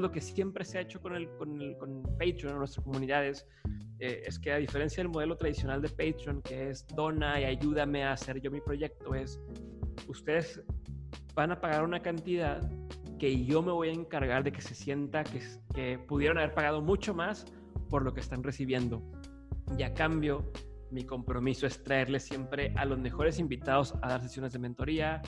[0.00, 3.46] Lo que siempre se ha hecho con, el, con, el, con Patreon, en nuestras comunidades,
[3.98, 8.04] eh, es que a diferencia del modelo tradicional de Patreon, que es dona y ayúdame
[8.04, 9.40] a hacer yo mi proyecto, es
[10.08, 10.62] ustedes
[11.34, 12.60] van a pagar una cantidad
[13.18, 15.40] que yo me voy a encargar de que se sienta que,
[15.74, 17.46] que pudieron haber pagado mucho más
[17.88, 19.02] por lo que están recibiendo.
[19.78, 20.52] Y a cambio,
[20.90, 25.22] mi compromiso es traerles siempre a los mejores invitados a dar sesiones de mentoría.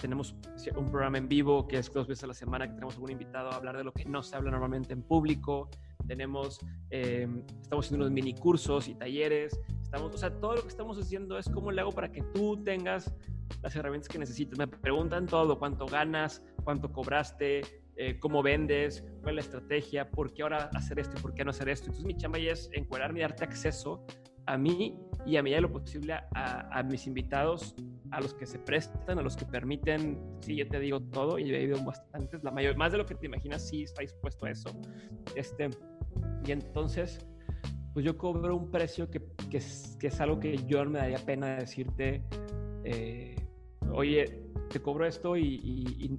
[0.00, 0.34] tenemos
[0.76, 3.50] un programa en vivo que es dos veces a la semana que tenemos algún invitado
[3.50, 5.70] a hablar de lo que no se habla normalmente en público.
[6.06, 9.60] Tenemos, em, estamos haciendo unos mini cursos y talleres.
[9.82, 12.62] Estamos, o sea, todo lo que estamos haciendo es cómo le hago para que tú
[12.62, 13.14] tengas
[13.62, 14.58] las herramientas que necesites.
[14.58, 17.62] Me preguntan todo, cuánto ganas, cuánto cobraste,
[17.96, 21.44] eh, cómo vendes, cuál es la estrategia, por qué ahora hacer esto y por qué
[21.44, 21.86] no hacer esto.
[21.86, 24.06] Entonces mi chamba ya es encuadrarme y darte acceso
[24.48, 27.74] a mí y a medida de lo posible a, mis invitados,
[28.10, 31.54] a los que se prestan, a los que permiten, sí, yo te digo todo y
[31.54, 34.50] he ido bastantes, la mayor, más de lo que te imaginas, sí está dispuesto a
[34.50, 34.70] eso.
[35.36, 35.68] Este,
[36.46, 37.26] y entonces,
[37.92, 41.00] pues yo cobro un precio que, que, es, que es algo que yo no me
[41.00, 42.24] daría pena decirte,
[42.84, 43.36] eh,
[43.92, 44.24] oye,
[44.70, 45.60] te cobro esto y,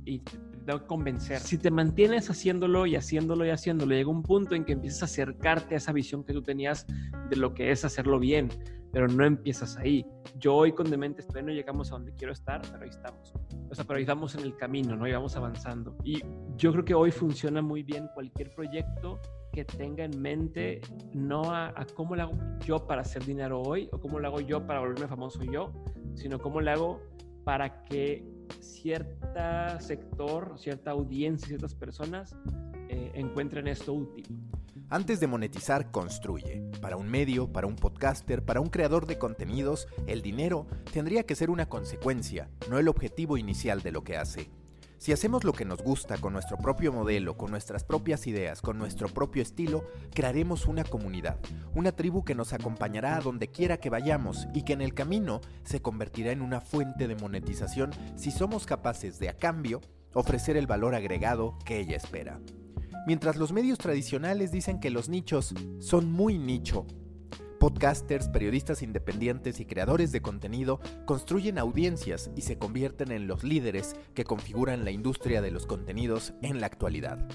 [0.05, 0.37] y, te
[0.69, 1.39] tengo convencer.
[1.39, 5.05] Si te mantienes haciéndolo y haciéndolo y haciéndolo, llega un punto en que empiezas a
[5.05, 6.85] acercarte a esa visión que tú tenías
[7.29, 8.49] de lo que es hacerlo bien,
[8.91, 10.05] pero no empiezas ahí.
[10.37, 13.33] Yo hoy con Dementes todavía no llegamos a donde quiero estar, pero ahí estamos.
[13.69, 15.07] O sea, pero ahí estamos en el camino, ¿no?
[15.07, 15.97] Y vamos avanzando.
[16.03, 16.21] Y
[16.55, 19.19] yo creo que hoy funciona muy bien cualquier proyecto
[19.51, 20.81] que tenga en mente
[21.13, 24.39] no a, a, cómo lo hago yo para hacer dinero hoy o cómo lo hago
[24.39, 25.73] yo para volverme famoso yo,
[26.13, 27.01] sino cómo lo hago
[27.43, 32.35] para que cierta sector, cierta audiencia, ciertas personas
[32.89, 34.25] eh, encuentren esto útil.
[34.91, 36.63] Antes de monetizar, construye.
[36.81, 41.35] Para un medio, para un podcaster, para un creador de contenidos, el dinero tendría que
[41.35, 44.49] ser una consecuencia, no el objetivo inicial de lo que hace.
[44.99, 48.77] Si hacemos lo que nos gusta con nuestro propio modelo, con nuestras propias ideas, con
[48.77, 51.39] nuestro propio estilo, crearemos una comunidad,
[51.73, 55.39] una tribu que nos acompañará a donde quiera que vayamos y que en el camino
[55.63, 59.79] se convertirá en una fuente de monetización si somos capaces de, a cambio,
[60.13, 62.41] ofrecer el valor agregado que ella espera.
[63.07, 66.85] Mientras los medios tradicionales dicen que los nichos son muy nicho
[67.59, 73.97] Podcasters, periodistas independientes y creadores de contenido construyen audiencias y se convierten en los líderes
[74.13, 77.27] que configuran la industria de los contenidos en la actualidad.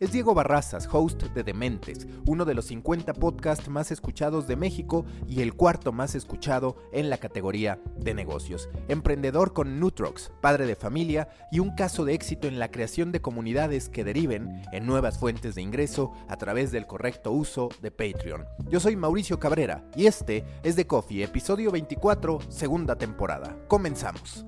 [0.00, 5.06] Es Diego Barrazas, host de Dementes, uno de los 50 podcasts más escuchados de México
[5.28, 8.68] y el cuarto más escuchado en la categoría de negocios.
[8.88, 13.22] Emprendedor con Nutrox, padre de familia y un caso de éxito en la creación de
[13.22, 18.44] comunidades que deriven en nuevas fuentes de ingreso a través del correcto uso de Patreon.
[18.68, 23.56] Yo soy Mauricio Cabrera y este es The Coffee, episodio 24, segunda temporada.
[23.68, 24.44] Comenzamos.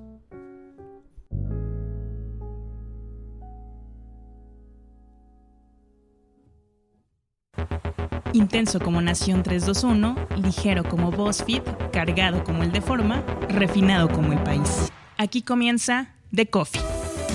[8.33, 11.63] Intenso como Nación 321, ligero como BuzzFeed,
[11.93, 14.93] cargado como el de Forma, refinado como el país.
[15.17, 16.83] Aquí comienza The Coffee.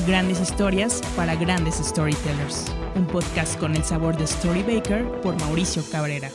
[0.06, 2.66] Grandes historias para grandes storytellers.
[2.96, 6.30] Un podcast con el sabor de Storybaker por Mauricio Cabrera.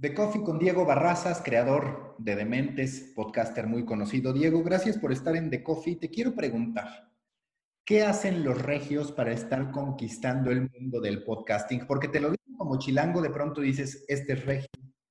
[0.00, 4.32] The Coffee con Diego Barrazas, creador de Dementes, podcaster muy conocido.
[4.32, 5.96] Diego, gracias por estar en The Coffee.
[5.96, 7.10] Te quiero preguntar,
[7.86, 11.86] ¿Qué hacen los regios para estar conquistando el mundo del podcasting?
[11.86, 14.70] Porque te lo digo como chilango, de pronto dices, este es regio,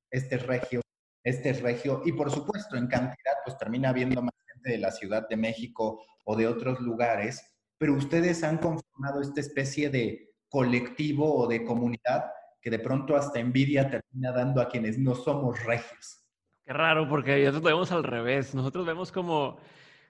[0.09, 0.81] este es regio,
[1.23, 2.01] este es regio.
[2.03, 6.03] Y por supuesto, en cantidad, pues termina habiendo más gente de la Ciudad de México
[6.25, 7.47] o de otros lugares,
[7.77, 12.25] pero ustedes han conformado esta especie de colectivo o de comunidad
[12.59, 16.25] que de pronto hasta envidia termina dando a quienes no somos regios.
[16.65, 18.55] Qué raro, porque nosotros lo vemos al revés.
[18.55, 19.57] Nosotros vemos como,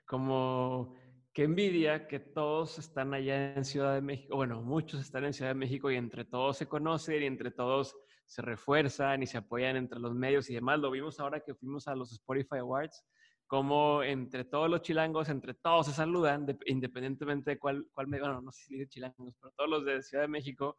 [0.05, 0.95] como
[1.33, 5.51] qué envidia que todos están allá en Ciudad de México, bueno, muchos están en Ciudad
[5.51, 7.95] de México y entre todos se conocen y entre todos
[8.25, 10.79] se refuerzan y se apoyan entre los medios y demás.
[10.79, 13.03] Lo vimos ahora que fuimos a los Spotify Awards,
[13.47, 18.41] como entre todos los chilangos, entre todos se saludan, independientemente de cuál, cuál medio, bueno,
[18.41, 20.77] no sé si dice chilangos, pero todos los de Ciudad de México,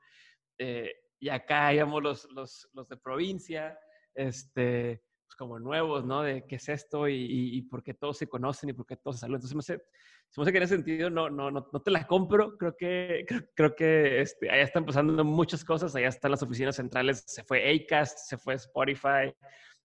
[0.58, 3.78] eh, y acá digamos los, los, los de provincia,
[4.14, 6.22] este, pues como nuevos, ¿no?
[6.22, 9.16] De qué es esto y, y, por qué todos se conocen y por qué todos
[9.16, 9.38] se saludan.
[9.38, 9.84] Entonces, me hace,
[10.30, 12.56] se me hace que en ese sentido no, no, no, no te la compro.
[12.58, 15.94] Creo que, creo, creo que este, allá están pasando muchas cosas.
[15.94, 17.24] Allá están las oficinas centrales.
[17.26, 19.34] Se fue Acast, se fue Spotify.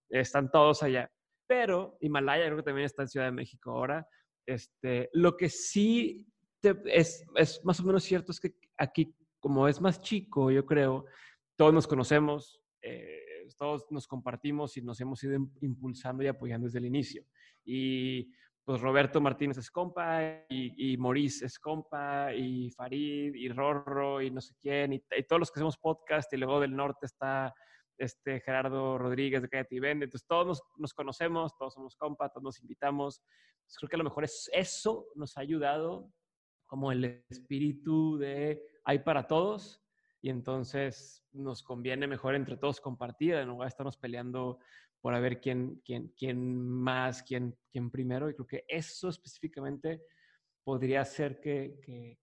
[0.10, 1.10] Están todos allá.
[1.48, 4.08] Pero Himalaya creo que también está en Ciudad de México ahora.
[4.46, 6.28] Este, lo que sí
[6.86, 11.06] es, es más o menos cierto es que aquí, como es más chico, yo creo,
[11.56, 12.62] todos nos conocemos.
[12.82, 13.29] Eh,
[13.60, 17.26] todos nos compartimos y nos hemos ido impulsando y apoyando desde el inicio.
[17.66, 18.32] Y
[18.64, 24.32] pues Roberto Martínez es compa, y, y Maurice es compa, y Farid, y Rorro, y
[24.32, 27.54] no sé quién, y, todos los que hacemos podcast, y luego del norte está
[27.98, 30.06] este Gerardo Rodríguez de Cállate y Vende.
[30.06, 33.22] Entonces, todos nos, conocemos, todos somos compa, todos nos invitamos.
[33.78, 36.12] creo que a lo mejor es, eso nos ha ayudado
[36.66, 39.84] como el espíritu de hay para todos
[40.22, 44.60] y entonces nos conviene mejor entre todos compartir, en lugar de estarnos peleando
[45.02, 48.30] por a ver quién, quién, quién más, quién, quién primero.
[48.30, 50.02] Y creo que eso específicamente
[50.64, 52.20] podría ser que, que,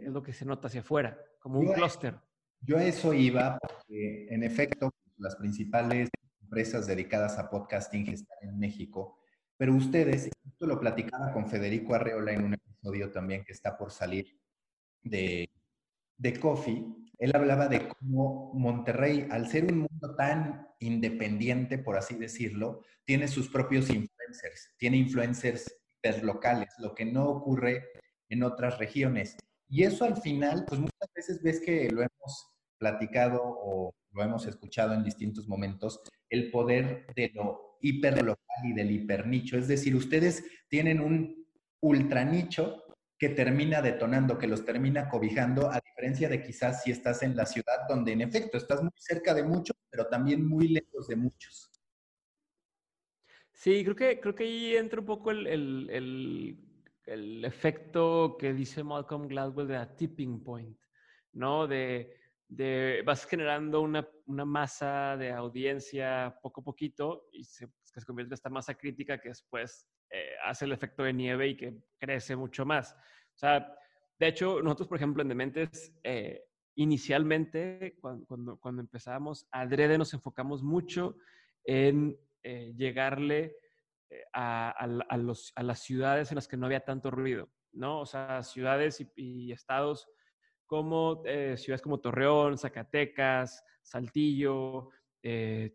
[0.00, 2.18] es lo que se nota hacia afuera, como un clúster.
[2.60, 6.08] Yo a eso iba porque, en efecto, las principales
[6.40, 9.18] empresas dedicadas a podcasting están en México,
[9.56, 13.90] pero ustedes, esto lo platicaba con Federico Arreola en un episodio también que está por
[13.90, 14.38] salir
[15.02, 15.50] de,
[16.16, 16.84] de Coffee,
[17.22, 23.28] él hablaba de cómo Monterrey, al ser un mundo tan independiente, por así decirlo, tiene
[23.28, 25.72] sus propios influencers, tiene influencers
[26.20, 27.90] locales, lo que no ocurre
[28.28, 29.36] en otras regiones.
[29.68, 34.44] Y eso al final, pues muchas veces ves que lo hemos platicado o lo hemos
[34.46, 39.56] escuchado en distintos momentos, el poder de lo hiperlocal y del hipernicho.
[39.56, 41.46] Es decir, ustedes tienen un
[41.78, 42.81] ultranicho
[43.22, 47.46] que termina detonando, que los termina cobijando, a diferencia de quizás si estás en la
[47.46, 51.70] ciudad donde en efecto estás muy cerca de muchos, pero también muy lejos de muchos.
[53.52, 55.46] Sí, creo que, creo que ahí entra un poco el,
[57.06, 60.76] el, efecto que dice Malcolm Gladwell de la tipping point,
[61.32, 61.68] ¿no?
[61.68, 62.16] De,
[62.48, 68.04] de vas generando una, una, masa de audiencia poco a poquito y se, que se
[68.04, 71.74] convierte en esta masa crítica que después eh, hace el efecto de nieve y que
[71.98, 72.92] crece mucho más.
[73.34, 73.74] O sea,
[74.18, 76.44] de hecho, nosotros, por ejemplo, en Dementes, eh,
[76.74, 81.16] inicialmente, cuando, cuando, cuando, empezábamos, adrede nos enfocamos mucho
[81.64, 83.56] en eh, llegarle
[84.34, 88.00] a, a, los, a, las ciudades en las que no había tanto ruido, ¿no?
[88.00, 90.10] O sea, ciudades y, y estados
[90.66, 94.90] como ciudades como Torreón, Zacatecas, Saltillo,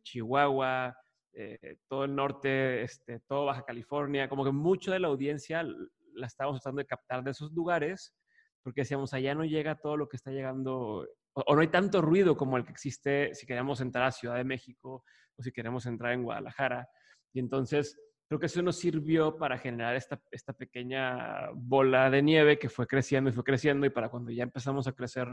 [0.03, 0.95] Chihuahua,
[1.39, 6.25] eh, todo el norte, este, todo Baja California, como que mucho de la audiencia la
[6.25, 8.15] estábamos tratando de captar de esos lugares,
[8.63, 12.35] porque decíamos, allá no llega todo lo que está llegando, o, no hay tanto ruido
[12.35, 15.03] como el que existe si queremos entrar a Ciudad de México
[15.37, 16.89] o si queremos entrar en Guadalajara.
[17.33, 17.95] Y entonces,
[18.27, 22.87] creo que eso nos sirvió para generar esta, esta pequeña bola de nieve que fue
[22.87, 25.27] creciendo y fue creciendo, y para cuando ya empezamos a crecer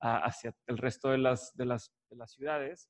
[0.00, 2.88] hacia el resto de las, de las, de las ciudades,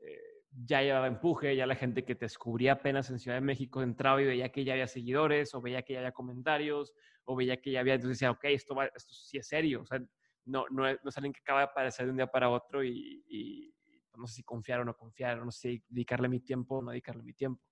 [0.00, 3.82] eh, ya llevaba empuje, ya la gente que te descubría apenas en Ciudad de México
[3.82, 6.92] entraba y veía que ya había seguidores, o veía que ya había comentarios,
[7.24, 10.00] o veía que ya había, entonces decía, ok, esto, esto sí es serio, o sea,
[10.46, 13.72] no, no, es, no alguien que acaba de aparecer de un día para otro y,
[14.16, 16.90] no sé si confiar o no confiar, no sé si dedicarle mi tiempo o no
[16.90, 17.62] dedicarle mi tiempo.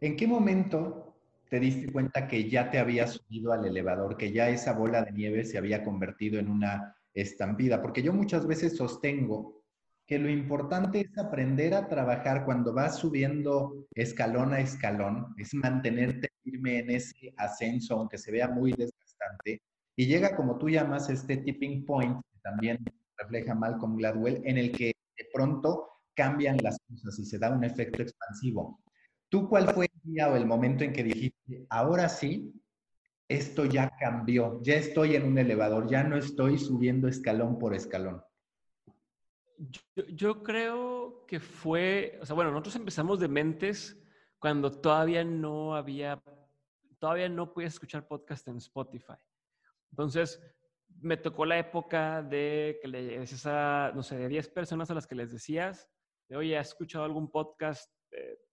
[0.00, 1.14] ¿En qué momento
[1.48, 5.12] te diste cuenta que ya te habías subido al elevador, que ya esa bola de
[5.12, 7.80] nieve se había convertido en una estampida?
[7.80, 9.55] Porque yo muchas veces sostengo
[10.06, 16.28] que lo importante es aprender a trabajar cuando vas subiendo escalón a escalón, es mantenerte
[16.42, 19.62] firme en ese ascenso, aunque se vea muy desgastante,
[19.96, 22.78] y llega como tú llamas este tipping point, que también
[23.16, 27.64] refleja Malcolm Gladwell, en el que de pronto cambian las cosas y se da un
[27.64, 28.80] efecto expansivo.
[29.28, 32.52] ¿Tú cuál fue el día o el momento en que dijiste, ahora sí,
[33.28, 38.22] esto ya cambió, ya estoy en un elevador, ya no estoy subiendo escalón por escalón?
[40.08, 43.96] Yo, creo que fue, o sea, bueno, nosotros empezamos de mentes
[44.38, 46.22] cuando todavía no había,
[46.98, 49.14] todavía no podías escuchar podcast en Spotify.
[49.90, 50.42] Entonces,
[51.00, 54.94] me tocó la época de que le decías a, no sé, de 10 personas a
[54.94, 55.88] las que les decías,
[56.28, 57.90] de, oye, ¿has escuchado algún podcast?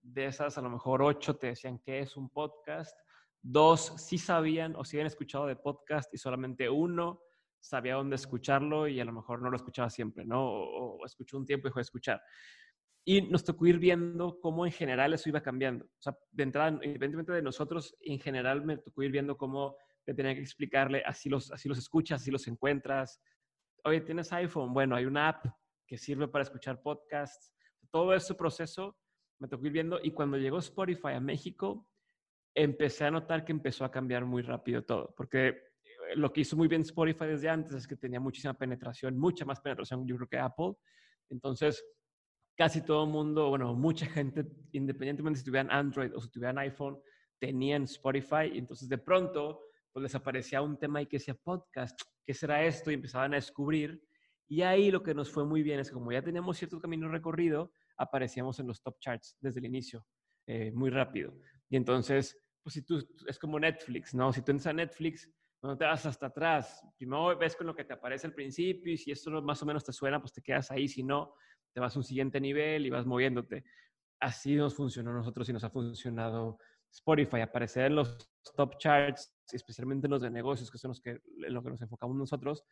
[0.02, 2.98] De esas, a lo mejor 8 te decían que es un podcast.
[3.42, 7.22] Dos sí sabían o sí habían escuchado de podcast y solamente uno
[7.64, 10.46] sabía dónde escucharlo y a lo mejor no lo escuchaba siempre, ¿no?
[10.46, 12.22] O, escuchó un tiempo y dejó de escuchar.
[13.06, 15.86] Y nos tocó ir viendo cómo en general eso iba cambiando.
[15.86, 20.14] O sea, de entrada, independientemente de nosotros, en general me tocó ir viendo cómo te
[20.14, 23.22] tenía que explicarle, así los, así los escuchas, así los encuentras.
[23.86, 24.74] Oye, ¿tienes iPhone?
[24.74, 25.46] Bueno, hay una app
[25.88, 27.54] que sirve para escuchar podcasts.
[27.92, 28.98] Todo ese proceso
[29.40, 31.88] me tocó ir viendo y cuando llegó Spotify a México,
[32.54, 35.73] empecé a notar que empezó a cambiar muy rápido todo, porque
[36.16, 39.60] lo que hizo muy bien Spotify desde antes es que tenía muchísima penetración, mucha más
[39.62, 40.74] penetración yo creo que Apple.
[41.30, 41.84] Entonces,
[42.56, 47.00] casi todo el mundo, bueno, mucha gente, independientemente si tuvieran Android o si tuvieran iPhone,
[47.40, 48.52] tenían Spotify.
[48.54, 52.64] Y entonces, de pronto, pues les aparecía un tema y que decía podcast, ¿qué será
[52.64, 52.92] esto?
[52.92, 54.02] Y empezaban a descubrir.
[54.48, 57.08] Y ahí lo que nos fue muy bien es que como ya teníamos cierto camino
[57.08, 60.06] recorrido, aparecíamos en los top charts desde el inicio,
[60.48, 61.34] eh, muy rápido.
[61.70, 64.32] Y entonces pues si tú, es como Netflix, ¿no?
[64.32, 65.30] Si tú entras a Netflix,
[65.68, 66.86] no te vas hasta atrás.
[66.98, 69.84] Primero ves con lo que te aparece al principio y si esto más o menos
[69.84, 70.88] te suena, pues te quedas ahí.
[70.88, 71.36] Si no,
[71.74, 73.64] te vas a un siguiente nivel y vas moviéndote.
[74.20, 76.58] Así nos funcionó a nosotros y nos ha funcionado
[76.92, 77.42] Spotify.
[77.42, 81.54] Aparecer en los top charts, especialmente en los de negocios, que son los que, en
[81.54, 82.64] lo que nos enfocamos nosotros,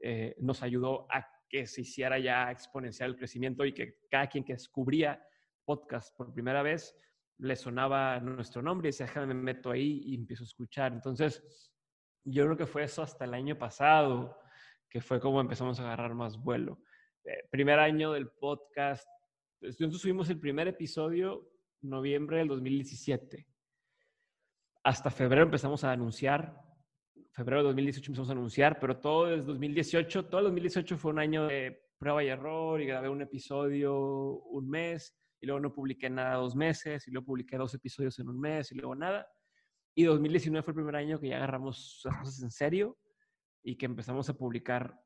[0.00, 4.44] eh, nos ayudó a que se hiciera ya exponencial el crecimiento y que cada quien
[4.44, 5.24] que descubría
[5.64, 6.96] podcast por primera vez
[7.38, 10.92] le sonaba nuestro nombre y decía, déjame, me meto ahí y empiezo a escuchar.
[10.92, 11.42] Entonces,
[12.26, 14.38] yo creo que fue eso hasta el año pasado,
[14.90, 16.80] que fue como empezamos a agarrar más vuelo.
[17.24, 19.08] Eh, primer año del podcast,
[19.60, 21.48] pues, nosotros subimos el primer episodio
[21.82, 23.46] noviembre del 2017.
[24.84, 26.60] Hasta febrero empezamos a anunciar,
[27.32, 31.18] febrero de 2018 empezamos a anunciar, pero todo desde 2018, todo el 2018 fue un
[31.18, 36.10] año de prueba y error y grabé un episodio un mes y luego no publiqué
[36.10, 39.26] nada dos meses y luego publiqué dos episodios en un mes y luego nada.
[39.98, 42.98] Y 2019 fue el primer año que ya agarramos las cosas en serio
[43.62, 45.00] y que empezamos a publicar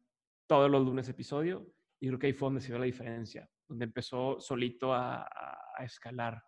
[0.48, 1.64] todos los lunes episodio.
[2.00, 5.28] Y creo que ahí fue donde se vio la diferencia, donde empezó solito a,
[5.78, 6.42] escalar.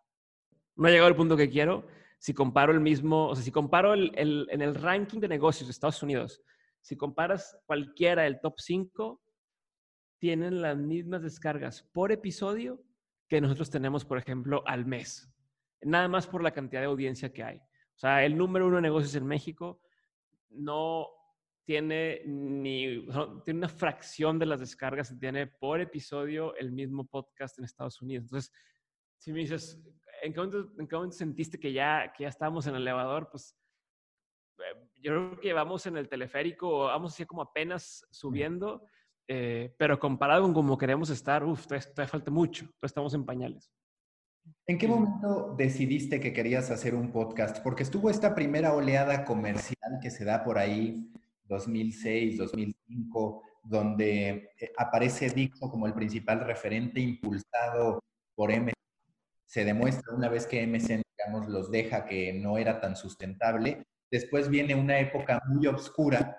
[0.74, 1.86] No ha llegado al punto que quiero.
[2.18, 4.12] Si comparo el mismo, o sea, si comparo el,
[4.50, 6.42] en el ranking de negocios de Estados Unidos,
[6.80, 9.22] si comparas cualquiera del top 5,
[10.18, 12.82] tienen las mismas descargas por episodio
[13.28, 15.32] que nosotros tenemos, por ejemplo, al mes.
[15.80, 17.62] Nada más por la cantidad de audiencia que hay.
[17.94, 19.80] O sea, el número uno de negocios en México
[20.50, 21.08] no
[21.64, 23.06] tiene ni
[23.44, 28.02] tiene una fracción de las descargas que tiene por episodio el mismo podcast en Estados
[28.02, 28.24] Unidos.
[28.24, 28.52] Entonces,
[29.18, 29.80] si me dices,
[30.22, 33.28] ¿en qué momento, sentiste que ya, que ya estábamos en el elevador?
[33.30, 33.56] Pues
[34.58, 38.84] eh, yo creo que vamos en el teleférico, vamos así como apenas subiendo,
[39.28, 43.72] eh, pero comparado con como queremos estar, uff, todavía, falta mucho, estamos en pañales.
[44.66, 47.58] ¿En qué momento decidiste que querías hacer un podcast?
[47.62, 51.10] Porque estuvo esta primera oleada comercial que se da por ahí,
[51.44, 58.02] 2006, 2005, donde eh, aparece Dixo como el principal referente impulsado
[58.34, 58.72] por MSN.
[59.46, 63.82] Se demuestra una vez que MSN, digamos, los deja que no era tan sustentable.
[64.10, 66.38] Después viene una época muy oscura.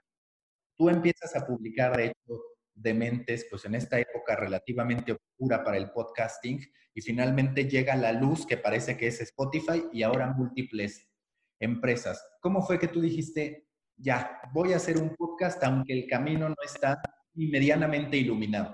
[0.77, 2.41] Tú empiezas a publicar, de hecho,
[2.75, 6.59] de mentes, pues en esta época relativamente oscura para el podcasting,
[6.93, 11.09] y finalmente llega la luz que parece que es Spotify y ahora múltiples
[11.59, 12.23] empresas.
[12.39, 16.55] ¿Cómo fue que tú dijiste, ya, voy a hacer un podcast aunque el camino no
[16.63, 17.01] está
[17.33, 18.71] ni medianamente iluminado?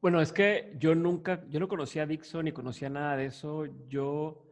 [0.00, 3.66] Bueno, es que yo nunca, yo no conocía a Dixon ni conocía nada de eso.
[3.88, 4.48] Yo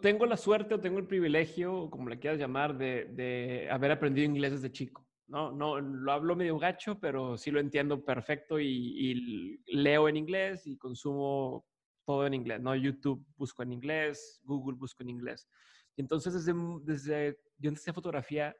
[0.00, 4.26] tengo la suerte o tengo el privilegio, como le quieras llamar, de, de haber aprendido
[4.26, 5.03] inglés desde chico.
[5.26, 10.66] No, no, lo hablo medio gacho, pero sí lo entiendo perfecto y, leo en inglés
[10.66, 11.64] y consumo
[12.04, 12.74] todo en inglés, ¿no?
[12.74, 15.48] YouTube busco en inglés, Google busco en inglés.
[15.96, 16.52] Entonces desde,
[16.82, 18.54] desde yo empecé fotografía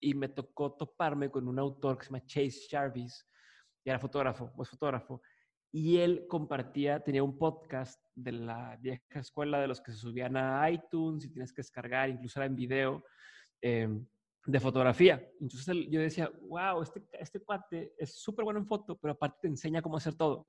[0.00, 3.26] y me tocó toparme con un autor que se llama Chase Jarvis,
[3.84, 5.20] y era fotógrafo, pues fotógrafo,
[5.72, 10.36] y él compartía, tenía un podcast de la vieja escuela de los que se subían
[10.36, 13.04] a iTunes y tienes que descargar, incluso era en video.
[13.60, 13.88] Eh,
[14.46, 15.26] de fotografía.
[15.40, 19.48] Entonces yo decía, wow, este, este cuate es súper bueno en foto, pero aparte te
[19.48, 20.46] enseña cómo hacer todo.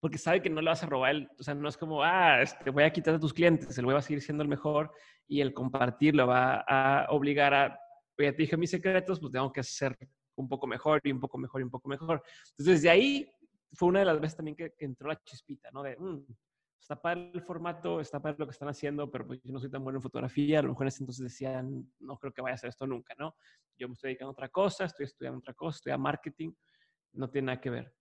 [0.00, 2.40] Porque sabe que no le vas a robar, el, o sea, no es como, ah,
[2.42, 4.92] este, voy a quitar a tus clientes, el voy a seguir siendo el mejor
[5.26, 7.80] y el compartir lo va a obligar a,
[8.16, 9.96] oye, te dije mis secretos, pues tengo que ser
[10.36, 12.22] un poco mejor y un poco mejor y un poco mejor.
[12.50, 13.30] Entonces, de ahí
[13.72, 15.82] fue una de las veces también que, entró la chispita, ¿no?
[15.82, 16.24] De, mm,
[16.80, 19.70] está para el formato, está para lo que están haciendo, pero pues yo no soy
[19.70, 20.60] tan bueno en fotografía.
[20.60, 23.14] A lo mejor en ese entonces decían, no creo que vaya a hacer esto nunca,
[23.18, 23.34] ¿no?
[23.76, 26.52] Yo me estoy dedicando a otra cosa, estoy estudiando otra cosa, estoy a marketing,
[27.12, 27.94] no tiene nada que ver.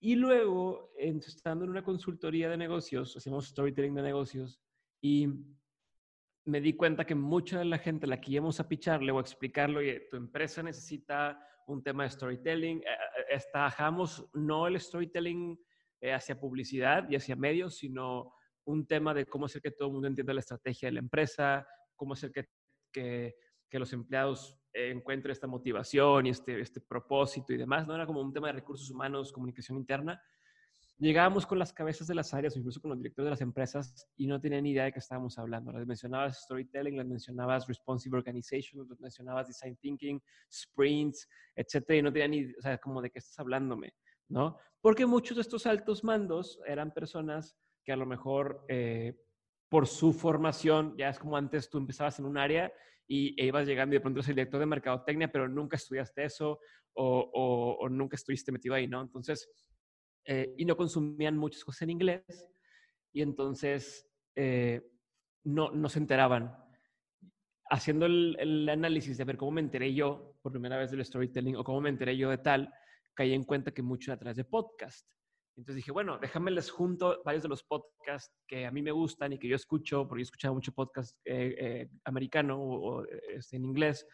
[0.00, 4.60] Y luego, estando en una consultoría de negocios, hacemos storytelling de negocios
[5.00, 5.28] y
[6.44, 9.18] me di cuenta que mucha de la gente a la que íbamos a picharle o
[9.18, 12.82] a explicarle, oye, tu empresa necesita un tema de storytelling,
[13.28, 15.58] estajamos eh, no el storytelling
[16.00, 18.32] eh, hacia publicidad y hacia medios, sino
[18.64, 21.66] un tema de cómo hacer que todo el mundo entienda la estrategia de la empresa,
[21.96, 22.48] cómo hacer que,
[22.92, 27.86] que, los empleados encuentren esta motivación y este, este propósito y demás.
[27.86, 30.20] No era como un tema de recursos humanos, comunicación interna.
[31.00, 34.26] Llegábamos con las cabezas de las áreas, incluso con los directores de las empresas, y
[34.26, 35.70] no tenían ni idea de qué estábamos hablando.
[35.70, 40.20] Les mencionabas storytelling, les mencionabas responsive organization, les mencionabas design thinking,
[40.52, 43.94] sprints, etcétera, y no tenían ni, o sea, como de qué estás hablándome.
[44.28, 44.58] ¿No?
[44.80, 49.18] Porque muchos de estos altos mandos eran personas que a lo mejor eh,
[49.68, 52.72] por su formación, ya es como antes tú empezabas en un área
[53.06, 56.24] y e ibas llegando y de pronto eres el director de mercadotecnia, pero nunca estudiaste
[56.24, 56.60] eso
[56.94, 59.00] o, nunca estuviste metido ahí, ¿no?
[59.00, 59.48] Entonces,
[60.24, 62.50] eh, y no consumían muchas cosas en inglés
[63.12, 64.82] y entonces eh,
[65.44, 66.56] no, no se enteraban.
[67.70, 71.56] Haciendo el, el, análisis de ver cómo me enteré yo por primera vez del storytelling
[71.56, 72.72] o cómo me enteré yo de tal,
[73.18, 75.04] caí en cuenta que mucho a través de podcast.
[75.56, 79.32] Entonces dije, bueno, déjame les junto varios de los podcasts que a mí me gustan
[79.32, 83.64] y que yo escucho, porque yo escuchaba mucho podcast eh, eh, americano o, este, en
[83.64, 84.06] inglés.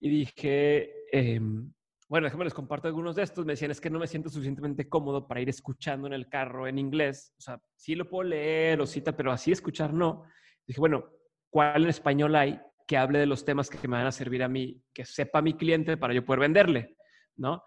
[0.00, 1.70] Y dije, em,
[2.08, 3.44] bueno, déjame les comparto algunos de estos.
[3.44, 6.66] Me decían, es que no me siento suficientemente cómodo para ir escuchando en el carro
[6.66, 7.34] en inglés.
[7.36, 10.24] O sea, sí lo puedo leer o cita, pero así escuchar no.
[10.66, 11.10] Dije, bueno,
[11.50, 14.48] ¿cuál en español hay que hable de los temas que me van a servir a
[14.48, 16.96] mí, que sepa mi cliente para yo poder venderle?
[17.36, 17.62] ¿No?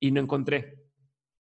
[0.00, 0.86] Y no encontré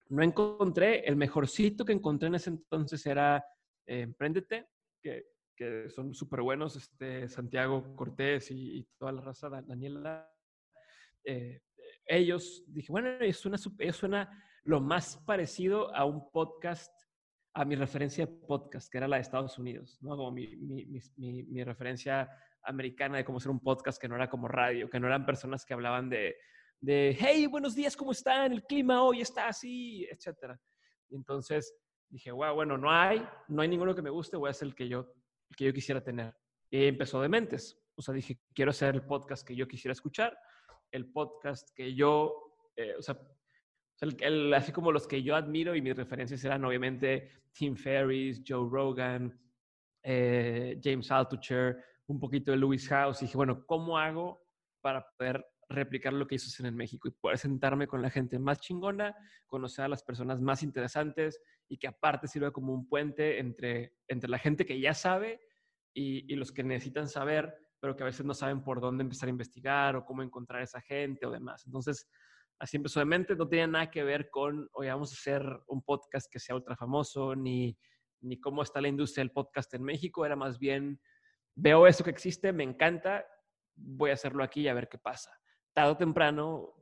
[0.08, 3.44] no encontré, el mejorcito que encontré en ese entonces era
[3.86, 4.68] eh, Emprendete,
[5.02, 5.24] que,
[5.56, 10.30] que son súper buenos, este, Santiago Cortés y, toda la raza, Daniela.
[11.24, 11.62] Eh,
[12.06, 16.92] ellos, dije, bueno, eso suena, suena lo más parecido a un podcast,
[17.54, 20.16] a mi referencia de podcast, que era la de Estados Unidos, ¿no?
[20.16, 22.28] Como mi, mi, mi, mi referencia
[22.62, 25.64] americana de cómo ser un podcast que no era como radio, que no eran personas
[25.64, 26.36] que hablaban de
[26.84, 28.52] de, hey, buenos días, ¿cómo están?
[28.52, 30.60] El clima hoy está así, etcétera.
[31.08, 31.74] Entonces
[32.10, 34.74] dije, wow, bueno, no hay, no hay ninguno que me guste, voy a hacer el
[34.74, 35.10] que yo,
[35.56, 36.36] que yo quisiera tener.
[36.68, 37.80] Y empezó de mentes.
[37.94, 40.36] O sea, dije, quiero hacer el podcast que yo quisiera escuchar,
[40.90, 43.18] el podcast que yo, eh, o sea,
[44.54, 49.40] así como los que yo admiro y mis referencias eran obviamente Tim Ferriss, Joe Rogan,
[50.02, 53.22] eh, James Altucher, un poquito de Lewis House.
[53.22, 54.44] Y dije, bueno, ¿cómo hago
[54.82, 58.60] para poder replicar lo que hizo en México y poder sentarme con la gente más
[58.60, 59.16] chingona,
[59.46, 64.28] conocer a las personas más interesantes y que aparte sirva como un puente entre, entre
[64.28, 65.40] la gente que ya sabe
[65.92, 69.30] y, los que necesitan saber, pero que a veces no saben por dónde empezar a
[69.30, 71.64] investigar o cómo encontrar a esa gente o demás.
[71.66, 72.08] Entonces,
[72.58, 75.82] así empezó de mente, no tenía nada que ver con, hoy vamos a hacer un
[75.82, 77.76] podcast que sea ultra famoso, ni,
[78.20, 81.00] ni cómo está la industria del podcast en México, era más bien,
[81.54, 83.24] veo eso que existe, me encanta,
[83.76, 85.30] voy a hacerlo aquí y a ver qué pasa
[85.74, 86.74] tarde o temprano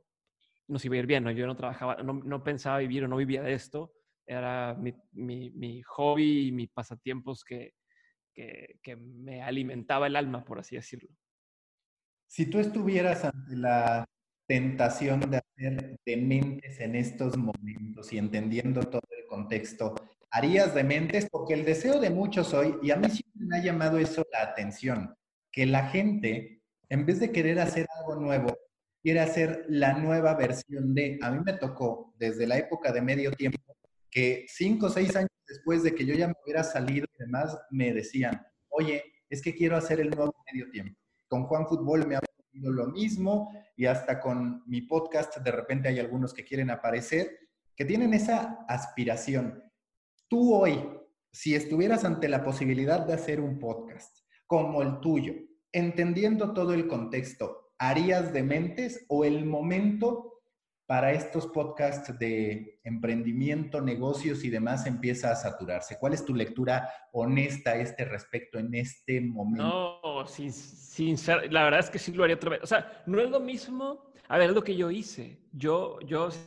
[0.67, 1.31] nos iba a ir bien, ¿no?
[1.31, 3.93] Yo no trabajaba, no, no pensaba vivir o no vivía de esto.
[4.25, 7.73] Era mi, mi, mi hobby y mis pasatiempos que,
[8.33, 11.09] que, que, me alimentaba el alma, por así decirlo.
[12.27, 14.05] Si tú estuvieras ante la
[14.47, 19.95] tentación de hacer dementes en estos momentos y entendiendo todo el contexto,
[20.31, 21.27] ¿harías dementes?
[21.29, 24.41] Porque el deseo de muchos hoy, y a mí siempre me ha llamado eso la
[24.41, 25.15] atención,
[25.51, 28.57] que la gente, en vez de querer hacer algo nuevo,
[29.03, 33.31] quiere hacer la nueva versión de, a mí me tocó desde la época de medio
[33.31, 33.59] tiempo,
[34.09, 37.57] que cinco o seis años después de que yo ya me hubiera salido y demás,
[37.69, 40.97] me decían, oye, es que quiero hacer el nuevo medio tiempo.
[41.27, 45.89] Con Juan Fútbol me ha ocurrido lo mismo y hasta con mi podcast de repente
[45.89, 47.39] hay algunos que quieren aparecer,
[47.75, 49.61] que tienen esa aspiración.
[50.29, 50.81] Tú hoy,
[51.29, 55.33] si estuvieras ante la posibilidad de hacer un podcast como el tuyo,
[55.73, 60.33] entendiendo todo el contexto, harías de mentes o el momento
[60.85, 65.97] para estos podcasts de emprendimiento, negocios y demás empieza a saturarse?
[65.99, 70.01] ¿Cuál es tu lectura honesta a este respecto en este momento?
[70.01, 71.15] No, sin,
[71.51, 72.59] la verdad es que sí lo haría otra vez.
[72.63, 75.39] O sea, no es lo mismo, a ver, lo que yo hice.
[75.51, 76.41] Yo, yo, si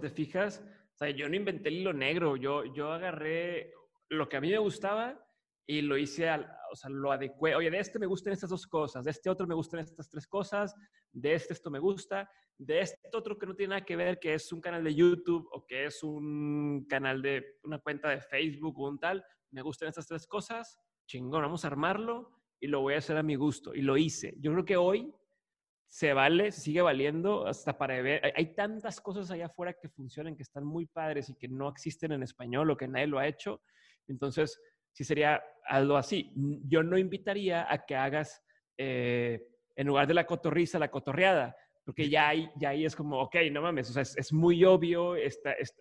[0.00, 0.62] te fijas,
[0.94, 3.72] o sea, yo no inventé el hilo negro, yo, yo agarré
[4.08, 5.18] lo que a mí me gustaba
[5.66, 7.54] y lo hice, al, o sea, lo adecué.
[7.54, 10.26] Oye, de este me gustan estas dos cosas, de este otro me gustan estas tres
[10.26, 10.74] cosas,
[11.12, 14.34] de este esto me gusta, de este otro que no tiene nada que ver, que
[14.34, 18.78] es un canal de YouTube o que es un canal de una cuenta de Facebook
[18.78, 22.94] o un tal, me gustan estas tres cosas, chingón, vamos a armarlo y lo voy
[22.94, 23.74] a hacer a mi gusto.
[23.74, 24.34] Y lo hice.
[24.38, 25.12] Yo creo que hoy
[25.86, 28.24] se vale, se sigue valiendo hasta para ver.
[28.24, 31.68] Hay, hay, tantas cosas allá afuera que funcionan, que están muy padres y que no
[31.68, 33.62] existen en español o que nadie lo ha hecho.
[34.06, 34.60] Entonces,
[35.00, 36.30] sí sería algo así.
[36.68, 38.42] Yo no invitaría a que hagas,
[38.76, 43.18] eh, en lugar de la cotorriza, la cotorreada, porque ya ahí, ya ahí es como,
[43.18, 45.14] ok, no mames, o sea, es, muy obvio,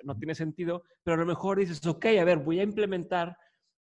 [0.04, 3.36] no tiene sentido, pero a lo mejor dices, ok, a ver, voy a implementar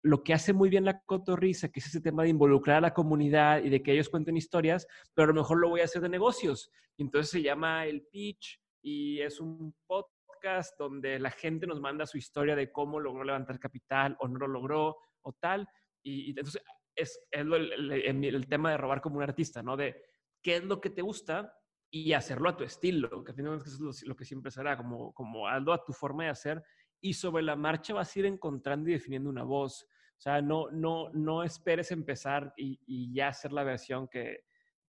[0.04, 2.94] lo que hace muy bien la cotorriza, que es ese tema de involucrar a la
[2.94, 6.02] comunidad y de que ellos cuenten historias, pero a lo mejor lo voy a hacer
[6.02, 6.72] de negocios.
[6.98, 12.18] Entonces se llama el pitch y es un podcast donde la gente nos manda su
[12.18, 15.68] historia de cómo logró levantar capital o no lo logró, o tal.
[16.04, 16.62] Y, entonces
[16.96, 19.78] es, el, tema de robar como un artista, ¿no?
[19.78, 20.02] De
[20.42, 21.54] qué es lo que te gusta
[21.92, 25.48] y hacerlo a tu estilo, que finalmente es lo, lo, que siempre será, como, como
[25.48, 26.64] algo a tu forma de hacer
[27.02, 29.84] y sobre la marcha vas a ir encontrando y definiendo una voz.
[29.84, 34.46] O sea, no, no, no esperes empezar y, y ya hacer la versión que,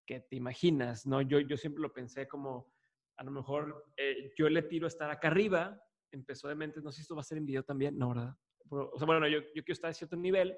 [0.07, 1.23] que, te imaginas, ¿no?
[1.23, 2.71] Yo, yo siempre lo pensé como,
[3.17, 6.91] a lo mejor eh, yo le tiro a estar acá arriba, empezó de mente, no
[6.91, 8.37] sé si esto va a ser en video también, no, ¿verdad?
[8.73, 10.57] O sea, bueno, yo, yo quiero estar a cierto nivel,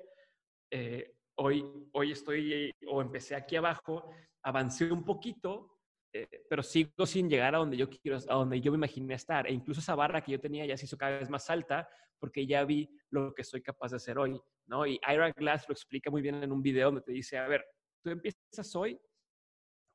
[0.70, 4.10] eh, hoy, hoy estoy o empecé aquí abajo,
[4.42, 5.78] avancé un poquito,
[6.12, 9.46] eh, pero sigo sin llegar a donde yo quiero, a donde yo me imaginé estar.
[9.46, 12.46] E incluso esa barra que yo tenía ya se hizo cada vez más alta porque
[12.46, 14.86] ya vi lo que soy capaz de hacer hoy, ¿no?
[14.86, 17.66] Y Ira Glass lo explica muy bien en un video donde te dice, a ver,
[18.02, 18.98] tú empiezas hoy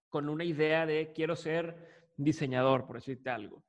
[0.10, 3.64] con una idea de quiero ser diseñador, por decirte algo.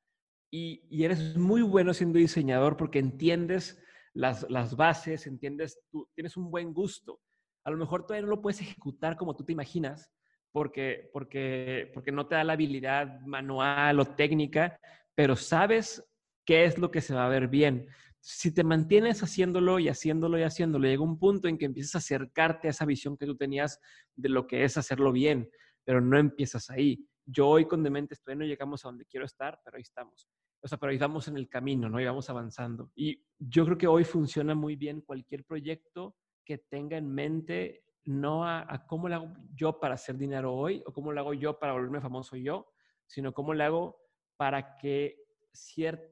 [0.52, 3.80] Y, y eres muy bueno siendo diseñador porque entiendes
[4.14, 7.20] las, las bases, entiendes, tú tienes un buen gusto.
[7.64, 10.10] A lo mejor todavía no lo puedes ejecutar como tú te imaginas,
[10.52, 14.78] porque, porque, porque no te da la habilidad manual o técnica,
[15.14, 16.04] pero sabes
[16.44, 17.86] qué es lo que se va a ver bien.
[18.20, 21.98] Si te mantienes haciéndolo y haciéndolo y haciéndolo, llega un punto en que empiezas a
[21.98, 23.78] acercarte a esa visión que tú tenías
[24.14, 25.48] de lo que es hacerlo bien,
[25.84, 27.06] pero no empiezas ahí.
[27.24, 30.28] Yo hoy con Demente estoy, no llegamos a donde quiero estar, pero ahí estamos.
[30.62, 32.00] O sea, pero ahí vamos en el camino, ¿no?
[32.00, 32.90] Y vamos avanzando.
[32.94, 38.46] Y yo creo que hoy funciona muy bien cualquier proyecto que tenga en mente no
[38.46, 41.72] a, cómo lo hago yo para hacer dinero hoy o cómo lo hago yo para
[41.72, 42.72] volverme famoso yo,
[43.06, 43.96] sino cómo lo hago
[44.36, 46.10] para que cierto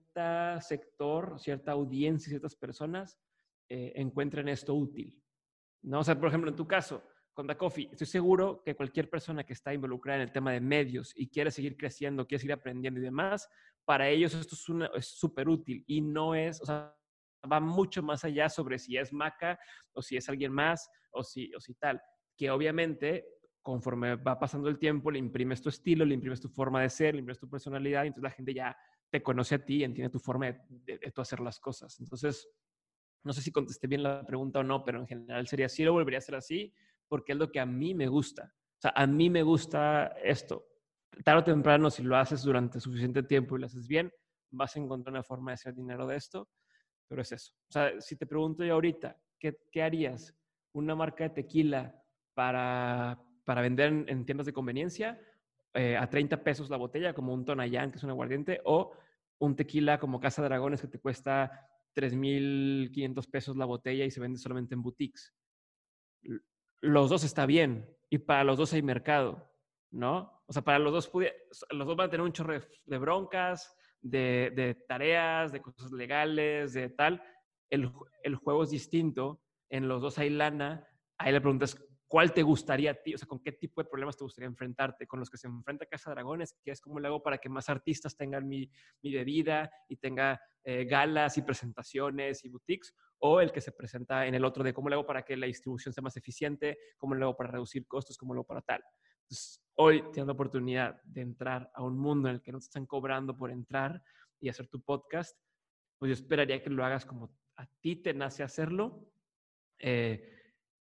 [0.60, 3.18] sector, cierta audiencia, ciertas personas
[3.68, 5.22] eh, encuentren esto útil.
[5.82, 6.00] ¿no?
[6.00, 9.44] O sea, por ejemplo, en tu caso, con Da Coffee, estoy seguro que cualquier persona
[9.44, 12.98] que está involucrada en el tema de medios y quiere seguir creciendo, quiere seguir aprendiendo
[12.98, 13.48] y demás,
[13.88, 14.54] para ellos esto
[14.94, 16.94] es súper útil y no es, o sea,
[17.50, 19.58] va mucho más allá sobre si es Maca
[19.94, 21.98] o si es alguien más o si, o si tal,
[22.36, 23.24] que obviamente
[23.62, 27.14] conforme va pasando el tiempo le imprimes tu estilo, le imprimes tu forma de ser,
[27.14, 28.76] le imprimes tu personalidad y entonces la gente ya
[29.08, 31.98] te conoce a ti, entiende tu forma de, de, hacer las cosas.
[31.98, 32.46] Entonces,
[33.24, 35.94] no sé si contesté bien la pregunta o no, pero en general sería sí, lo
[35.94, 36.74] volvería a hacer así
[37.08, 38.54] porque es lo que a mí me gusta.
[38.76, 40.67] O sea, a mí me gusta esto.
[41.24, 44.12] Tarde o temprano, si lo haces durante suficiente tiempo y lo haces bien,
[44.50, 46.48] vas a encontrar una forma de hacer dinero de esto.
[47.08, 47.54] Pero es eso.
[47.68, 50.34] O sea, si te pregunto yo ahorita, ¿qué, qué harías?
[50.72, 51.94] ¿Una marca de tequila
[52.34, 55.20] para, para vender en, tiendas de conveniencia
[55.74, 58.92] eh, a 30 pesos la botella, como un Tonayán, que es un aguardiente, o
[59.38, 64.38] un tequila como Casa Dragones que te cuesta 3.500 pesos la botella y se vende
[64.38, 65.34] solamente en boutiques?
[66.80, 69.50] Los dos está bien y para los dos hay mercado,
[69.90, 70.37] ¿no?
[70.48, 71.12] O sea, para los dos,
[71.70, 76.88] los dos van a tener un chorro de broncas, de, tareas, de cosas legales, de
[76.88, 77.22] tal,
[77.70, 79.42] el, el, juego es distinto.
[79.68, 80.88] En los dos hay lana.
[81.18, 83.14] Ahí le preguntas, ¿cuál te gustaría a ti?
[83.14, 85.06] O sea, ¿con qué tipo de problemas te gustaría enfrentarte?
[85.06, 87.68] Con los que se enfrenta Casa Dragones, que es como le hago para que más
[87.68, 88.70] artistas tengan mi,
[89.02, 94.26] mi bebida y tenga eh, galas y presentaciones y boutiques, o el que se presenta
[94.26, 97.14] en el otro de cómo le hago para que la distribución sea más eficiente, cómo
[97.14, 98.82] le hago para reducir costos, cómo le hago para tal.
[99.28, 102.64] Entonces, hoy tienes la oportunidad de entrar a un mundo en el que no te
[102.64, 104.02] están cobrando por entrar
[104.40, 105.38] y hacer tu podcast,
[105.98, 109.06] pues yo esperaría que lo hagas como a ti te nace hacerlo.
[109.78, 110.34] Eh,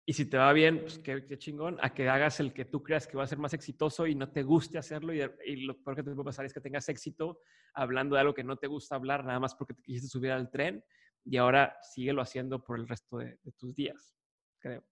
[0.07, 3.07] y si te va bien, pues qué, chingón, a que hagas el que tú creas
[3.07, 5.13] que va a ser más exitoso y no te guste hacerlo.
[5.13, 7.41] Y, lo peor que te puede pasar es que tengas éxito
[7.75, 10.51] hablando de algo que no te gusta hablar, nada más porque te quisiste subir al
[10.51, 10.83] tren
[11.25, 14.17] y ahora síguelo haciendo por el resto de tus días,
[14.59, 14.83] creo.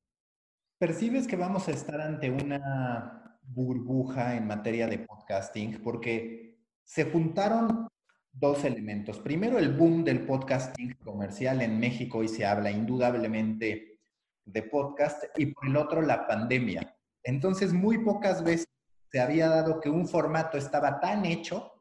[0.79, 7.89] ¿Percibes que vamos a estar ante una burbuja en materia de podcasting porque se juntaron
[8.33, 9.19] dos elementos.
[9.19, 13.99] Primero, el boom del podcasting comercial en México y se habla indudablemente
[14.45, 16.97] de podcast y por el otro, la pandemia.
[17.23, 18.69] Entonces, muy pocas veces
[19.11, 21.73] se había dado que un formato estaba tan hecho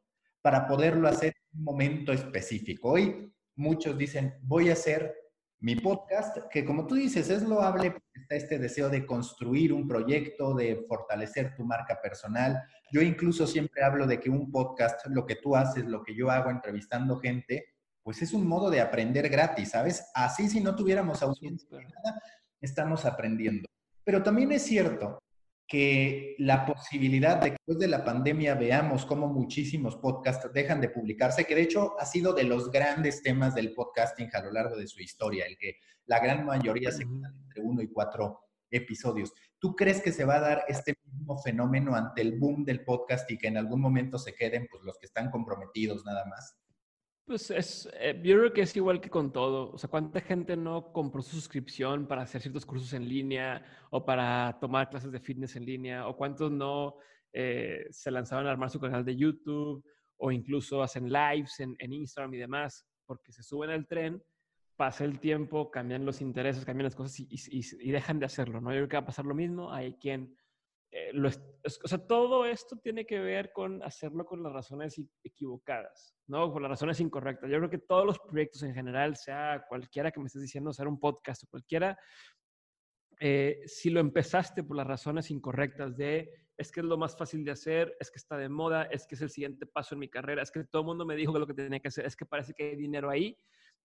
[0.41, 2.91] para poderlo hacer en un momento específico.
[2.91, 5.15] Hoy muchos dicen, voy a hacer
[5.61, 10.53] mi podcast, que como tú dices, es loable está este deseo de construir un proyecto,
[10.53, 12.61] de fortalecer tu marca personal.
[12.91, 16.29] Yo incluso siempre hablo de que un podcast, lo que tú haces, lo que yo
[16.29, 17.65] hago entrevistando gente,
[18.03, 20.09] pues es un modo de aprender gratis, ¿sabes?
[20.13, 21.79] Así si no tuviéramos audiencia,
[22.61, 23.67] estamos aprendiendo.
[24.03, 25.19] Pero también es cierto
[25.69, 30.89] que la posibilidad de que después de la pandemia veamos cómo muchísimos podcasts dejan de
[30.89, 34.75] publicarse, que de hecho ha sido de los grandes temas del podcasting a lo largo
[34.75, 35.75] de su historia, el que
[36.07, 38.39] la gran mayoría se quedan entre uno y cuatro
[38.71, 39.31] episodios.
[39.59, 43.29] ¿Tú crees que se va a dar este mismo fenómeno ante el boom del podcast
[43.29, 46.58] y que en algún momento se queden pues, los que están comprometidos nada más?
[47.29, 49.71] Pues es, eh, yo creo que es igual que con todo.
[49.71, 54.03] O sea, ¿cuánta gente no compró su suscripción para hacer ciertos cursos en línea o
[54.03, 56.07] para tomar clases de fitness en línea?
[56.07, 56.95] ¿O cuántos no
[57.31, 59.85] eh, se lanzaron a armar su canal de YouTube
[60.17, 62.87] o incluso hacen lives en, Instagram y demás?
[63.05, 64.23] Porque se suben al tren,
[64.75, 68.71] pasa el tiempo, cambian los intereses, cambian las cosas y, dejan de hacerlo, ¿no?
[68.71, 69.71] Yo creo que va a pasar lo mismo.
[69.71, 70.35] Hay quien
[70.89, 71.11] eh,
[71.63, 76.51] o sea, todo esto tiene que ver con hacerlo con las razones equivocadas, ¿no?
[76.51, 77.49] Con las razones incorrectas.
[77.49, 80.87] Yo creo que todos los proyectos en general, sea cualquiera que me estés diciendo, sea
[80.87, 81.97] un podcast o cualquiera,
[83.19, 87.45] eh, si lo empezaste por las razones incorrectas de es que es lo más fácil
[87.45, 90.09] de hacer, es que está de moda, es que es el siguiente paso en mi
[90.09, 92.17] carrera, es que todo el mundo me dijo que lo que tenía que hacer, es
[92.17, 93.37] que parece que hay dinero ahí,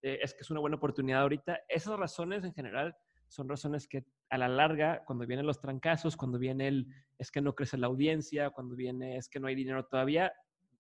[0.03, 1.61] eh, es que es una buena oportunidad ahorita.
[1.69, 2.97] Esas razones en general
[3.29, 6.87] son razones que a la larga, cuando vienen los trancazos, cuando viene el
[7.19, 10.33] es que no crece la audiencia, cuando viene es que no hay dinero todavía,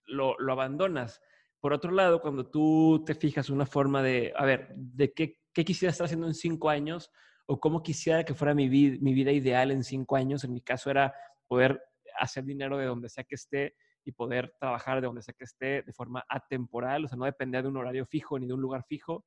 [0.07, 1.21] lo, lo abandonas.
[1.61, 5.65] Por otro lado, cuando tú te fijas una forma de, a ver, de qué, qué
[5.65, 7.11] quisiera estar haciendo en cinco años
[7.47, 10.91] o cómo quisiera que fuera mi, mi vida ideal en cinco años, en mi caso
[10.91, 11.15] era
[11.47, 11.83] poder
[12.19, 15.83] hacer dinero de donde sea que esté y poder trabajar de donde sea que esté
[15.83, 18.85] de forma atemporal, o sea, no depender de un horario fijo ni de un lugar
[18.85, 19.25] fijo.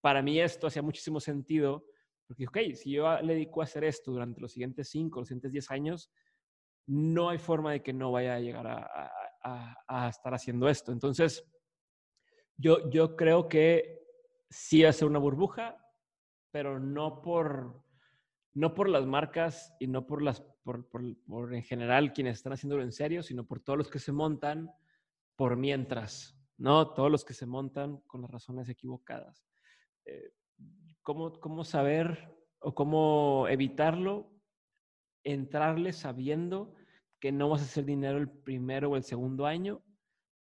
[0.00, 1.84] Para mí esto hacía muchísimo sentido,
[2.30, 5.50] porque, ok, si yo le dedico a hacer esto durante los siguientes cinco, los siguientes
[5.50, 6.12] diez años,
[6.86, 9.10] no hay forma de que no vaya a llegar a,
[9.88, 10.92] a, estar haciendo esto.
[10.92, 11.44] Entonces,
[12.56, 14.06] yo, yo creo que
[14.48, 15.84] sí va a ser una burbuja,
[16.52, 17.82] pero no por,
[18.54, 22.84] no por las marcas y no por las por, por, en general quienes están haciéndolo
[22.84, 24.70] en serio, sino por todos los que se montan
[25.34, 26.94] por mientras, ¿no?
[26.94, 29.44] Todos los que se montan con las razones equivocadas.
[30.04, 30.30] Eh,
[31.02, 34.30] ¿cómo, ¿Cómo saber o cómo evitarlo?
[35.24, 36.74] Entrarle sabiendo
[37.20, 39.82] que no vas a hacer dinero el primero o el segundo año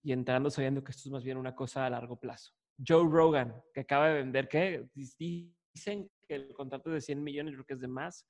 [0.02, 2.52] y entrando sabiendo que esto es más bien una cosa a largo plazo.
[2.86, 4.86] Joe Rogan, que acaba de vender, ¿qué?
[4.94, 8.28] Dicen que el contrato es de 100 millones, creo que es de más,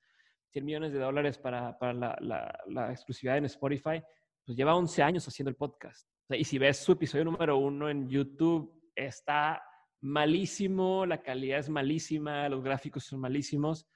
[0.51, 4.01] 100 millones de dólares para, para la, la, exclusividad en Spotify,
[4.45, 6.07] pues lleva 11 años haciendo el podcast.
[6.29, 9.61] y si ves su episodio número uno en YouTube, está
[10.01, 13.87] malísimo, la calidad es malísima, los gráficos son malísimos,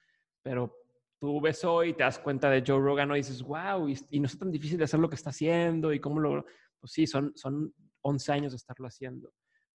[0.42, 0.74] pero
[1.18, 4.26] tú ves hoy y te das cuenta de Joe Rogan y dices, wow, y, no
[4.26, 6.44] es tan difícil de hacer lo que está haciendo y cómo lo...
[6.80, 9.32] Pues sí, son, son 11 años de estarlo haciendo.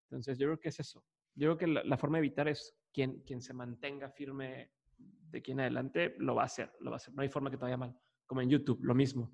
[0.10, 1.04] Entonces, yo creo que es eso.
[1.36, 5.40] Yo creo que la, la forma de evitar es quien, quien se mantenga firme de
[5.40, 7.14] aquí en adelante lo va a hacer, lo va a hacer.
[7.14, 7.98] No hay forma que te vaya mal.
[8.26, 9.32] Como en YouTube, lo mismo.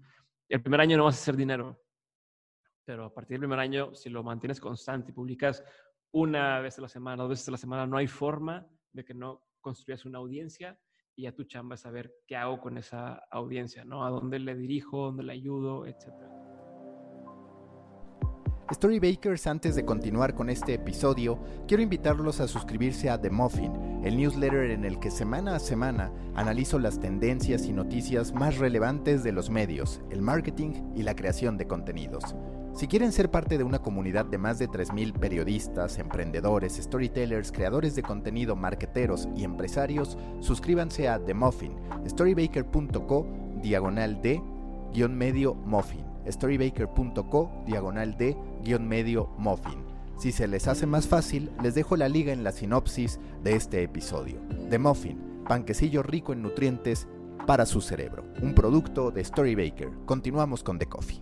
[0.50, 1.82] El primer año no vas a hacer dinero,
[2.86, 5.64] pero a partir del primer año, si lo mantienes constante y publicas
[6.13, 9.13] una vez a la semana, dos veces a la semana, no hay forma de que
[9.13, 10.80] no construyas una audiencia
[11.15, 14.06] y ya tu chamba es saber qué hago con esa audiencia, ¿no?
[14.06, 16.30] A dónde le dirijo, dónde le ayudo, etcétera.
[18.71, 24.15] Storybakers, antes de continuar con este episodio, quiero invitarlos a suscribirse a The Muffin, el
[24.15, 29.32] newsletter en el que semana a semana analizo las tendencias y noticias más relevantes de
[29.32, 32.36] los medios, el marketing y la creación de contenidos.
[32.74, 37.96] Si quieren ser parte de una comunidad de más de 3.000 periodistas, emprendedores, storytellers, creadores
[37.96, 41.76] de contenido, marketeros y empresarios, suscríbanse a The Muffin,
[42.08, 43.28] storybaker.co,
[43.62, 44.42] diagonal de,
[44.92, 49.84] guion medio muffin storybaker.co diagonal de guion medio muffin.
[50.18, 53.84] Si se les hace más fácil, les dejo la liga en la sinopsis de este
[53.84, 54.40] episodio.
[54.70, 57.08] The Muffin, panquecillo rico en nutrientes
[57.48, 58.24] para su cerebro.
[58.42, 59.92] Un producto de Storybaker.
[60.06, 61.22] Continuamos con The Coffee.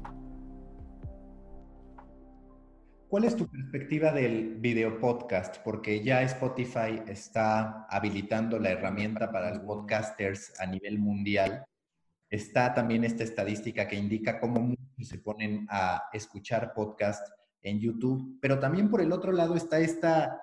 [3.12, 5.58] ¿Cuál es tu perspectiva del video podcast?
[5.66, 11.66] Porque ya Spotify está habilitando la herramienta para los podcasters a nivel mundial.
[12.30, 17.28] Está también esta estadística que indica cómo muchos se ponen a escuchar podcast
[17.62, 20.42] en YouTube, pero también por el otro lado está esta,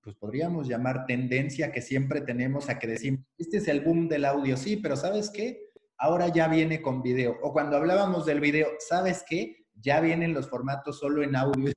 [0.00, 4.24] pues podríamos llamar tendencia que siempre tenemos a que decimos, este es el boom del
[4.24, 5.70] audio, sí, pero ¿sabes qué?
[5.96, 7.38] Ahora ya viene con video.
[7.44, 9.68] O cuando hablábamos del video, ¿sabes qué?
[9.80, 11.72] Ya vienen los formatos solo en audio.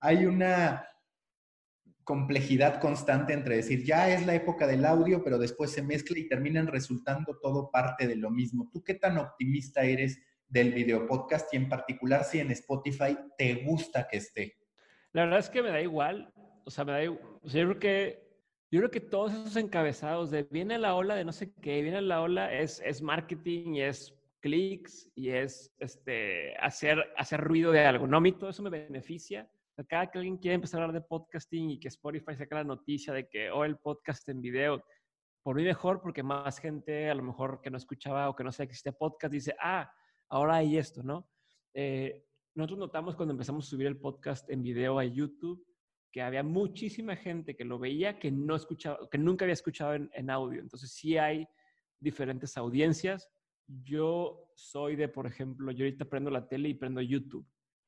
[0.00, 0.86] Hay una
[2.04, 6.28] complejidad constante entre decir, ya es la época del audio, pero después se mezcla y
[6.28, 8.68] terminan resultando todo parte de lo mismo.
[8.72, 13.64] ¿Tú qué tan optimista eres del video podcast y en particular si en Spotify te
[13.64, 14.56] gusta que esté?
[15.12, 16.32] La verdad es que me da igual,
[16.64, 17.22] o sea, me da igual.
[17.42, 18.24] yo creo que
[18.70, 22.02] yo creo que todos esos encabezados de viene la ola de no sé qué, viene
[22.02, 24.13] la ola es, es marketing y es
[24.44, 28.06] clics y es este, hacer, hacer ruido de algo.
[28.06, 29.48] No, a mí todo eso me beneficia
[29.88, 33.14] cada que alguien quiere empezar a hablar de podcasting y que Spotify saca la noticia
[33.14, 34.84] de que, oh, el podcast en video,
[35.42, 38.52] por mí mejor porque más gente a lo mejor que no escuchaba o que no
[38.52, 39.90] sabía que existía podcast dice, ah,
[40.28, 41.28] ahora hay esto, ¿no?
[41.72, 45.66] Eh, nosotros notamos cuando empezamos a subir el podcast en video a YouTube
[46.12, 50.10] que había muchísima gente que lo veía que no escuchaba, que nunca había escuchado en,
[50.12, 50.60] en audio.
[50.60, 51.48] Entonces sí hay
[51.98, 53.28] diferentes audiencias.
[53.66, 57.46] Yo soy de, por ejemplo, yo ahorita prendo la tele y prendo YouTube.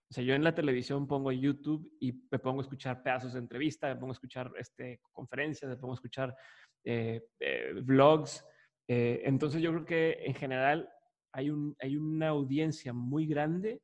[0.08, 3.40] O sea, yo en la televisión pongo YouTube y me pongo a escuchar pedazos de
[3.40, 6.34] entrevista, me pongo a escuchar este, conferencias, me pongo a escuchar
[6.84, 8.44] eh, eh, vlogs.
[8.86, 10.88] Eh, entonces yo creo que en general
[11.32, 13.82] hay, un, hay una audiencia muy grande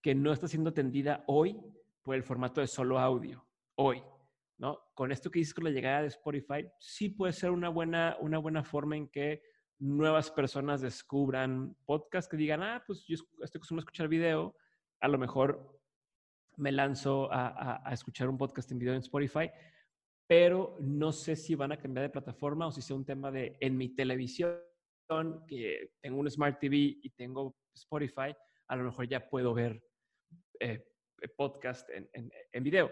[0.00, 1.60] que no está siendo atendida hoy
[2.02, 3.44] por el formato de solo audio.
[3.74, 4.02] Hoy.
[4.58, 4.78] ¿no?
[4.94, 8.38] Con esto que dices con la llegada de Spotify, sí puede ser una buena, una
[8.38, 9.42] buena forma en que
[9.78, 14.56] nuevas personas descubran podcasts que digan, ah, pues yo estoy acostumbrado a escuchar video,
[15.00, 15.80] a lo mejor
[16.56, 19.50] me lanzo a, escuchar un podcast en video en Spotify,
[20.26, 23.56] pero no sé si van a cambiar de plataforma o si sea un tema de
[23.60, 24.58] en mi televisión,
[25.46, 28.34] que tengo un Smart TV y tengo Spotify,
[28.68, 29.80] a lo mejor ya puedo ver
[30.58, 30.84] eh,
[31.36, 32.08] podcast en,
[32.52, 32.90] en, video.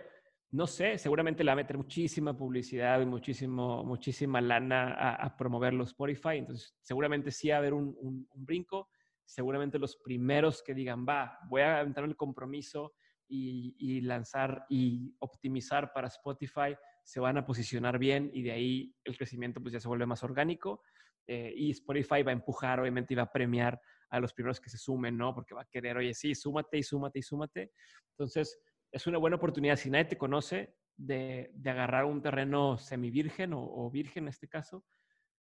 [0.54, 5.74] No sé, seguramente le va a meter muchísima publicidad y muchísimo, muchísima lana a, promover
[5.74, 6.36] los Spotify.
[6.36, 8.88] Entonces, seguramente sí va a haber un, brinco.
[9.24, 12.94] Seguramente los primeros que digan, va, voy a entrar el compromiso
[13.26, 18.94] y, y, lanzar y optimizar para Spotify, se van a posicionar bien y de ahí
[19.02, 20.82] el crecimiento pues ya se vuelve más orgánico.
[21.26, 24.70] Eh, y Spotify va a empujar, obviamente, y va a premiar a los primeros que
[24.70, 25.34] se sumen, ¿no?
[25.34, 27.72] Porque va a querer, oye, sí, súmate y súmate y súmate.
[28.10, 28.56] Entonces,
[28.94, 33.60] es una buena oportunidad, si nadie te conoce, de, de agarrar un terreno semivirgen o,
[33.60, 34.84] o virgen en este caso.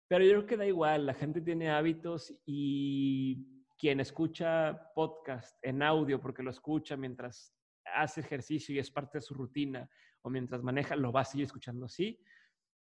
[0.08, 5.84] Pero yo creo que da igual, la gente tiene hábitos y quien escucha podcast en
[5.84, 7.54] audio porque lo escucha mientras
[7.96, 9.88] hace ejercicio y es parte de su rutina
[10.24, 12.20] o mientras maneja, lo va a seguir escuchando así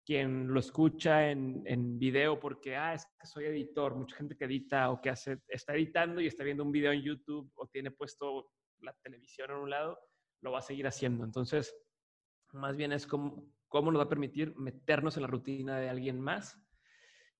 [0.04, 4.46] quien lo escucha en, en, video porque, ah, es que soy editor, mucha gente que
[4.46, 7.90] edita o que hace, está editando y está viendo un video en YouTube o tiene
[7.92, 9.98] puesto la televisión en un lado,
[10.42, 11.24] lo va a seguir haciendo.
[11.24, 11.74] Entonces,
[12.52, 16.20] más bien es como, cómo nos va a permitir meternos en la rutina de alguien
[16.20, 16.60] más.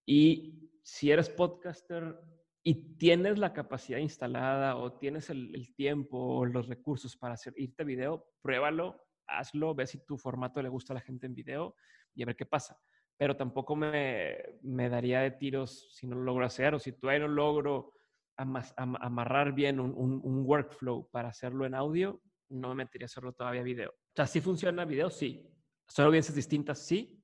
[0.07, 2.19] Y si eres podcaster
[2.63, 7.83] y tienes la capacidad instalada o tienes el, tiempo o los recursos para hacer, irte
[7.83, 11.77] a video, pruébalo, hazlo, ve si tu formato le gusta a la gente en video
[12.15, 12.81] y a ver qué pasa.
[13.17, 17.27] Pero tampoco me, me daría de tiros si no lo logro hacer o si todavía
[17.27, 17.93] no logro
[18.37, 22.21] amarrar bien un, un, workflow para hacerlo en audio,
[22.53, 23.91] no me metería a hacerlo todavía video.
[23.91, 25.11] O sea, ¿sí funciona video?
[25.11, 25.51] Sí.
[25.89, 26.79] ¿Son audiencias distintas?
[26.79, 27.23] Sí.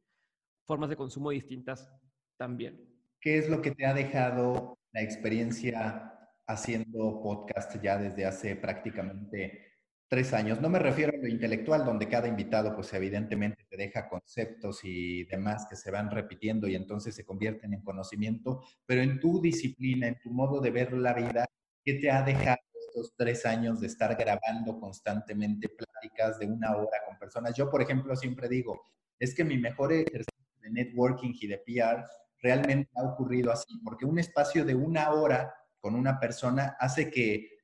[0.65, 1.91] ¿Formas de consumo distintas?
[2.37, 2.85] También.
[3.21, 6.15] ¿Qué es lo que te ha dejado la experiencia
[6.47, 9.69] haciendo podcast ya desde hace prácticamente
[10.09, 10.61] tres años.
[10.61, 15.25] No me refiero a lo intelectual, donde cada invitado, pues evidentemente te deja conceptos y
[15.25, 20.09] demás que se van repitiendo y entonces se convierten en conocimiento, pero en tu disciplina,
[20.09, 21.47] en tu modo de ver la vida,
[21.85, 22.59] ¿qué te ha dejado
[22.89, 27.55] estos tres años de estar grabando constantemente pláticas de una hora con personas?
[27.55, 28.83] Yo, por ejemplo, siempre digo,
[29.19, 32.05] es que mi mejor ejercicio de networking y de PR
[32.41, 37.59] realmente ha ocurrido así, porque un espacio de una hora con una persona hace que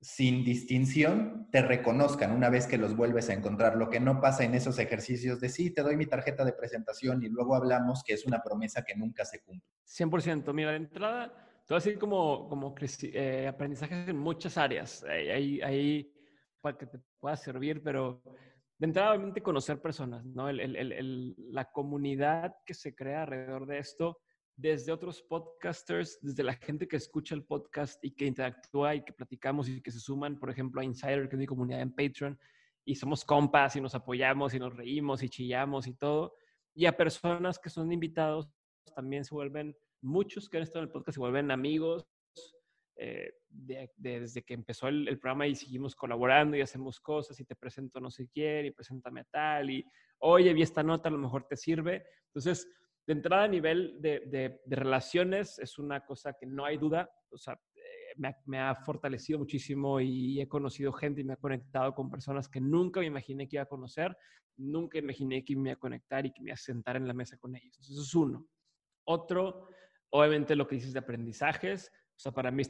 [0.00, 3.76] sin distinción te reconozcan una vez que los vuelves a encontrar.
[3.76, 7.22] Lo que no pasa en esos ejercicios de sí, te doy mi tarjeta de presentación
[7.22, 9.66] y luego hablamos que es una promesa que nunca se cumple.
[9.86, 10.52] 100%.
[10.52, 15.02] Mira, de entrada, te voy a decir como, como eh, aprendizajes en muchas áreas.
[15.04, 16.12] Ahí, ahí,
[16.60, 18.22] para que te pueda servir, pero
[18.78, 20.50] de entrada, obviamente, conocer personas, ¿no?
[20.52, 24.18] la comunidad que se crea alrededor de esto
[24.56, 29.12] desde otros podcasters, desde la gente que escucha el podcast y que interactúa y que
[29.12, 32.38] platicamos y que se suman, por ejemplo, a Insider, que es mi comunidad en Patreon,
[32.84, 36.36] y somos compas y nos apoyamos y nos reímos y chillamos y todo,
[36.74, 38.48] y a personas que son invitados
[38.94, 39.74] también se vuelven,
[40.04, 42.06] muchos que han estado en el podcast se vuelven amigos.
[42.96, 47.56] Eh, desde que empezó el, el, programa y seguimos colaborando y hacemos cosas y te
[47.56, 49.84] presento no sé quién y preséntame a tal y
[50.18, 52.68] oye vi esta nota a lo mejor te sirve entonces
[53.06, 57.60] de entrada a nivel de, relaciones es una cosa que no hay duda, o sea,
[57.74, 62.48] eh, me ha, fortalecido muchísimo y he conocido gente y me ha conectado con personas
[62.48, 64.16] que nunca me imaginé que iba a conocer,
[64.56, 67.14] nunca imaginé que me iba a conectar y que me iba a sentar en la
[67.14, 67.78] mesa con ellos.
[67.78, 68.46] eso es uno.
[69.06, 69.68] Otro,
[70.14, 72.62] obviamente lo que dices de aprendizajes, o sea, para mí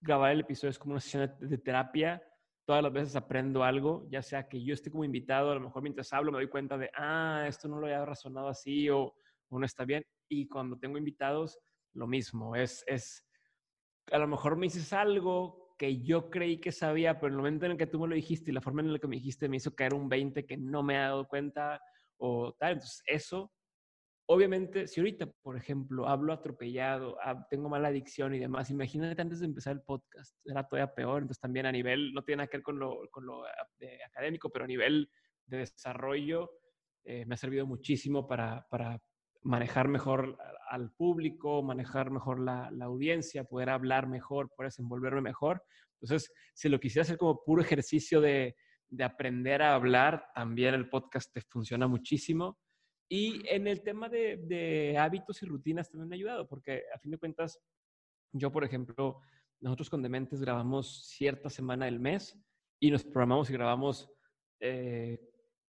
[0.00, 2.22] grabar el episodio es como una sesión de, terapia,
[2.64, 5.82] todas las veces aprendo algo, ya sea que yo esté como invitado, a lo mejor
[5.82, 9.16] mientras hablo me doy cuenta de, ah, esto no lo había razonado así, o
[9.48, 10.04] uno está bien.
[10.28, 11.58] Y cuando tengo invitados,
[11.94, 12.54] lo mismo.
[12.54, 13.26] Es, es,
[14.12, 17.66] a lo mejor me dices algo que yo creí que sabía, pero en el momento
[17.66, 19.48] en el que tú me lo dijiste y la forma en la que me dijiste
[19.48, 21.82] me hizo caer un 20 que no me ha dado cuenta
[22.18, 22.74] o tal.
[22.74, 23.52] Entonces, eso,
[24.26, 27.16] obviamente, si ahorita, por ejemplo, hablo atropellado,
[27.50, 31.22] tengo mala adicción y demás, imagínate antes de empezar el podcast, era todavía peor.
[31.22, 33.50] Entonces, también a nivel, no tiene nada que ver con lo, con lo ah,
[34.06, 35.10] académico, pero a nivel
[35.46, 36.50] de desarrollo,
[37.04, 39.00] eh, me ha servido muchísimo para, para
[39.42, 40.38] manejar mejor
[40.70, 45.62] al público, manejar mejor la, audiencia, poder hablar mejor, poder desenvolverme mejor.
[46.00, 48.56] Entonces, si lo quisiera hacer como puro ejercicio de,
[49.00, 52.58] aprender a hablar, también el podcast te funciona muchísimo.
[53.14, 57.10] Y en el tema de, hábitos y rutinas también me ha ayudado, porque a fin
[57.10, 57.60] de cuentas,
[58.32, 59.20] yo, por ejemplo,
[59.60, 62.42] nosotros con Dementes grabamos cierta semana del mes
[62.80, 64.10] y nos programamos y grabamos
[64.60, 65.20] eh,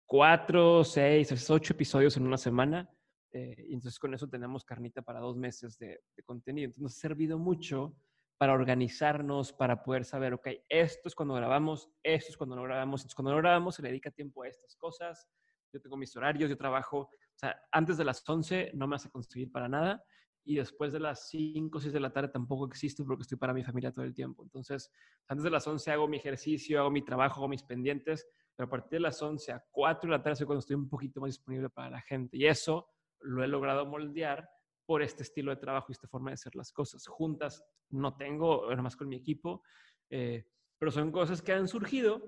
[0.05, 2.91] cuatro, seis, ocho episodios en una semana.
[3.31, 6.65] Eh, y entonces con eso tenemos carnita para dos meses de, de, contenido.
[6.65, 7.95] Entonces nos ha servido mucho
[8.37, 13.03] para organizarnos, para poder saber, ok, esto es cuando grabamos, esto es cuando no grabamos,
[13.03, 15.29] entonces cuando no grabamos se le dedica tiempo a estas cosas.
[15.73, 19.11] Yo tengo mis horarios, yo trabajo, o sea, antes de las 11 no me hace
[19.11, 20.03] conseguir para nada
[20.45, 23.55] y después de las 5 o 6 de la tarde tampoco existo porque estoy para
[23.55, 24.43] mi familia todo el tiempo.
[24.43, 24.91] Entonces,
[25.29, 28.27] antes de las 11 hago mi ejercicio, hago mi trabajo, hago mis pendientes,
[28.57, 30.89] pero a partir de las 11 a 4 de la tarde es cuando estoy un
[30.89, 32.37] poquito más disponible para la gente.
[32.37, 32.89] Y eso
[33.21, 34.51] lo he logrado moldear
[34.85, 37.07] por este estilo de trabajo y esta forma de hacer las cosas.
[37.07, 39.63] Juntas no tengo, nada más con mi equipo,
[40.11, 40.45] eh,
[40.77, 42.21] pero son cosas que han surgido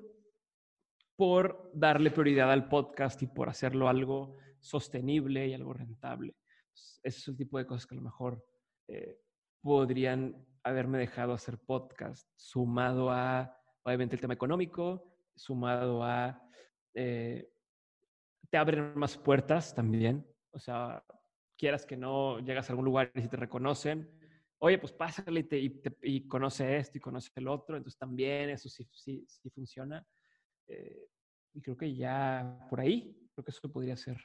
[1.17, 6.37] por darle prioridad al podcast y por hacerlo algo sostenible y algo rentable.
[7.03, 8.45] Ese es el tipo de cosas que a lo mejor
[8.89, 9.19] eh,
[9.61, 16.43] podrían haberme dejado hacer podcast, sumado a, obviamente, el tema económico, sumado a,
[16.95, 17.51] eh,
[18.51, 20.27] te abren más puertas también.
[20.53, 21.03] O sea,
[21.57, 24.11] quieras que no, llegas a algún lugar y si te reconocen,
[24.59, 28.87] oye, pues pásale y, y, conoce esto y conoce el otro, entonces también eso sí,
[28.93, 30.07] sí, sí funciona.
[30.67, 31.09] Eh,
[31.55, 34.19] y creo que ya por ahí, creo que eso podría ser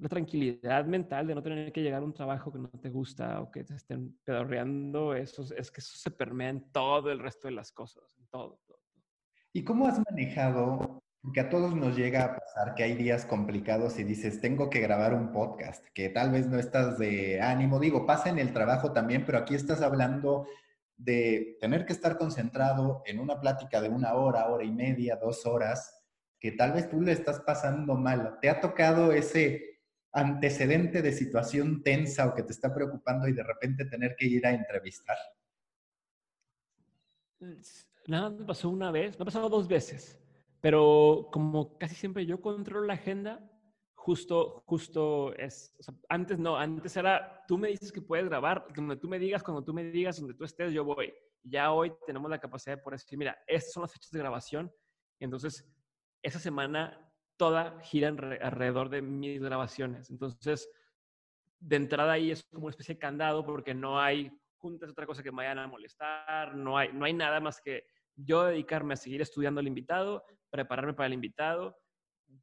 [0.00, 3.40] la tranquilidad mental de no tener que llegar a un trabajo que no te gusta
[3.40, 7.48] o que te estén pedorreando, eso, es que eso se permea en todo el resto
[7.48, 8.58] de las cosas, en todo.
[9.52, 11.02] ¿Y cómo has manejado?
[11.20, 14.80] Porque a todos nos llega a pasar que hay días complicados y dices, tengo que
[14.80, 17.78] grabar un podcast, que tal vez no estás de ánimo.
[17.78, 20.46] Digo, pasa en el trabajo también, pero aquí estás hablando
[20.96, 25.44] de tener que estar concentrado en una plática de una hora, hora y media, dos
[25.44, 25.94] horas,
[26.38, 28.38] que tal vez tú le estás pasando mal.
[28.40, 29.69] ¿Te ha tocado ese
[30.12, 34.46] antecedente de situación tensa o que te está preocupando y de repente tener que ir
[34.46, 35.16] a entrevistar?
[38.06, 40.20] Nada, me pasó una vez, me ha pasado dos veces,
[40.60, 43.50] pero como casi siempre yo controlo la agenda,
[43.94, 45.74] justo, justo es,
[46.08, 49.62] antes no, antes era, tú me dices que puedes grabar, donde tú me digas, cuando
[49.62, 51.12] tú me digas, donde tú estés, yo voy.
[51.42, 54.72] Ya hoy tenemos la capacidad de poder decir, mira, estas son las fechas de grabación,
[55.18, 55.66] entonces
[56.22, 57.09] esa semana
[57.40, 60.10] toda gira alrededor de mis grabaciones.
[60.10, 60.70] Entonces,
[61.58, 65.22] de entrada ahí es como una especie de candado porque no hay juntas, otra cosa
[65.22, 68.96] que me vayan a molestar, no hay, no hay nada más que yo dedicarme a
[68.98, 71.78] seguir estudiando al invitado, prepararme para el invitado,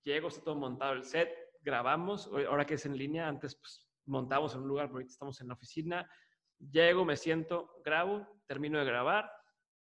[0.02, 1.30] llego, está todo montado el set,
[1.62, 5.40] grabamos, ahora que es en línea, antes pues, montamos en un lugar, pero ahorita estamos
[5.42, 6.10] en la oficina,
[6.58, 9.32] llego, me siento, grabo, termino de grabar,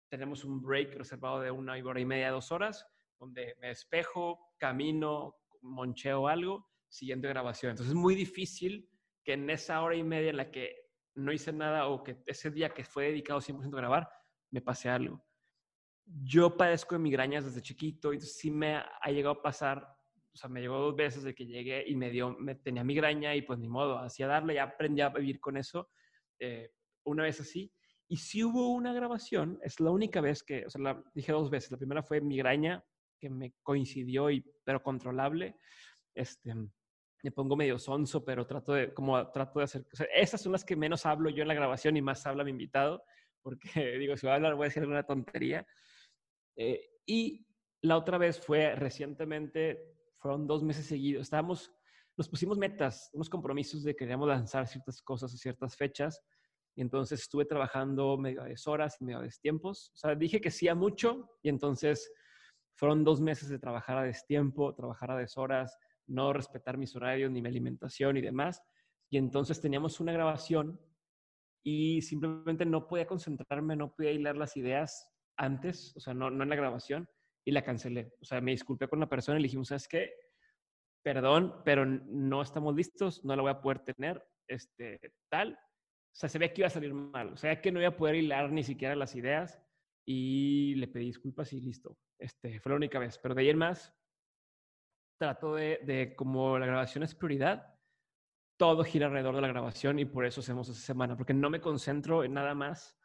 [0.09, 2.85] tenemos un break reservado de una hora y media, dos horas,
[3.19, 7.71] donde me despejo, camino, moncheo algo, siguiente grabación.
[7.71, 8.89] Entonces es muy difícil
[9.23, 10.75] que en esa hora y media en la que
[11.15, 14.09] no hice nada o que ese día que fue dedicado 100% a grabar,
[14.51, 15.23] me pase algo.
[16.05, 19.85] Yo padezco de migrañas desde chiquito, y sí me ha llegado a pasar,
[20.31, 23.35] o sea, me llegó dos veces de que llegué y me dio, me tenía migraña
[23.35, 25.89] y pues ni modo, hacía darle, ya aprendí a vivir con eso.
[26.39, 26.71] Eh,
[27.03, 27.73] una vez así,
[28.07, 31.49] y si hubo una grabación, es la única vez que, o sea, la, dije dos
[31.49, 31.71] veces.
[31.71, 32.83] La primera fue migraña
[33.19, 35.57] que me coincidió, y, pero controlable.
[36.13, 36.53] Este,
[37.23, 40.75] me pongo medio sonso, pero trato de, como trato de hacer, esas son las que
[40.75, 43.03] menos hablo yo en la grabación y más habla mi invitado,
[43.41, 43.67] porque
[43.99, 45.65] digo, si voy a hablar voy a decir alguna tontería.
[46.55, 47.45] Eh, y
[47.81, 51.71] la otra vez fue recientemente, fueron dos meses seguidos, estábamos,
[52.17, 56.21] nos pusimos metas, unos compromisos de que queríamos lanzar ciertas cosas a ciertas fechas,
[56.75, 60.67] y entonces estuve trabajando medio de horas medio de tiempos, o sea, dije que sí
[60.67, 62.11] a mucho, y entonces
[62.77, 67.41] fueron dos meses de trabajar a destiempo, trabajar a deshoras, no respetar mis horarios ni
[67.41, 68.61] mi alimentación y demás.
[69.09, 70.79] Y entonces teníamos una grabación
[71.63, 76.49] y simplemente no podía concentrarme, no podía hilar las ideas antes, o sea, no, en
[76.49, 77.09] la grabación,
[77.43, 78.13] y la cancelé.
[78.21, 80.13] O sea, me disculpé con la persona y le dijimos, ¿sabes qué?
[81.03, 84.99] Perdón, pero no estamos listos, no la voy a poder tener, este,
[85.29, 85.53] tal.
[85.53, 87.97] O sea, se ve que iba a salir mal, o sea, que no iba a
[87.97, 89.59] poder hilar ni siquiera las ideas
[90.09, 91.97] y le pedí disculpas y listo.
[92.17, 93.93] Este, fue la única vez, pero de ahí en más
[95.19, 97.75] trato de, de, como la grabación es prioridad,
[98.57, 101.59] todo gira alrededor de la grabación y por eso hacemos esa semana, porque no me
[101.59, 102.97] concentro en nada más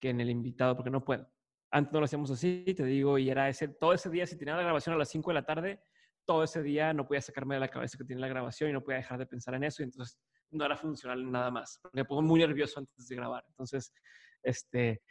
[0.00, 1.28] que en el invitado, porque no puedo.
[1.70, 4.56] Antes no lo hacíamos así, te digo, y era ese, todo ese día, si tenía
[4.56, 5.82] la grabación a las 5 de la tarde,
[6.24, 8.82] todo ese día no podía sacarme de la cabeza que tiene la grabación y no
[8.82, 10.18] podía dejar de pensar en eso, y entonces
[10.50, 11.80] no era funcional nada más.
[11.92, 13.44] Me pongo muy nervioso antes de grabar.
[13.48, 13.92] Entonces,
[14.42, 15.02] este,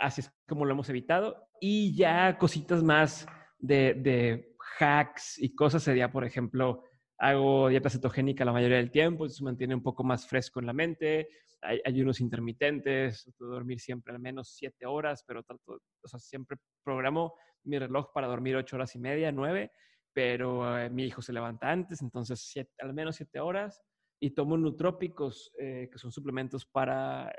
[0.00, 1.46] Así es como lo hemos evitado.
[1.60, 3.26] Y ya cositas más
[3.58, 6.84] de, hacks y cosas sería, por ejemplo,
[7.18, 10.66] hago dieta cetogénica la mayoría del tiempo, eso se mantiene un poco más fresco en
[10.66, 11.28] la mente.
[11.60, 16.18] Hay ayunos intermitentes, trato de dormir siempre al menos siete horas, pero trato, o sea,
[16.18, 17.34] siempre programo
[17.64, 19.70] mi reloj para dormir ocho horas y media, nueve,
[20.14, 23.82] pero eh, mi hijo se levanta antes, entonces al menos siete horas,
[24.18, 27.30] y tomo nutrópicos, eh, que son suplementos para,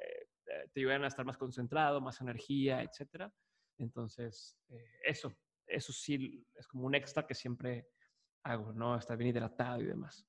[0.74, 3.32] te ayudan a estar más concentrado, más energía, etcétera.
[3.78, 4.58] Entonces,
[5.04, 5.36] eso,
[5.68, 7.88] eso sí es como un extra que siempre
[8.44, 8.98] hago, ¿no?
[8.98, 10.26] Estar bien hidratado y demás.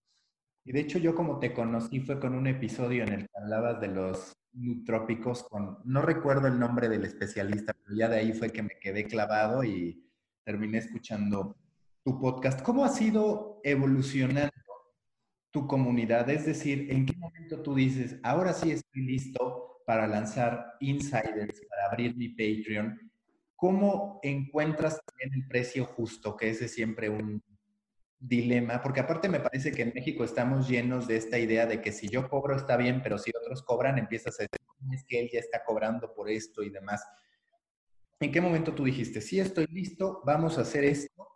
[0.64, 3.80] Y de hecho yo como te conocí fue con un episodio en el que hablabas
[3.80, 8.52] de los nutrópicos con, no recuerdo el nombre del especialista, pero ya de ahí fue
[8.52, 10.08] que me quedé clavado y
[10.44, 11.56] terminé escuchando
[12.04, 12.62] tu podcast.
[12.62, 14.52] ¿Cómo ha sido evolucionando
[15.50, 16.28] tu comunidad?
[16.30, 19.61] Es decir, ¿en qué momento tú dices, ahora sí estoy listo
[19.92, 22.98] para lanzar insiders, para abrir mi Patreon?
[23.54, 26.34] ¿Cómo encuentras también el precio justo?
[26.34, 27.42] Que ese es siempre un
[28.18, 31.92] dilema, porque aparte me parece que en México estamos llenos de esta idea de que
[31.92, 35.28] si yo cobro está bien, pero si otros cobran, empiezas a decir, es que él
[35.30, 37.04] ya está cobrando por esto y demás.
[38.18, 41.28] ¿En qué momento tú dijiste, sí estoy listo, vamos a hacer esto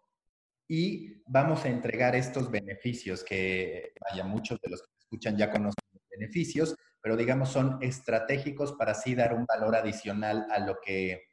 [0.66, 5.84] y vamos a entregar estos beneficios que, vaya, muchos de los que escuchan ya conocen
[5.92, 6.74] los beneficios,
[7.06, 11.28] pero digamos son estratégicos para así dar un valor adicional a lo que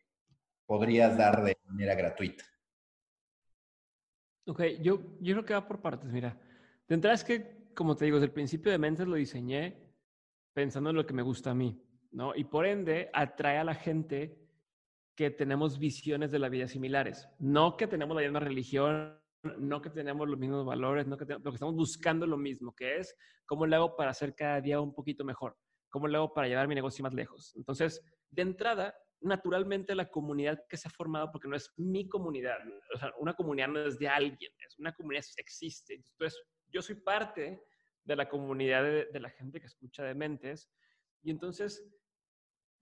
[0.67, 2.43] podrías dar de manera gratuita?
[4.45, 6.11] Ok, yo, yo creo que va por partes.
[6.11, 6.39] Mira,
[6.87, 9.95] de entrada es que, como te digo, desde el principio de Mentes lo diseñé
[10.53, 12.35] pensando en lo que me gusta a mí, ¿no?
[12.35, 14.47] Y por ende, atrae a la gente
[15.15, 17.27] que tenemos visiones de la vida similares.
[17.39, 19.19] No que tenemos la misma religión,
[19.57, 22.97] no que tenemos los mismos valores, no que, lo que estamos buscando lo mismo, que
[22.97, 23.17] es
[23.47, 25.57] cómo le hago para hacer cada día un poquito mejor,
[25.93, 27.53] cómo le hago para llevar mi negocio más lejos.
[27.55, 32.57] Entonces, de entrada, naturalmente la comunidad que se ha formado, porque no es mi comunidad,
[33.19, 35.93] una comunidad no es de alguien, es una comunidad que existe.
[35.93, 37.61] Entonces, yo soy parte
[38.03, 40.67] de la comunidad de, la gente que escucha de mentes
[41.21, 41.87] y entonces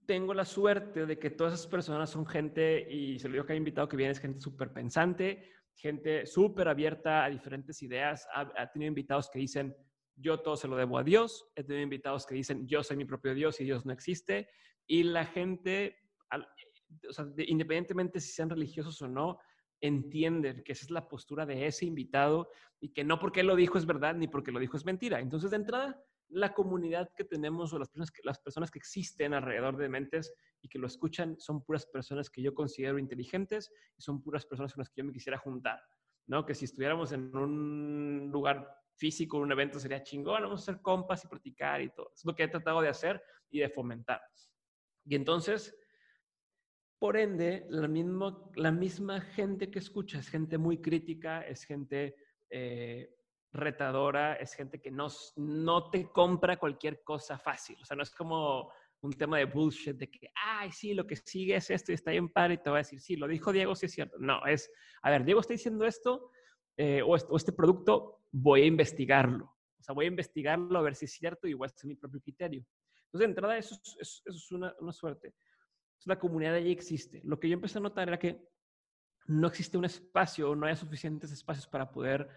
[0.07, 3.51] tengo la suerte de que todas esas personas son gente, y se lo digo que
[3.51, 8.25] hay invitado que viene, es gente súper pensante, gente súper abierta a diferentes ideas.
[8.33, 9.75] Ha, tenido invitados que dicen,
[10.15, 11.47] yo todo se lo debo a Dios.
[11.55, 14.49] He tenido invitados que dicen, yo soy mi propio Dios y Dios no existe.
[14.87, 15.97] Y la gente
[17.09, 19.39] sea, independientemente si sean religiosos o no,
[19.79, 22.49] entienden que esa es la postura de ese invitado
[22.79, 25.19] y que no porque lo dijo es verdad ni porque lo dijo es mentira.
[25.19, 29.33] Entonces, de entrada, la comunidad que tenemos o las personas que, las personas que existen
[29.33, 34.01] alrededor de Mentes y que lo escuchan son puras personas que yo considero inteligentes y
[34.01, 35.81] son puras personas con las que yo me quisiera juntar.
[36.27, 36.45] ¿no?
[36.45, 41.25] Que si estuviéramos en un lugar físico, un evento, sería chingón, vamos a hacer compas
[41.25, 42.11] y practicar y todo.
[42.13, 44.21] Es lo que he tratado de hacer y de fomentar.
[45.03, 45.75] Y entonces,
[46.99, 47.89] por ende, la,
[48.55, 52.15] la misma gente que escucha es gente muy crítica, es gente
[52.51, 53.17] eh,
[53.51, 57.77] retadora, es gente que no, no te compra cualquier cosa fácil.
[57.81, 58.71] O sea, no es como
[59.01, 62.11] un tema de bullshit de que, ay, sí, lo que sigue es esto y está
[62.11, 64.17] bien padre y te va a decir, sí, lo dijo Diego, sí es cierto.
[64.19, 64.71] No, es,
[65.01, 66.29] a ver, Diego está diciendo esto
[66.77, 69.45] eh, o, este, producto, voy a investigarlo.
[69.79, 71.95] O sea, voy a investigarlo a ver si es cierto y voy a hacer mi
[71.95, 72.65] propio criterio.
[73.05, 75.33] Entonces, de entrada, eso es, una, suerte
[76.05, 77.21] la comunidad allí existe.
[77.23, 78.43] Lo que yo empecé a notar era que
[79.27, 82.27] no existe un espacio, no hay suficientes espacios para poder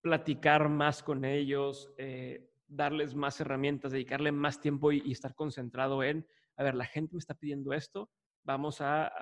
[0.00, 6.26] platicar más con ellos, eh, darles más herramientas, dedicarle más tiempo y, estar concentrado en,
[6.56, 8.10] a ver, la gente me está pidiendo esto,
[8.44, 9.12] vamos a,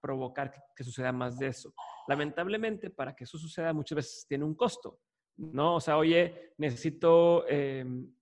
[0.00, 1.74] provocar que, suceda más de eso.
[2.08, 5.00] Lamentablemente, para que eso suceda, muchas veces tiene un costo,
[5.40, 5.76] ¿no?
[5.76, 8.12] O sea, oye, necesito em,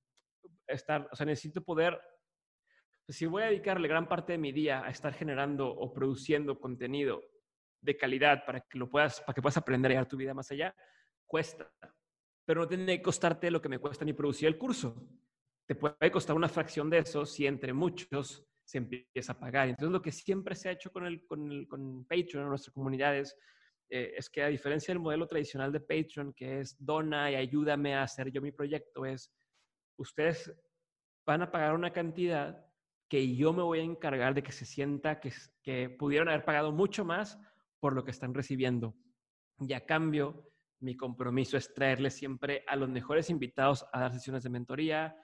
[0.66, 2.00] estar, o sea, necesito poder
[3.08, 7.22] si voy a dedicarle gran parte de mi día a estar generando o produciendo contenido
[7.80, 10.50] de calidad para que lo puedas, para que puedas aprender a llevar tu vida más
[10.50, 10.74] allá,
[11.26, 11.72] cuesta.
[12.44, 15.08] Pero no tiene que costarte lo que me cuesta ni producir el curso.
[15.66, 19.68] Te puede costar una fracción de eso si entre muchos se empieza a pagar.
[19.68, 23.36] Entonces, lo que siempre se ha hecho con, el, con, el, con Patreon nuestras comunidades
[23.88, 27.94] eh, es que a diferencia del modelo tradicional de Patreon, que es dona y ayúdame
[27.94, 29.32] a hacer yo mi proyecto, es
[29.96, 30.52] ustedes
[31.26, 32.64] van a pagar una cantidad
[33.08, 35.32] que yo me voy a encargar de que se sienta que,
[35.62, 37.38] que pudieron haber pagado mucho más
[37.80, 38.94] por lo que están recibiendo.
[39.60, 44.42] Y a cambio, mi compromiso es traerles siempre a los mejores invitados a dar sesiones
[44.42, 45.16] de mentoría.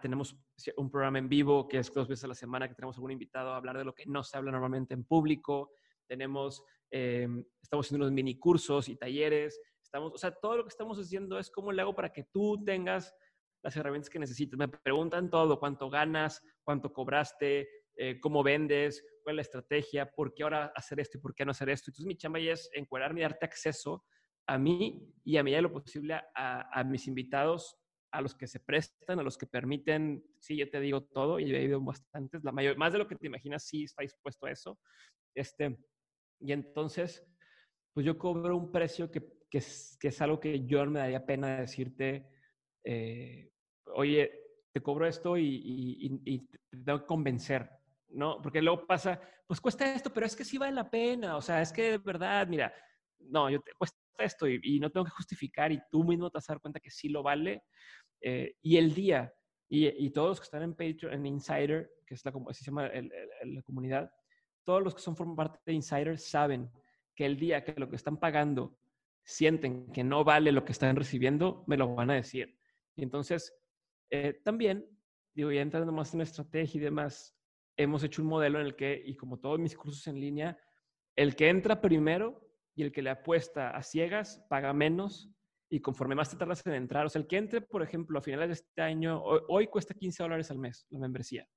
[0.00, 0.36] tenemos
[0.76, 3.52] un programa en vivo que es dos veces a la semana que tenemos algún invitado
[3.52, 5.72] a hablar de lo que no se habla normalmente en público.
[6.06, 7.26] Tenemos, eh,
[7.60, 9.60] estamos haciendo unos mini cursos y talleres.
[9.82, 12.62] Estamos, o sea, todo lo que estamos haciendo es cómo le hago para que tú
[12.64, 13.14] tengas
[13.62, 14.58] las herramientas que necesitas.
[14.58, 20.34] Me preguntan todo, cuánto ganas, cuánto cobraste, eh, cómo vendes, cuál es la estrategia, por
[20.34, 21.90] qué ahora hacer esto y por qué no hacer esto.
[21.90, 24.04] Entonces mi chamba ya es encuadrarme y darte acceso
[24.46, 27.76] a mí y a medida de lo posible a, mis invitados,
[28.10, 31.54] a los que se prestan, a los que permiten, sí, yo te digo todo y
[31.54, 34.50] he ido bastantes, la mayor, más de lo que te imaginas, sí está dispuesto a
[34.50, 34.78] eso.
[35.34, 35.78] Este,
[36.42, 37.26] y entonces,
[37.94, 39.20] pues yo cobro un precio que
[39.52, 42.26] que es, que es algo que yo me daría pena decirte,
[42.84, 43.52] eh,
[43.94, 44.32] oye,
[44.72, 47.68] te cobro esto y, te tengo que convencer,
[48.08, 48.40] ¿no?
[48.40, 51.60] Porque luego pasa, pues cuesta esto, pero es que sí vale la pena, o sea,
[51.60, 52.72] es que de verdad, mira,
[53.18, 56.48] no, yo te cuesta esto y, no tengo que justificar y tú mismo te vas
[56.48, 57.64] a dar cuenta que sí lo vale.
[58.22, 59.34] Eh, y el día,
[59.68, 62.88] y, todos los que están en Patreon, en Insider, que es la, así se llama
[62.88, 64.10] la comunidad,
[64.64, 66.70] todos los que son parte de Insider saben
[67.14, 68.78] que el día que lo que están pagando
[69.24, 72.58] sienten que no vale lo que están recibiendo, me lo van a decir.
[72.96, 73.54] Y entonces,
[74.10, 74.86] eh, también,
[75.34, 77.36] digo, ya entrando más en estrategia y demás,
[77.76, 80.58] hemos hecho un modelo en el que, y como todos mis cursos en línea,
[81.16, 85.30] el que entra primero y el que le apuesta a ciegas paga menos
[85.68, 88.22] y conforme más te tardas en entrar, o sea, el que entre, por ejemplo, a
[88.22, 91.48] finales de este año, hoy, cuesta 15 dólares al mes la membresía.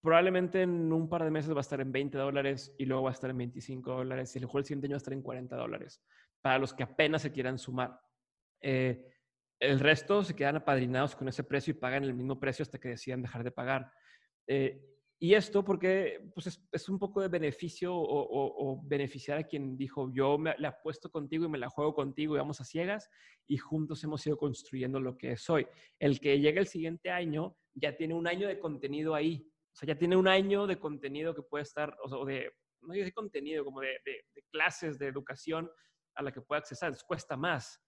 [0.00, 3.10] Probablemente en un par de meses va a estar en 20 dólares y luego va
[3.10, 5.22] a estar en 25 dólares y el juego el siguiente año va a estar en
[5.22, 6.02] 40 dólares
[6.40, 8.00] para los que apenas se quieran sumar.
[8.60, 9.06] Eh,
[9.58, 12.88] el resto se quedan apadrinados con ese precio y pagan el mismo precio hasta que
[12.88, 13.92] decidan dejar de pagar.
[14.46, 14.82] Eh,
[15.22, 20.38] y esto porque pues es, un poco de beneficio o, beneficiar a quien dijo, yo
[20.38, 23.10] me, le apuesto contigo y me la juego contigo y vamos a ciegas
[23.46, 25.66] y juntos hemos ido construyendo lo que es hoy.
[25.98, 29.46] El que llega el siguiente año ya tiene un año de contenido ahí.
[29.72, 32.52] O sea, ya tiene un año de contenido que puede estar, o sea, de,
[32.82, 34.00] no de contenido, como de,
[34.50, 35.70] clases de educación
[36.14, 36.92] a la que puede accesar.
[37.06, 37.80] cuesta más.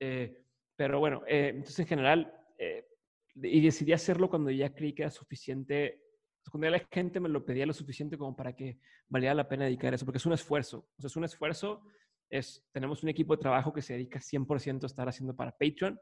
[0.00, 0.42] Eh,
[0.76, 2.86] pero bueno, eh, entonces en general, eh,
[3.34, 6.02] y decidí hacerlo cuando ya creí que era suficiente,
[6.50, 8.78] cuando ya la gente me lo pedía lo suficiente como para que
[9.08, 11.82] valiera la pena dedicar eso, porque es un esfuerzo, o sea, es un esfuerzo,
[12.30, 15.98] es, tenemos un equipo de trabajo que se dedica 100% a estar haciendo para Patreon,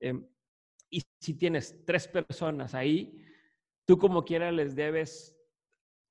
[0.00, 0.26] em,
[0.90, 3.24] y si tienes tres personas ahí,
[3.84, 5.34] tú como quiera les debes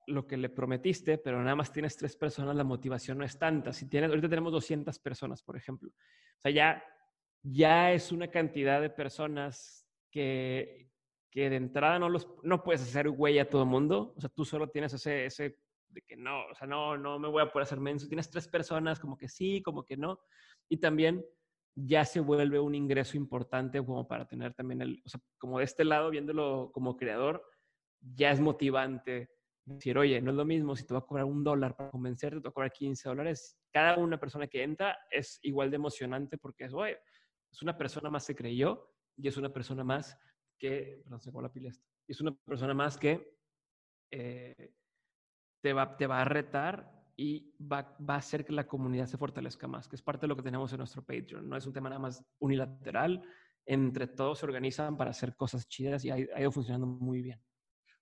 [0.07, 3.73] lo que le prometiste, pero nada más tienes tres personas, la motivación no es tanta.
[3.73, 5.89] Si tienes, ahorita tenemos 200 personas, por ejemplo.
[5.89, 6.83] O sea, ya
[7.43, 10.91] ya es una cantidad de personas que,
[11.31, 14.13] que de entrada no, los, no puedes hacer güey a todo mundo.
[14.17, 15.59] O sea, tú solo tienes ese, ese
[15.89, 18.07] de que no, o sea, no, no me voy a poder hacer menso.
[18.07, 20.19] Tienes tres personas, como que sí, como que no.
[20.69, 21.25] Y también
[21.79, 25.65] ya se vuelve un ingreso importante como para tener también el, o sea, como de
[25.65, 27.45] este lado, viéndolo como creador,
[28.01, 29.29] ya es motivante
[29.63, 32.39] decir, oye, no es lo mismo si te va a cobrar un dólar para convencerte,
[32.39, 33.59] te va a cobrar 15 dólares.
[33.71, 36.97] Cada una persona que entra es igual de emocionante porque es, oye,
[37.51, 40.17] es una persona más se creyó y es una persona más
[40.57, 41.71] que, perdón, se la pila
[42.07, 43.37] y es una persona más que
[44.09, 44.73] eh,
[45.61, 49.17] te, va, te va a retar y va, va, a hacer que la comunidad se
[49.17, 51.49] fortalezca más, que es parte de lo que tenemos en nuestro Patreon.
[51.49, 53.23] No es un tema nada más unilateral,
[53.65, 57.41] entre todos se organizan para hacer cosas chidas y ha, ha ido funcionando muy bien.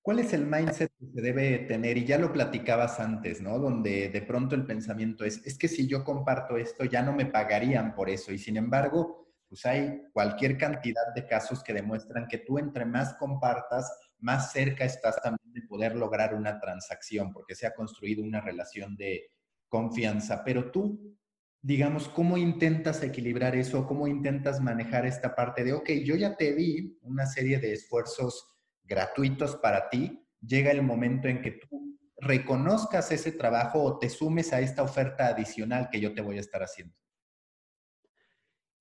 [0.01, 1.97] ¿Cuál es el mindset que se debe tener?
[1.97, 3.57] Y ya lo platicabas antes, ¿no?
[3.57, 7.25] Donde de pronto el pensamiento es, es que si yo comparto esto ya no me
[7.25, 8.31] pagarían por eso.
[8.31, 13.15] Y sin embargo, pues hay cualquier cantidad de casos que demuestran que tú entre más
[13.15, 18.41] compartas, más cerca estás también de poder lograr una transacción, porque se ha construido una
[18.41, 19.31] relación de
[19.69, 20.43] confianza.
[20.43, 21.15] Pero tú,
[21.61, 23.85] digamos, ¿cómo intentas equilibrar eso?
[23.85, 28.47] ¿Cómo intentas manejar esta parte de, ok, yo ya te di una serie de esfuerzos
[28.83, 34.53] gratuitos para ti, llega el momento en que tú reconozcas ese trabajo o te sumes
[34.53, 36.95] a esta oferta adicional que yo te voy a estar haciendo?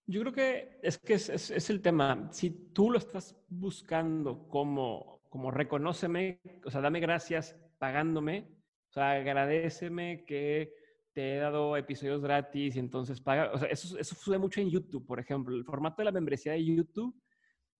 [0.06, 2.28] Yo creo que es que es, el tema.
[2.30, 8.46] Si tú lo estás buscando como, como reconóceme, o sea, dame gracias pagándome,
[8.88, 10.72] o sea, agradeceme que
[11.12, 13.50] te he dado episodios gratis y entonces paga.
[13.52, 15.56] O sea, eso, eso sucede mucho en YouTube, por ejemplo.
[15.56, 17.20] El formato de la membresía de YouTube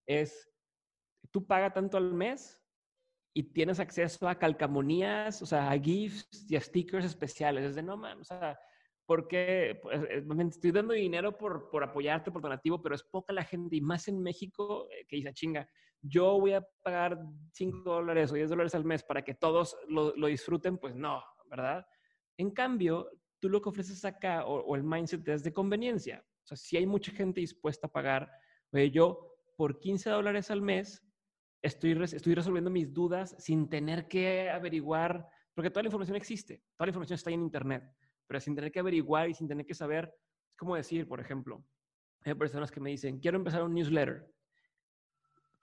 [0.05, 0.53] es,
[1.31, 2.61] tú pagas tanto al mes
[3.33, 7.67] y tienes acceso a calcamonías, o sea, a GIFs y a stickers especiales.
[7.67, 8.59] Es de no, man, o sea,
[9.07, 13.45] porque pues, eh, estoy dando dinero por, por apoyarte, por donativo, pero es poca la
[13.45, 15.69] gente, y más en México, eh, que dice, chinga,
[16.07, 17.19] yo voy a pagar
[17.53, 21.87] 5 dólares o 10 dólares al mes para que todos lo, disfruten, pues no, ¿verdad?
[22.37, 26.25] En cambio, tú lo que ofreces acá, o, el mindset es de conveniencia.
[26.45, 28.31] O sea, si hay mucha gente dispuesta a pagar,
[28.73, 31.03] oye, yo por 15 dólares al mes
[31.63, 36.91] estoy, resolviendo mis dudas sin tener que averiguar, porque toda la información existe, toda la
[36.91, 37.85] información está en Internet
[38.27, 40.13] pero sin tener que averiguar y sin tener que saber,
[40.51, 41.65] es como decir, por ejemplo,
[42.23, 44.27] hay personas que me dicen, quiero empezar un newsletter.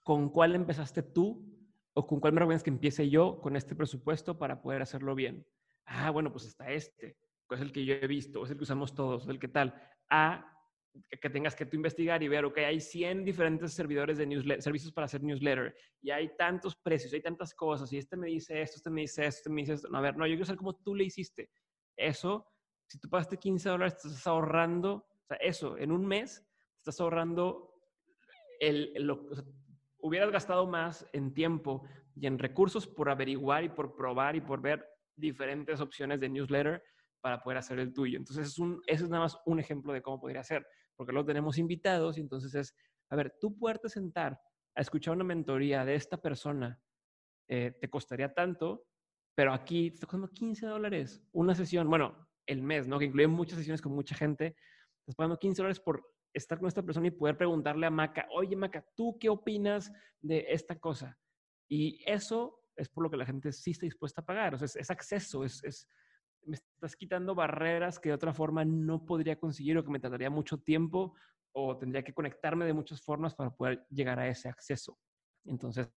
[0.04, 1.48] ¿Con cuál empezaste tú
[1.94, 5.46] o con cuál me recomiendas que empiece yo con este presupuesto para poder hacerlo bien?
[5.86, 8.64] Ah, bueno, pues está este, pues es el que yo he visto, es el que
[8.64, 9.74] usamos todos, el que tal.
[10.10, 10.48] A,
[11.22, 15.06] que tengas que tú investigar y ver, ok, hay 100 diferentes servidores de servicios para
[15.06, 18.90] hacer newsletter y hay tantos precios, hay tantas cosas y este me dice esto, este
[18.90, 19.88] me dice esto, este me dice esto.
[19.90, 21.50] No, a ver, no, yo quiero saber cómo tú le hiciste.
[21.96, 22.52] Eso
[22.92, 26.46] si tú pagaste 15 dólares, te estás ahorrando, o sea, eso, en un mes,
[26.84, 27.74] te estás ahorrando
[28.60, 29.30] el, lo,
[30.02, 31.84] hubieras gastado más en tiempo
[32.16, 34.86] y en recursos por averiguar y por probar y por ver
[35.16, 36.84] diferentes opciones de newsletter
[37.22, 38.18] para poder hacer el tuyo.
[38.18, 41.28] Entonces, es un, ese es nada más un ejemplo de cómo podría ser, porque luego
[41.28, 42.76] tenemos invitados y entonces es,
[43.10, 44.40] a ver, tú puedes sentar
[44.76, 46.82] a escuchar una mentoría de esta persona,
[47.48, 48.86] eh, te costaría tanto,
[49.36, 52.98] pero aquí te está costando 15 dólares una sesión, bueno, el mes, ¿no?
[52.98, 54.56] Que incluye muchas sesiones con mucha gente,
[55.00, 58.56] estás pagando 15 dólares por estar con esta persona y poder preguntarle a Maca, oye
[58.56, 61.18] Maca, ¿tú qué opinas de esta cosa?
[61.68, 64.56] Y eso es por lo que la gente sí está dispuesta a pagar.
[64.56, 65.88] O sea, es, acceso, es, es,
[66.44, 70.30] me estás quitando barreras que de otra forma no podría conseguir o que me tardaría
[70.30, 71.14] mucho tiempo
[71.54, 74.98] o tendría que conectarme de muchas formas para poder llegar a ese acceso.
[75.46, 75.90] Entonces,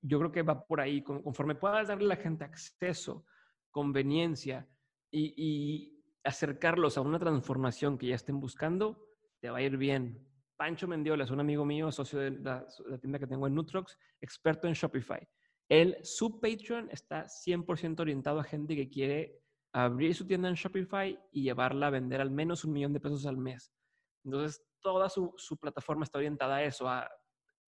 [0.00, 3.24] yo creo que va por ahí, conforme puedas darle a la gente acceso,
[3.70, 4.68] conveniencia
[5.10, 9.06] y, y acercarlos a una transformación que ya estén buscando,
[9.42, 10.24] te va a ir bien.
[10.56, 12.64] Pancho Mendiola es un amigo mío, socio de la,
[13.00, 15.28] tienda que tengo en Nutrox, experto en Shopify.
[15.68, 21.18] Él, su Patreon está 100% orientado a gente que quiere abrir su tienda en Shopify
[21.32, 23.74] y llevarla a vender al menos un millón de pesos al mes.
[24.24, 27.10] Entonces, toda su, plataforma está orientada a eso, a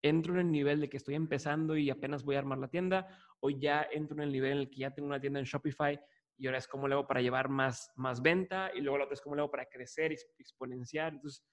[0.01, 3.09] entro en el nivel de que estoy empezando y apenas voy a armar la tienda,
[3.41, 5.99] o ya entro en el nivel en el que ya tengo una tienda en Shopify
[6.37, 9.15] y ahora es cómo le hago para llevar más, más venta y luego la otra
[9.15, 11.15] es cómo le hago para crecer y exponenciar.
[11.15, 11.45] Entonces,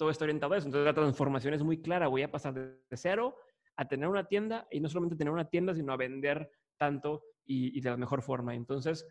[0.00, 0.66] todo está orientado a eso.
[0.66, 2.08] Entonces la transformación es muy clara.
[2.08, 3.36] Voy a pasar de cero
[3.76, 7.78] a tener una tienda y no solamente tener una tienda, sino a vender tanto y,
[7.78, 8.54] de la mejor forma.
[8.54, 9.06] Entonces,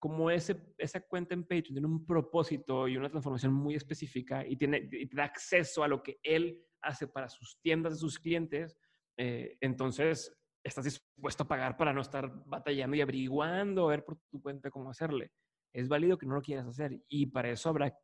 [0.00, 4.56] como ese, esa cuenta en Patreon tiene un propósito y una transformación muy específica y,
[4.56, 8.76] tiene, y da acceso a lo que él hace para sus tiendas de sus clientes,
[9.16, 14.18] eh, entonces estás dispuesto a pagar para no estar batallando y averiguando, a ver por
[14.28, 15.30] tu cuenta cómo hacerle.
[15.72, 17.96] Es válido que no lo quieras hacer y para eso habrá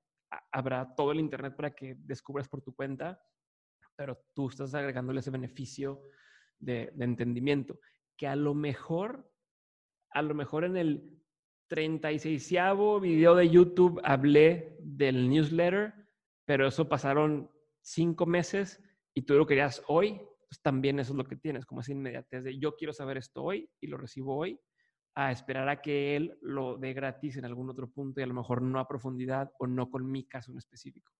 [0.52, 3.20] habrá todo el Internet para que descubras por tu cuenta,
[3.96, 6.02] pero tú estás agregándole ese beneficio
[6.58, 7.80] de, entendimiento,
[8.16, 9.30] que a lo mejor,
[10.10, 11.22] a lo mejor en el
[11.68, 12.50] 36
[13.00, 15.94] video de YouTube hablé del newsletter,
[16.44, 17.50] pero eso pasaron
[17.82, 18.82] cinco meses
[19.14, 22.44] y tú lo querías hoy, pues también eso es lo que tienes, como esa inmediatez
[22.44, 24.58] de yo quiero saber esto hoy y lo recibo hoy,
[25.14, 28.34] a esperar a que él lo dé gratis en algún otro punto y a lo
[28.34, 31.12] mejor no a profundidad o no con mi caso en específico.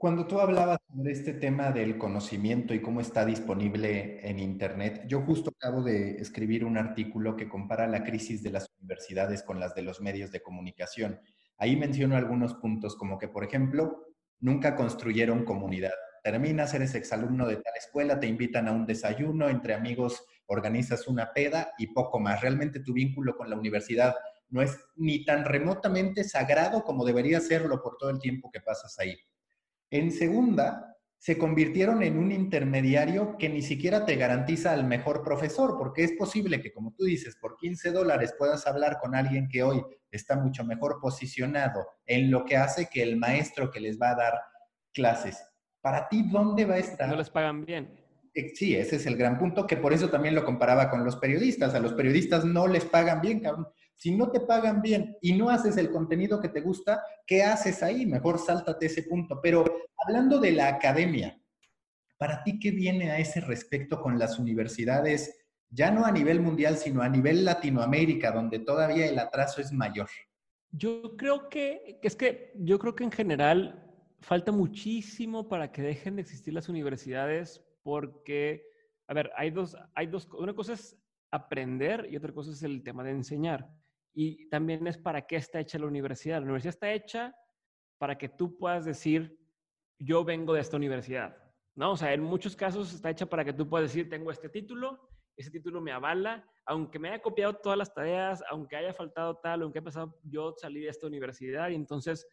[0.00, 5.20] Cuando tú hablabas sobre este tema del conocimiento y cómo está disponible en Internet, yo
[5.20, 9.74] justo acabo de escribir un artículo que compara la crisis de las universidades con las
[9.74, 11.20] de los medios de comunicación.
[11.58, 14.06] Ahí menciono algunos puntos como que, por ejemplo,
[14.38, 15.92] nunca construyeron comunidad.
[16.22, 21.32] Terminas, eres exalumno de tal escuela, te invitan a un desayuno entre amigos organizas una
[21.32, 22.40] peda y poco más.
[22.40, 24.14] Realmente tu vínculo con la universidad
[24.48, 28.98] no es ni tan remotamente sagrado como debería serlo por todo el tiempo que pasas
[28.98, 29.16] ahí.
[29.90, 35.76] En segunda, se convirtieron en un intermediario que ni siquiera te garantiza al mejor profesor,
[35.76, 39.62] porque es posible que, como tú dices, por 15 dólares puedas hablar con alguien que
[39.62, 44.10] hoy está mucho mejor posicionado en lo que hace que el maestro que les va
[44.10, 44.34] a dar
[44.94, 45.49] clases.
[45.80, 47.08] Para ti, ¿dónde va a estar?
[47.08, 47.88] No les pagan bien.
[48.34, 51.16] Eh, sí, ese es el gran punto, que por eso también lo comparaba con los
[51.16, 51.74] periodistas.
[51.74, 53.66] A los periodistas no les pagan bien, cabrón.
[53.96, 57.82] Si no te pagan bien y no haces el contenido que te gusta, ¿qué haces
[57.82, 58.06] ahí?
[58.06, 59.40] Mejor sáltate ese punto.
[59.42, 59.64] Pero
[59.96, 61.38] hablando de la academia,
[62.16, 66.76] ¿para ti qué viene a ese respecto con las universidades, ya no a nivel mundial,
[66.76, 70.08] sino a nivel Latinoamérica, donde todavía el atraso es mayor?
[70.72, 73.89] Yo creo que, es que yo creo que en general
[74.20, 78.66] falta muchísimo para que dejen de existir las universidades porque,
[79.06, 80.96] a ver, hay dos, hay dos, una cosa es
[81.30, 83.68] aprender y otra cosa es el tema de enseñar.
[84.12, 86.38] Y también es para qué está hecha la universidad.
[86.38, 87.34] La universidad está hecha
[87.98, 89.38] para que tú puedas decir,
[89.98, 91.36] yo vengo de esta universidad.
[91.74, 91.92] ¿no?
[91.92, 94.98] O sea, en muchos casos está hecha para que tú puedas decir, tengo este título,
[95.36, 99.62] ese título me avala, aunque me haya copiado todas las tareas, aunque haya faltado tal,
[99.62, 102.26] aunque haya pasado, yo salí de esta universidad y entonces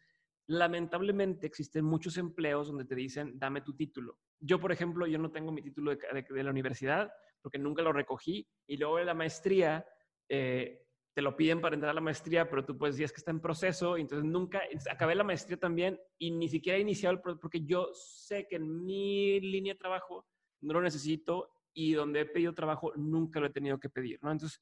[0.48, 4.18] lamentablemente existen muchos empleos donde te dicen, dame tu título.
[4.40, 8.48] Yo, por ejemplo, yo no tengo mi título de, la universidad porque nunca lo recogí
[8.66, 9.86] y luego de la maestría
[10.28, 13.30] eh, te lo piden para entrar a la maestría, pero tú puedes decir que está
[13.30, 17.40] en proceso entonces nunca, acabé la maestría también y ni siquiera he iniciado el proceso
[17.40, 20.26] porque yo sé que en mi línea de trabajo
[20.62, 24.32] no lo necesito y donde he pedido trabajo nunca lo he tenido que pedir, ¿no?
[24.32, 24.60] Entonces,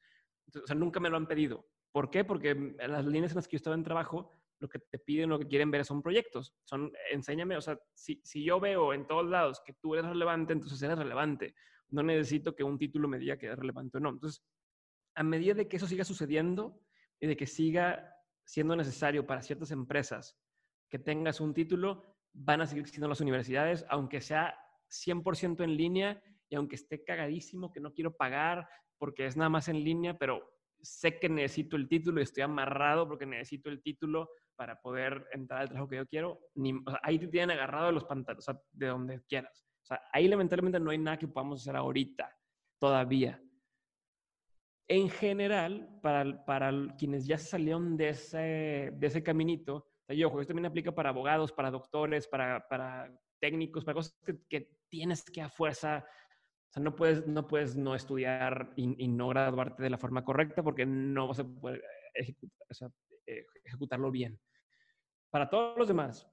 [0.77, 1.67] nunca me lo han pedido.
[1.93, 2.25] ¿Por qué?
[2.25, 5.31] Porque en las líneas en las que yo estaba en trabajo lo que te piden,
[5.31, 6.55] lo que quieren ver son proyectos.
[6.65, 10.53] Son, enséñame, o sea, si, si yo veo en todos lados que tú eres relevante,
[10.53, 11.55] entonces eres relevante.
[11.89, 14.11] No necesito que un título me diga que es relevante o no.
[14.11, 14.43] Entonces,
[15.15, 16.81] a medida de que eso siga sucediendo
[17.21, 18.13] y de que siga
[18.45, 20.39] siendo necesario para ciertas empresas
[20.89, 24.57] que tengas un título, van a seguir siendo las universidades, aunque sea
[24.89, 29.69] 100% en línea y aunque esté cagadísimo que no quiero pagar porque es nada más
[29.69, 30.49] en línea, pero
[30.81, 35.61] sé que necesito el título y estoy amarrado porque necesito el título para poder entrar
[35.61, 36.41] al trabajo que yo quiero.
[36.55, 36.73] Ni,
[37.03, 39.67] ahí te tienen agarrado de los pantalones, o sea, de donde quieras.
[39.83, 42.37] O sea, ahí lamentablemente no hay nada que podamos hacer ahorita,
[42.79, 43.41] todavía.
[44.89, 50.29] En general, para, para quienes ya salieron de ese, de ese caminito, o sea, yo,
[50.29, 54.17] esto también aplica para abogados, para doctores, para, para técnicos, para cosas
[54.49, 56.26] que, tienes que a fuerza, o
[56.81, 61.29] no puedes no, puedes no estudiar y, no graduarte de la forma correcta porque no
[61.29, 61.83] vas a poder
[62.71, 62.91] sea,
[63.65, 64.39] ejecutarlo bien.
[65.31, 66.29] Para todos los demás,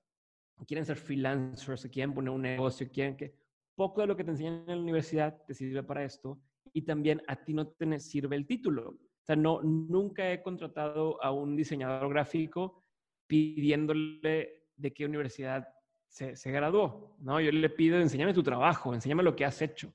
[0.68, 3.36] quieren ser freelancers, quieren poner un negocio, quieren que
[3.76, 6.40] poco de lo que te enseñan en la universidad te sirve para esto
[6.74, 8.90] y también a ti no te sirve el título.
[8.90, 12.84] O sea, no, nunca he contratado a un diseñador gráfico
[13.28, 15.68] pidiéndole de qué universidad
[16.08, 17.40] se, se, graduó, ¿no?
[17.40, 19.94] Yo le pido, enséñame tu trabajo, enséñame lo que has hecho.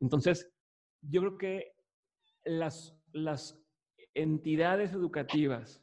[0.00, 0.50] Entonces,
[1.00, 1.72] yo creo que
[2.44, 3.58] las, las
[4.14, 5.82] entidades educativas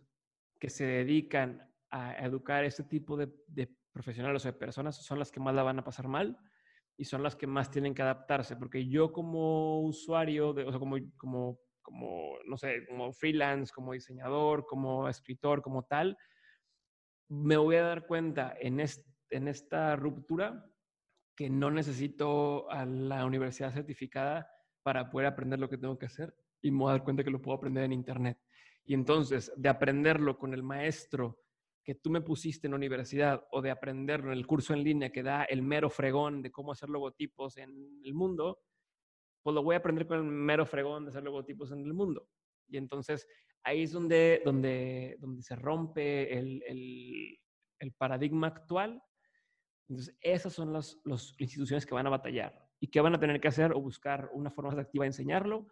[0.59, 3.29] que se dedican a educar este tipo de,
[3.91, 6.37] profesionales o de personas son las que más la van a pasar mal
[6.97, 10.79] y son las que más tienen que adaptarse, porque yo como usuario, de, o sea,
[10.79, 16.17] como, como, como, no sé, como freelance, como diseñador, como escritor, como tal,
[17.29, 20.65] me voy a dar cuenta en, este, en esta ruptura
[21.35, 24.49] que no necesito a la universidad certificada
[24.83, 27.31] para poder aprender lo que tengo que hacer y me voy a dar cuenta que
[27.31, 28.39] lo puedo aprender en Internet.
[28.85, 31.39] Y entonces, de aprenderlo con el maestro
[31.83, 35.11] que tú me pusiste en la universidad o de aprenderlo en el curso en línea
[35.11, 38.59] que da el mero fregón de cómo hacer logotipos en el mundo,
[39.41, 42.27] pues lo voy a aprender con el mero fregón de hacer logotipos en el mundo.
[42.69, 43.27] Y entonces
[43.63, 47.39] ahí es donde, donde, donde se rompe el, el,
[47.79, 49.01] el paradigma actual.
[49.93, 53.39] Entonces esas son las, las instituciones que van a batallar y que van a tener
[53.39, 55.67] que hacer o buscar una forma más activa de enseñarlo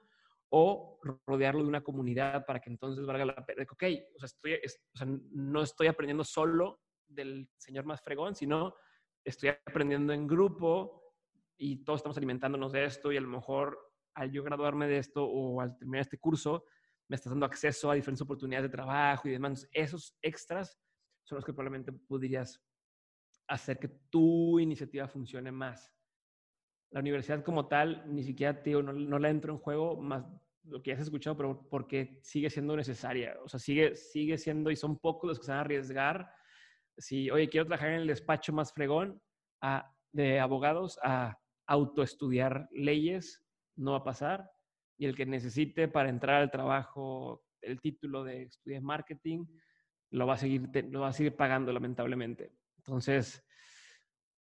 [0.50, 3.64] o rodearlo de una comunidad para que entonces valga la pena.
[3.70, 3.84] Ok,
[4.16, 8.76] o sea, estoy, o sea, no estoy aprendiendo solo del señor más fregón, sino
[9.24, 11.16] estoy aprendiendo en grupo
[11.58, 13.78] y todos estamos alimentándonos de esto y a lo mejor
[14.14, 16.66] al yo graduarme de esto o al terminar este curso,
[17.08, 19.68] me estás dando acceso a diferentes oportunidades de trabajo y demás.
[19.72, 20.78] Esos extras
[21.24, 22.62] son los que probablemente podrías
[23.54, 25.92] hacer que tu iniciativa funcione más
[26.92, 30.26] la universidad como tal, ni siquiera, tío, no, no la entro en juego, más
[30.66, 33.36] lo que ya has escuchado, pero porque sigue siendo necesaria.
[33.44, 36.32] O sea, sigue, sigue siendo, y son pocos los que se van a arriesgar.
[36.98, 39.22] Si, oye, quiero trabajar en el despacho más fregón
[39.62, 43.44] a, de abogados, a autoestudiar leyes,
[43.78, 44.52] no va a pasar.
[44.98, 49.46] Y el que necesite para entrar al trabajo el título de estudiar marketing,
[50.12, 52.52] lo va a seguir, lo va a seguir pagando, lamentablemente.
[52.86, 53.44] Entonces,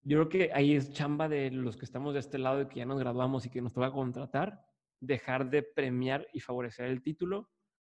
[0.02, 2.78] yo creo que ahí es chamba de los que estamos de este lado y que
[2.78, 4.64] ya nos graduamos y que nos toca contratar,
[5.00, 7.50] dejar de premiar y favorecer el título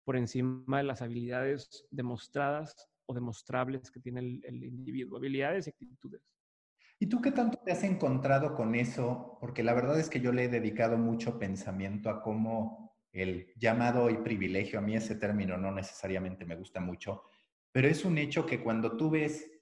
[0.03, 2.75] por encima de las habilidades demostradas
[3.05, 6.21] o demostrables que tiene el, el individuo, habilidades y actitudes.
[6.99, 9.37] ¿Y tú qué tanto te has encontrado con eso?
[9.39, 14.09] Porque la verdad es que yo le he dedicado mucho pensamiento a cómo el llamado
[14.09, 17.23] y privilegio, a mí ese término no necesariamente me gusta mucho,
[17.71, 19.52] pero es un hecho que cuando tú ves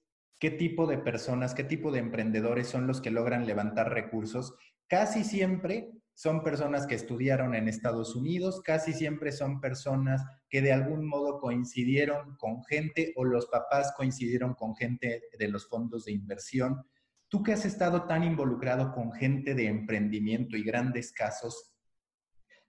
[0.42, 4.56] qué tipo de personas, qué tipo de emprendedores son los que logran levantar recursos.
[4.88, 10.74] Casi siempre son personas que estudiaron en Estados Unidos, casi siempre son personas que de
[10.74, 16.14] algún modo coincidieron con gente o los papás coincidieron con gente de los fondos de
[16.14, 16.82] inversión.
[17.30, 21.71] Tú que has estado tan involucrado con gente de emprendimiento y grandes casos,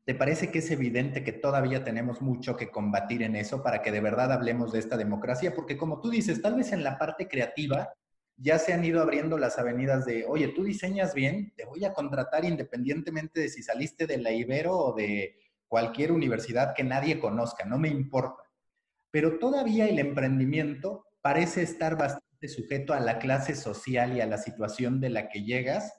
[0.05, 3.92] ¿Te parece que es evidente que todavía tenemos mucho que combatir en eso para que
[3.92, 5.55] de verdad hablemos de esta democracia?
[5.55, 7.92] Porque como tú dices, tal vez en la parte creativa
[8.36, 11.92] ya se han ido abriendo las avenidas de, oye, tú diseñas bien, te voy a
[11.92, 15.38] contratar independientemente de si saliste de la Ibero o de
[15.68, 18.42] cualquier universidad que nadie conozca, no me importa.
[19.12, 24.38] Pero todavía el emprendimiento parece estar bastante sujeto a la clase social y a la
[24.38, 25.92] situación de la que llegas,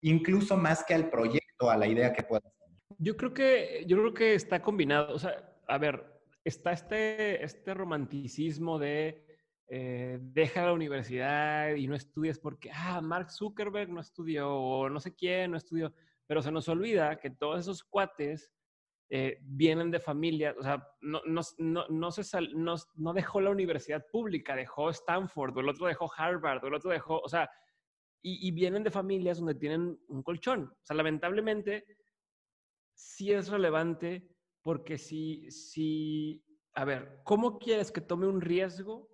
[0.00, 2.52] incluso más que al proyecto, a la idea que puedas
[2.98, 5.14] yo creo que, yo creo que está combinado.
[5.14, 6.04] O sea, a ver,
[6.44, 9.24] está este, este romanticismo de
[9.68, 15.00] eh, deja la universidad y no estudias porque, ah, Mark Zuckerberg no estudió o no
[15.00, 15.92] sé quién no estudió.
[16.26, 18.52] Pero se nos olvida que todos esos cuates
[19.10, 23.50] eh, vienen de familias, o sea, no, no, no, no, se no, no dejó la
[23.50, 27.50] universidad pública, dejó Stanford, el otro dejó Harvard, el otro dejó, o sea,
[28.22, 30.64] y, y vienen de familias donde tienen un colchón.
[30.64, 31.84] O sea, lamentablemente
[32.94, 34.28] sí es relevante
[34.62, 39.10] porque si, si a ver, ¿cómo quieres que tome un riesgo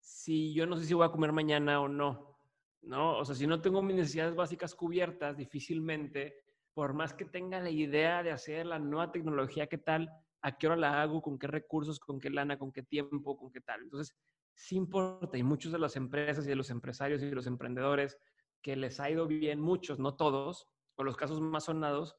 [0.00, 2.38] si yo no sé si voy a comer mañana o no?
[2.82, 3.18] ¿No?
[3.18, 6.36] O sea, si no tengo mis necesidades básicas cubiertas, difícilmente,
[6.74, 10.10] por más que tenga la idea de hacer la nueva tecnología, ¿qué tal?
[10.42, 11.22] ¿A qué hora la hago?
[11.22, 11.98] ¿Con qué recursos?
[11.98, 12.58] ¿Con qué lana?
[12.58, 13.36] ¿Con qué tiempo?
[13.36, 13.82] ¿Con qué tal?
[13.82, 14.14] Entonces,
[14.52, 15.38] sí importa.
[15.38, 18.18] Y muchos de las empresas y de los empresarios y de los emprendedores
[18.60, 22.16] que les ha ido bien, muchos, no todos, o los casos más sonados,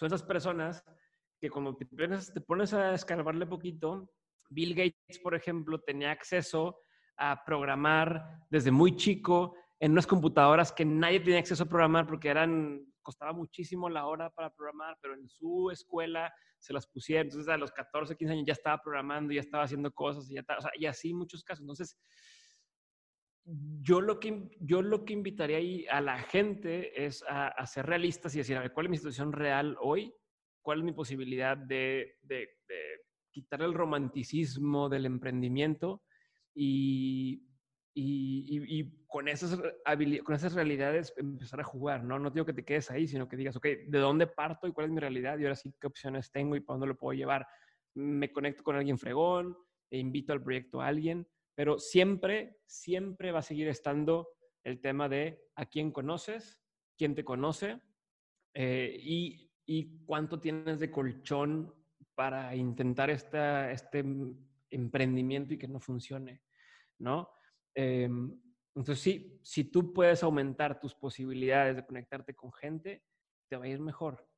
[0.00, 0.82] son esas personas
[1.38, 4.10] que como te pones, te pones a escarbarle poquito,
[4.48, 6.78] Bill Gates, por ejemplo, tenía acceso
[7.18, 12.28] a programar desde muy chico en unas computadoras que nadie tenía acceso a programar porque
[12.30, 17.26] eran, costaba muchísimo la hora para programar, pero en su escuela se las pusieron.
[17.26, 20.44] Entonces, a los 14, 15 años ya estaba programando, ya estaba haciendo cosas y, ya
[20.56, 21.60] o sea, y así muchos casos.
[21.60, 21.98] Entonces,
[23.44, 28.34] yo lo que, yo lo que invitaría ahí a la gente es a, ser realistas
[28.34, 30.12] y decir, a ver, ¿cuál es mi situación real hoy?
[30.62, 32.16] cuál es mi posibilidad de,
[33.30, 36.02] quitar el romanticismo del emprendimiento
[36.54, 37.42] y,
[39.06, 39.58] con, esas
[40.24, 42.18] con esas realidades empezar a jugar, ¿no?
[42.18, 44.86] No digo que te quedes ahí, sino que digas, ok, ¿de dónde parto y cuál
[44.86, 45.38] es mi realidad?
[45.38, 47.46] Y ahora sí, ¿qué opciones tengo y para dónde lo puedo llevar?
[47.94, 49.56] Me conecto con alguien fregón,
[49.90, 51.26] e invito al proyecto a alguien,
[51.60, 54.30] pero siempre, siempre va a seguir estando
[54.64, 56.58] el tema de a quién conoces,
[56.96, 57.78] quién te conoce
[58.54, 61.72] eh, y y cuánto tienes de colchón
[62.16, 64.04] para intentar esta, este
[64.68, 66.42] emprendimiento y que no funcione,
[66.98, 67.30] ¿no?
[67.76, 68.36] Em,
[68.74, 73.04] entonces, sí, si tú puedes aumentar tus posibilidades de conectarte con gente,
[73.48, 74.28] te va a ir mejor.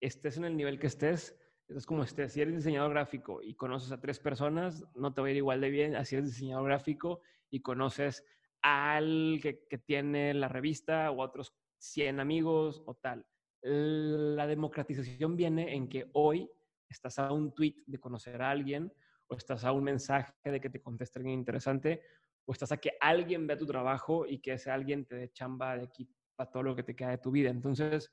[0.00, 1.40] Estés en el nivel que estés,
[1.76, 2.32] es como estés.
[2.32, 5.60] Si eres diseñador gráfico y conoces a tres personas, no te va a ir igual
[5.60, 5.96] de bien.
[5.96, 8.24] Así eres diseñador gráfico y conoces
[8.62, 13.24] al que, que tiene la revista o a otros 100 amigos o tal
[13.62, 16.50] la democratización viene en que hoy
[16.88, 18.92] estás a un tweet de conocer a alguien,
[19.28, 22.02] o estás a un mensaje de que te conteste alguien interesante,
[22.46, 25.76] o estás a que alguien vea tu trabajo y que ese alguien te dé chamba
[25.76, 27.50] de aquí para todo lo que te queda de tu vida.
[27.50, 28.10] Entonces,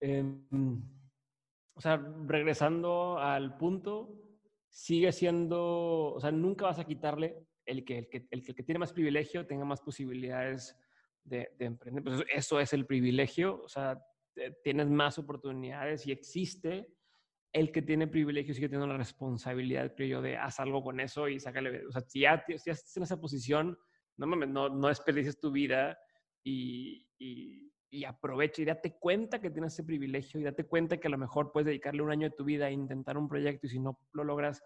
[0.00, 0.46] em,
[1.76, 4.18] o sea, regresando al punto,
[4.68, 8.78] sigue siendo, o sea, nunca vas a quitarle el que el que, el que, tiene
[8.78, 10.76] más privilegio tenga más posibilidades
[11.22, 12.02] de, de emprender.
[12.02, 14.02] Pues eso es el privilegio, o sea,
[14.64, 16.88] tienes más oportunidades y existe
[17.52, 21.00] el que tiene privilegios y que tiene la responsabilidad, creo yo, de hacer algo con
[21.00, 21.86] eso y sácale.
[21.86, 23.78] O sea, si ya, si estás en esa posición,
[24.16, 25.98] no mames, no, no desperdicies tu vida
[26.42, 27.06] y,
[27.90, 31.18] y, aprovecha y date cuenta que tienes ese privilegio y date cuenta que a lo
[31.18, 33.98] mejor puedes dedicarle un año de tu vida a intentar un proyecto y si no
[34.12, 34.62] lo logras,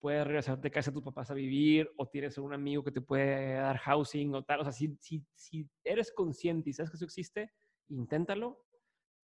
[0.00, 3.00] puedes regresarte a casa a tus papás a vivir o tienes un amigo que te
[3.00, 4.60] puede dar housing o tal.
[4.60, 7.50] O sea, si, si, si eres consciente y sabes que eso existe,
[7.88, 8.66] inténtalo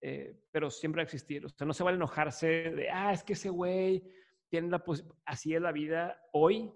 [0.05, 1.47] eh, pero siempre va a existir.
[1.47, 4.03] O sea, no se vale enojarse de, ah, es que ese güey
[4.49, 4.83] tiene la.
[5.25, 6.73] Así es la vida hoy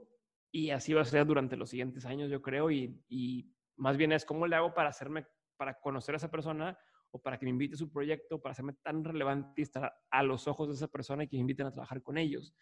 [0.53, 2.71] y así va a ser durante los siguientes años, yo creo.
[2.71, 5.27] Y, y, más bien es cómo le hago para hacerme,
[5.57, 6.79] para conocer a esa persona
[7.11, 10.23] o para que me invite a su proyecto, para hacerme tan relevante y estar a
[10.23, 12.55] los ojos de esa persona y que me inviten a trabajar con ellos.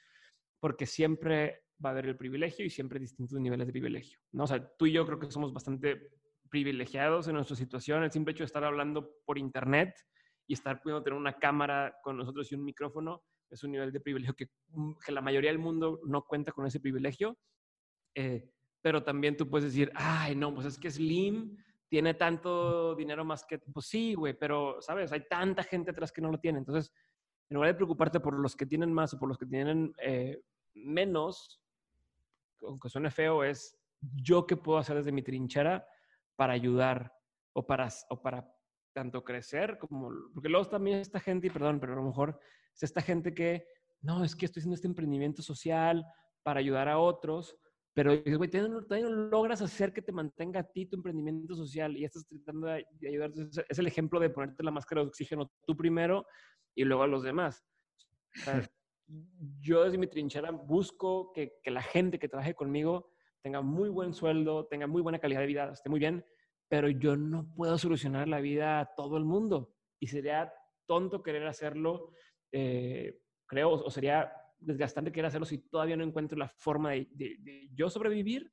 [0.60, 4.18] Porque siempre va a haber el privilegio y siempre distintos niveles de privilegio.
[4.32, 4.44] ¿no?
[4.44, 6.10] O sea, tú y yo creo que somos bastante
[6.50, 8.04] privilegiados en nuestra situación.
[8.04, 9.94] El simple hecho de estar hablando por internet
[10.46, 14.00] y estar pudiendo tener una cámara con nosotros y un micrófono es un nivel de
[14.00, 17.38] privilegio que, mm, la mayoría del mundo no cuenta con ese privilegio.
[18.14, 21.56] Eh, pero también tú puedes decir, ay, no, pues es que Slim
[21.94, 25.12] tiene tanto dinero más que, pues sí, güey, pero, ¿sabes?
[25.12, 26.58] Hay tanta gente atrás que no lo tiene.
[26.58, 26.92] Entonces,
[27.48, 30.42] en lugar de preocuparte por los que tienen más o por los que tienen eh,
[30.74, 31.62] menos,
[32.62, 35.86] aunque suene feo, es yo qué puedo hacer desde mi trinchera
[36.34, 37.16] para ayudar
[37.52, 38.52] o para, o para
[38.92, 42.40] tanto crecer como, porque luego también esta gente, y perdón, pero a lo mejor
[42.74, 43.68] es esta gente que,
[44.00, 46.04] no, es que estoy haciendo este emprendimiento social
[46.42, 47.56] para ayudar a otros,
[47.94, 51.96] pero dices, güey, todavía no logras hacer que te mantenga a ti tu emprendimiento social
[51.96, 53.32] y estás tratando de, ayudar.
[53.68, 56.26] Es el ejemplo de ponerte la máscara de oxígeno tú primero
[56.74, 57.64] y luego a los demás.
[59.60, 64.12] yo desde mi trinchera busco que, que la gente que trabaje conmigo tenga muy buen
[64.12, 66.24] sueldo, tenga muy buena calidad de vida, esté muy bien,
[66.68, 70.52] pero yo no puedo solucionar la vida a todo el mundo y sería
[70.86, 72.10] tonto querer hacerlo,
[72.50, 74.32] eh, creo, o sería
[74.64, 78.52] desgastante querer hacerlo si todavía no encuentro la forma de, yo sobrevivir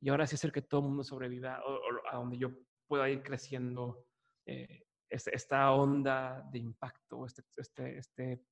[0.00, 1.80] y ahora sí hacer que todo el mundo sobreviva o,
[2.10, 2.50] a donde yo
[2.86, 4.06] pueda ir creciendo
[4.46, 8.42] eh, este, esta onda de impacto, este, este, este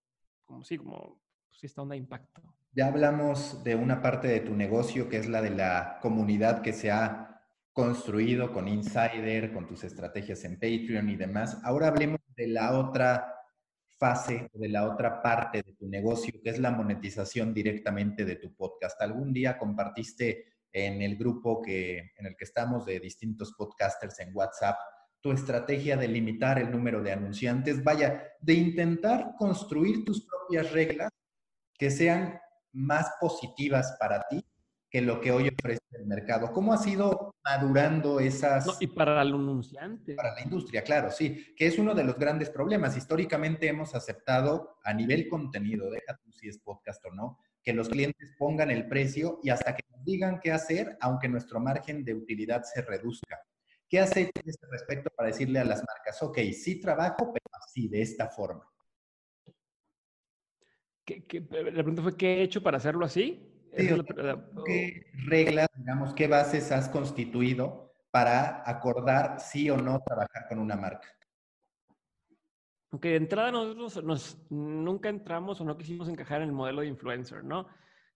[0.45, 2.43] como sí, como pues esta onda de impacto.
[2.73, 6.73] Ya hablamos de una parte de tu negocio que es la de la comunidad que
[6.73, 11.61] se ha construido con Insider, con tus estrategias en Patreon y demás.
[11.63, 13.36] Ahora hablemos de la otra
[13.99, 18.55] fase, de la otra parte de tu negocio, que es la monetización directamente de tu
[18.55, 19.01] podcast.
[19.01, 24.37] Algún día compartiste en el grupo que, en el que estamos de distintos podcasters en
[24.37, 24.77] WhatsApp
[25.21, 31.11] tu estrategia de limitar el número de anunciantes, vaya, de intentar construir tus propias reglas
[31.77, 32.39] que sean
[32.73, 34.45] más positivas para ti
[34.97, 36.51] que lo que hoy ofrece el mercado.
[36.55, 38.81] ¿Cómo ha sido madurando esas...
[38.81, 40.15] y para el anunciante.
[40.15, 42.97] Para la industria, claro, sí, que es uno de los grandes problemas.
[42.97, 47.91] Históricamente hemos aceptado a nivel contenido, deja tú si es podcast o no, que los
[47.91, 52.15] clientes pongan el precio y hasta que nos digan qué hacer, aunque nuestro margen de
[52.15, 53.39] utilidad se reduzca.
[53.91, 57.45] ¿Qué has hecho en este respecto para decirle a las marcas, ok, sí trabajo, pero
[57.53, 58.67] así, de esta forma?
[61.07, 63.53] la pregunta fue, ¿qué he hecho para hacerlo así?
[63.77, 70.77] ¿Qué reglas, digamos, qué bases has constituido para acordar sí o no trabajar con una
[70.77, 71.09] marca?
[72.91, 76.89] Aunque de entrada nosotros nos, nunca entramos o no quisimos encajar en el modelo de
[76.89, 77.69] influencer, ¿no?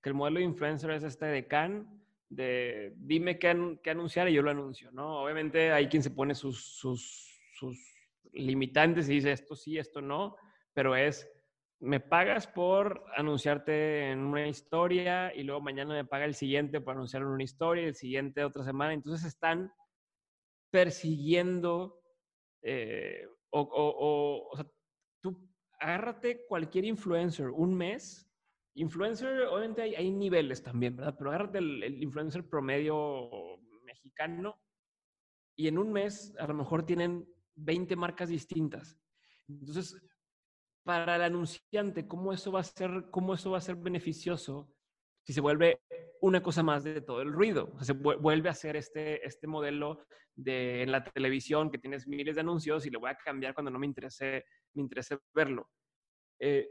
[0.02, 4.32] Que el modelo de influencer es este de Can, de dime qué, qué anunciar y
[4.32, 5.22] yo lo anuncio, ¿no?
[5.22, 7.78] Obviamente hay quien se pone sus, sus, sus
[8.32, 10.36] limitantes y dice esto sí, esto no,
[10.72, 11.28] pero es
[11.80, 16.94] me pagas por anunciarte en una historia y luego mañana me paga el siguiente por
[16.94, 18.92] anunciar en una historia y el siguiente otra semana.
[18.92, 19.72] Entonces están
[20.70, 22.02] persiguiendo
[22.62, 24.66] eh, o, o, o, sea,
[25.20, 25.48] tú
[25.80, 28.30] agárrate cualquier influencer un mes.
[28.74, 31.14] Influencer, obviamente hay, hay niveles también, ¿verdad?
[31.18, 33.30] Pero agárrate el, el influencer promedio
[33.84, 34.60] mexicano
[35.56, 38.98] y en un mes a lo mejor tienen 20 marcas distintas.
[39.48, 40.00] Entonces,
[40.82, 44.72] para el anunciante, ¿cómo eso va a ser, cómo eso va a ser beneficioso
[45.24, 45.80] si se vuelve
[46.20, 47.72] una cosa más de todo el ruido?
[47.80, 50.04] se vuelve a hacer este, este modelo
[50.34, 53.70] de en la televisión que tienes miles de anuncios y lo voy a cambiar cuando
[53.70, 55.68] no me interese, me interese verlo.
[56.38, 56.68] Eh,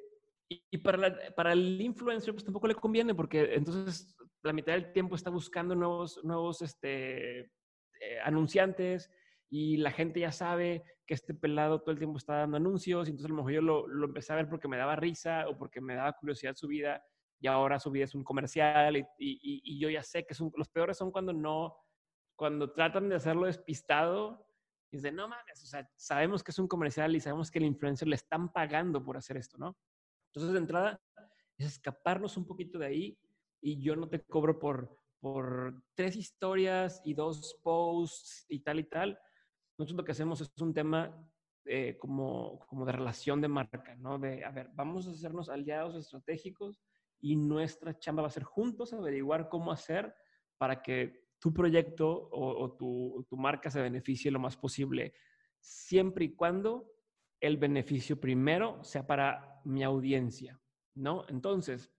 [0.52, 5.16] y, para, para el influencer, pues tampoco le conviene porque entonces la mitad del tiempo
[5.16, 9.12] está buscando nuevos, nuevos este, eh, anunciantes
[9.50, 13.12] y la gente ya sabe que este pelado todo el tiempo está dando anuncios, y
[13.12, 15.58] entonces a lo mejor yo lo, lo, empecé a ver porque me daba risa o
[15.58, 17.04] porque me daba curiosidad su vida,
[17.42, 20.52] y ahora su vida es un comercial, y, y, y yo ya sé que son,
[20.56, 21.76] los peores son cuando no,
[22.36, 24.46] cuando tratan de hacerlo despistado,
[24.92, 27.66] y dicen, no mames, o sea, sabemos que es un comercial y sabemos que el
[27.66, 29.78] influencer le están pagando por hacer esto, ¿no?
[30.32, 31.02] Entonces, de entrada,
[31.58, 33.20] es escaparnos un poquito de ahí,
[33.62, 38.84] y yo no te cobro por, por tres historias y dos posts y tal y
[38.84, 39.20] tal,
[39.80, 41.26] nosotros lo que hacemos es un tema
[41.66, 44.20] eh, como, como de relación de marca, ¿no?
[44.20, 46.82] De, a ver, vamos a hacernos aliados estratégicos
[47.22, 50.14] y nuestra chamba va a ser juntos averiguar cómo hacer
[50.58, 55.14] para que tu proyecto o, o tu, tu, marca se beneficie lo más posible,
[55.60, 56.92] siempre y cuando
[57.40, 60.60] el beneficio primero sea para mi audiencia,
[60.96, 61.24] ¿no?
[61.30, 61.90] Entonces,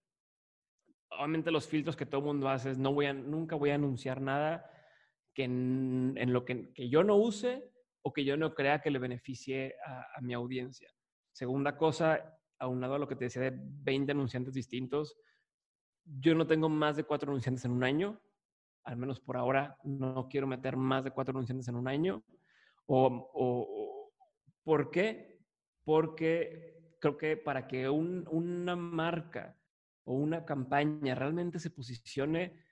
[1.10, 3.76] obviamente los filtros que todo el mundo hace es no voy a, nunca voy a
[3.76, 4.70] anunciar nada
[5.32, 7.69] que en, en lo que, que, yo no use
[8.02, 10.90] o que yo no crea que le beneficie a, mi audiencia.
[11.32, 15.16] Segunda cosa, aunado a lo que te decía de 20 anunciantes distintos,
[16.04, 18.20] yo no tengo más de cuatro anunciantes en un año,
[18.84, 22.24] al menos por ahora no quiero meter más de cuatro anunciantes en un año.
[22.86, 24.12] O, o,
[24.64, 25.38] ¿Por qué?
[25.84, 29.56] Porque creo que para que un, una marca
[30.04, 32.64] o una campaña realmente se posicione,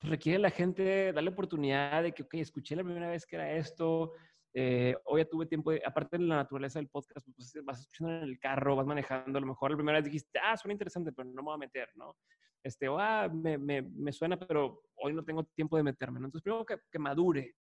[0.00, 4.12] requiere la gente darle oportunidad de que, ok, escuché la primera vez que era esto,
[4.52, 8.16] eh, hoy ya tuve tiempo, de, aparte de la naturaleza del podcast, pues vas escuchando
[8.16, 11.12] en el carro, vas manejando, a lo mejor la primera vez dijiste, ah, suena interesante,
[11.12, 12.16] pero no me voy a meter, ¿no?
[12.62, 16.26] Este, o, ah, me, me, me suena, pero hoy no tengo tiempo de meterme, ¿no?
[16.26, 17.54] Entonces, primero que, que madure,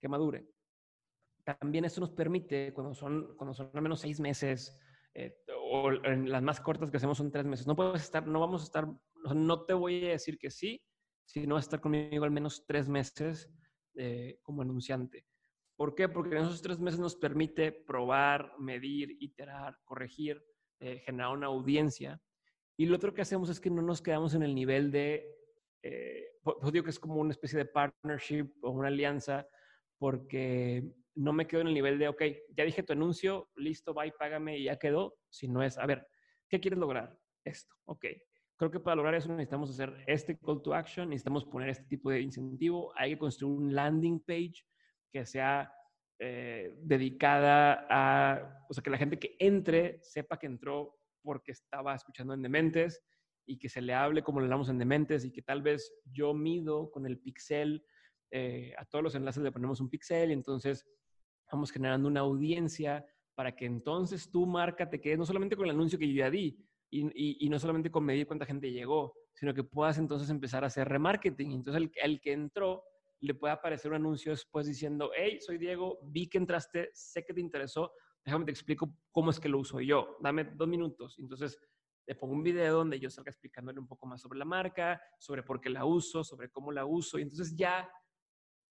[0.00, 0.46] que madure.
[1.44, 4.80] También eso nos permite, cuando son, cuando son al menos seis meses,
[5.14, 5.36] eh,
[5.70, 8.62] o en las más cortas que hacemos son tres meses, no puedes estar, no vamos
[8.62, 8.86] a estar,
[9.34, 10.80] no te voy a decir que sí,
[11.24, 13.50] si no vas a estar conmigo al menos tres meses
[13.96, 15.26] eh, como anunciante.
[15.78, 16.08] ¿Por qué?
[16.08, 20.44] Porque en esos tres meses nos permite probar, medir, iterar, corregir,
[20.80, 22.20] eh, generar una audiencia.
[22.76, 25.32] Y lo otro que hacemos es que no nos quedamos en el nivel de,
[25.84, 29.46] eh, pues digo que es como una especie de partnership o una alianza,
[29.98, 30.82] porque
[31.14, 32.22] no me quedo en el nivel de, ok,
[32.56, 36.08] ya dije tu anuncio, listo, bye, págame y ya quedó, sino es, a ver,
[36.48, 37.16] ¿qué quieres lograr?
[37.44, 38.04] Esto, ok,
[38.56, 42.10] Creo que para lograr eso necesitamos hacer este call to action, necesitamos poner este tipo
[42.10, 44.64] de incentivo, hay que construir un landing page
[45.10, 45.72] que sea
[46.20, 51.94] eh, dedicada a, o sea, que la gente que entre sepa que entró porque estaba
[51.94, 53.02] escuchando en Dementes
[53.46, 56.34] y que se le hable como le hablamos en Dementes y que tal vez yo
[56.34, 57.84] mido con el pixel,
[58.30, 60.86] eh, a todos los enlaces le ponemos un pixel y entonces
[61.50, 65.70] vamos generando una audiencia para que entonces tu marca te quede no solamente con el
[65.70, 66.58] anuncio que yo ya di
[66.90, 70.68] y, y, no solamente con medir cuánta gente llegó, sino que puedas entonces empezar a
[70.68, 71.52] hacer remarketing.
[71.52, 72.82] Entonces el que entró
[73.20, 77.34] le puede aparecer un anuncio después diciendo, hey, soy Diego, vi que entraste, sé que
[77.34, 77.92] te interesó,
[78.24, 81.18] déjame te explico cómo es que lo uso yo, dame dos minutos.
[81.18, 81.58] Entonces
[82.06, 85.42] le pongo un video donde yo salga explicándole un poco más sobre la marca, sobre
[85.42, 87.90] por qué la uso, sobre cómo la uso, y entonces ya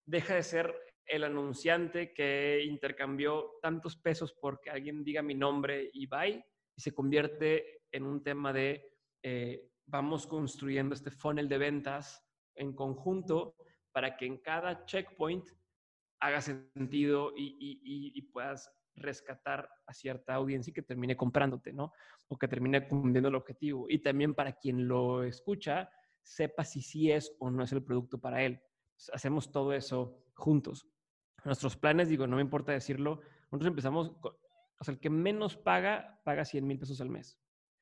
[0.06, 0.74] deja de ser
[1.06, 6.44] el anunciante que intercambió tantos pesos porque alguien diga mi nombre y bye,
[6.76, 12.22] y se convierte en un tema de eh, vamos construyendo este funnel de ventas
[12.54, 13.54] en conjunto
[13.98, 15.44] para que en cada checkpoint
[16.20, 21.92] haga sentido y, puedas rescatar a cierta audiencia y que termine comprándote, ¿no?
[22.28, 23.86] O que termine cumpliendo el objetivo.
[23.88, 25.90] Y también para quien lo escucha,
[26.22, 28.62] sepa si sí es o no es el producto para él.
[29.12, 30.86] hacemos todo eso juntos.
[31.44, 33.20] Nuestros planes, digo, no me importa decirlo,
[33.50, 37.36] nosotros empezamos, o sea, el que menos paga, paga 100 mil pesos al mes.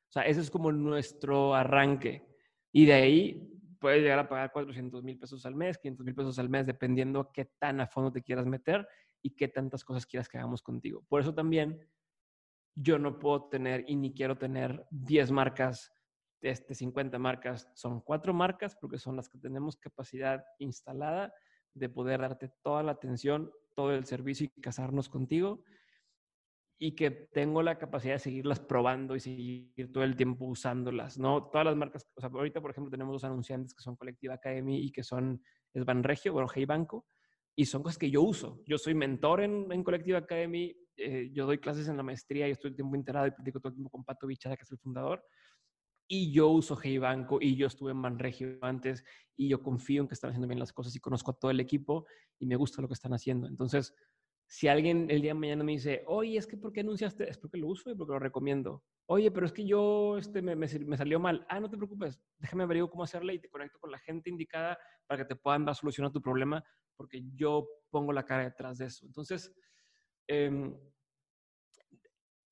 [0.09, 2.27] O sea, ese es como nuestro arranque.
[2.73, 6.39] Y de ahí puedes llegar a pagar 400 mil pesos al mes, 500 mil pesos
[6.39, 8.87] al mes, dependiendo qué tan a fondo te quieras meter
[9.23, 11.05] y qué tantas cosas quieras que hagamos contigo.
[11.09, 11.81] Por eso también
[12.75, 15.93] yo no puedo tener y ni quiero tener 10 marcas,
[16.43, 17.71] este, 50 marcas.
[17.75, 21.33] Son cuatro marcas porque son las que tenemos capacidad instalada
[21.75, 25.63] de poder darte toda la atención, todo el servicio y casarnos contigo
[26.79, 31.49] y que tengo la capacidad de seguirlas probando y seguir todo el tiempo usándolas, ¿no?
[31.49, 34.85] Todas las marcas, o sea, ahorita, por ejemplo, tenemos dos anunciantes que son Colectiva Academy
[34.85, 35.43] y que son,
[35.73, 37.07] es Banregio, bueno, Hey Banco,
[37.55, 38.63] y son cosas que yo uso.
[38.67, 42.51] Yo soy mentor en, en Colectiva Academy, eh, yo doy clases en la maestría y
[42.51, 44.79] estoy el tiempo enterado y platico todo el tiempo con Pato Bichada, que es el
[44.79, 45.25] fundador,
[46.09, 49.03] y yo uso Hey Banco y yo estuve en Banregio antes
[49.35, 51.59] y yo confío en que están haciendo bien las cosas y conozco a todo el
[51.59, 52.07] equipo
[52.39, 53.49] y me gusta lo que están haciendo.
[53.49, 53.95] Entonces,
[54.47, 57.29] si alguien el día de mañana me dice, oye, es que ¿por qué anunciaste?
[57.29, 58.85] Es porque lo uso y porque lo recomiendo.
[59.07, 61.45] Oye, pero es que yo este, me, me, salió mal.
[61.49, 64.79] Ah, no te preocupes, déjame averiguar cómo hacerle y te conecto con la gente indicada
[65.07, 66.65] para que te puedan dar solución a tu problema,
[66.97, 69.05] porque yo pongo la cara detrás de eso.
[69.05, 69.53] Entonces,
[70.29, 70.77] em,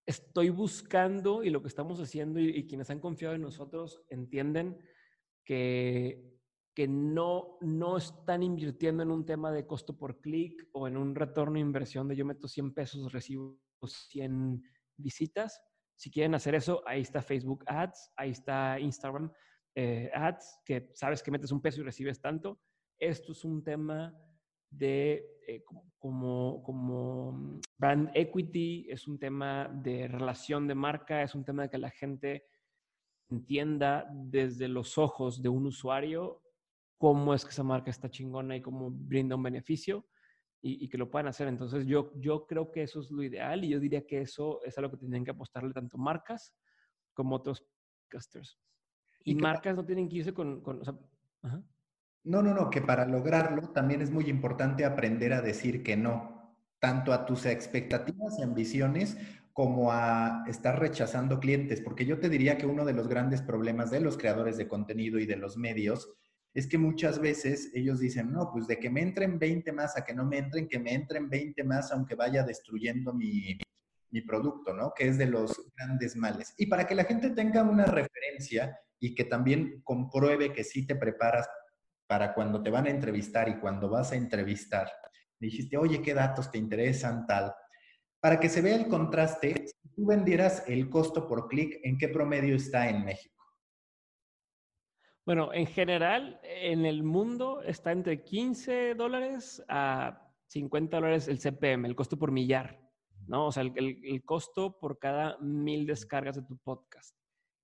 [0.07, 4.79] estoy buscando y lo que estamos haciendo y quienes han confiado en nosotros entienden
[5.45, 6.34] que
[6.75, 11.15] que no, no están invirtiendo en un tema de costo por clic o en un
[11.15, 14.63] retorno de inversión de yo meto 100 pesos, recibo 100
[14.97, 15.63] visitas.
[15.97, 19.33] Si quieren hacer eso, ahí está Facebook Ads, ahí está Instagram
[19.77, 22.61] eh, Ads, que sabes que metes un peso y recibes tanto.
[22.99, 24.13] Esto es un tema
[24.69, 25.63] de eh,
[25.99, 31.71] como, como brand equity, es un tema de relación de marca, es un tema de
[31.71, 32.47] que la gente
[33.31, 36.44] entienda desde los ojos de un usuario
[37.05, 40.07] cómo es que esa marca está chingona y cómo brinda un beneficio
[40.63, 41.49] y, que lo puedan hacer.
[41.49, 44.79] Entonces yo, yo creo que eso es lo ideal y yo diría que eso es
[44.79, 46.55] a lo que tienen que apostarle tanto marcas
[47.13, 47.63] como otros
[48.09, 48.59] casters.
[49.23, 50.63] Y, marcas no tienen que irse con...
[50.63, 50.81] con
[52.25, 56.57] No, no, no, que para lograrlo también es muy importante aprender a decir que no,
[56.79, 59.19] tanto a tus expectativas y ambiciones
[59.53, 63.91] como a estar rechazando clientes, porque yo te diría que uno de los grandes problemas
[63.91, 66.09] de los creadores de contenido y de los medios
[66.55, 70.05] es que muchas veces ellos dicen, no, pues de que me entren 20 más a
[70.05, 73.59] que no me entren, que me entren 20 más aunque vaya destruyendo mi,
[74.29, 74.93] producto, ¿no?
[74.95, 76.55] Que es de los grandes males.
[76.57, 80.95] Y para que la gente tenga una referencia y que también compruebe que sí te
[80.95, 81.49] preparas
[82.07, 84.89] para cuando te van a entrevistar y cuando vas a entrevistar,
[85.41, 87.53] dijiste, oye, ¿qué datos te interesan tal?
[88.21, 92.09] Para que se vea el contraste, si tú vendieras el costo por clic, ¿en qué
[92.09, 93.34] promedio está en México?
[95.27, 101.87] Bueno, en general, en el mundo está entre 15 dólares a 50 dólares el CPM,
[101.87, 102.79] el costo por millar,
[103.27, 103.47] ¿no?
[103.47, 107.17] O sea, el, costo por cada mil descargas de tu podcast.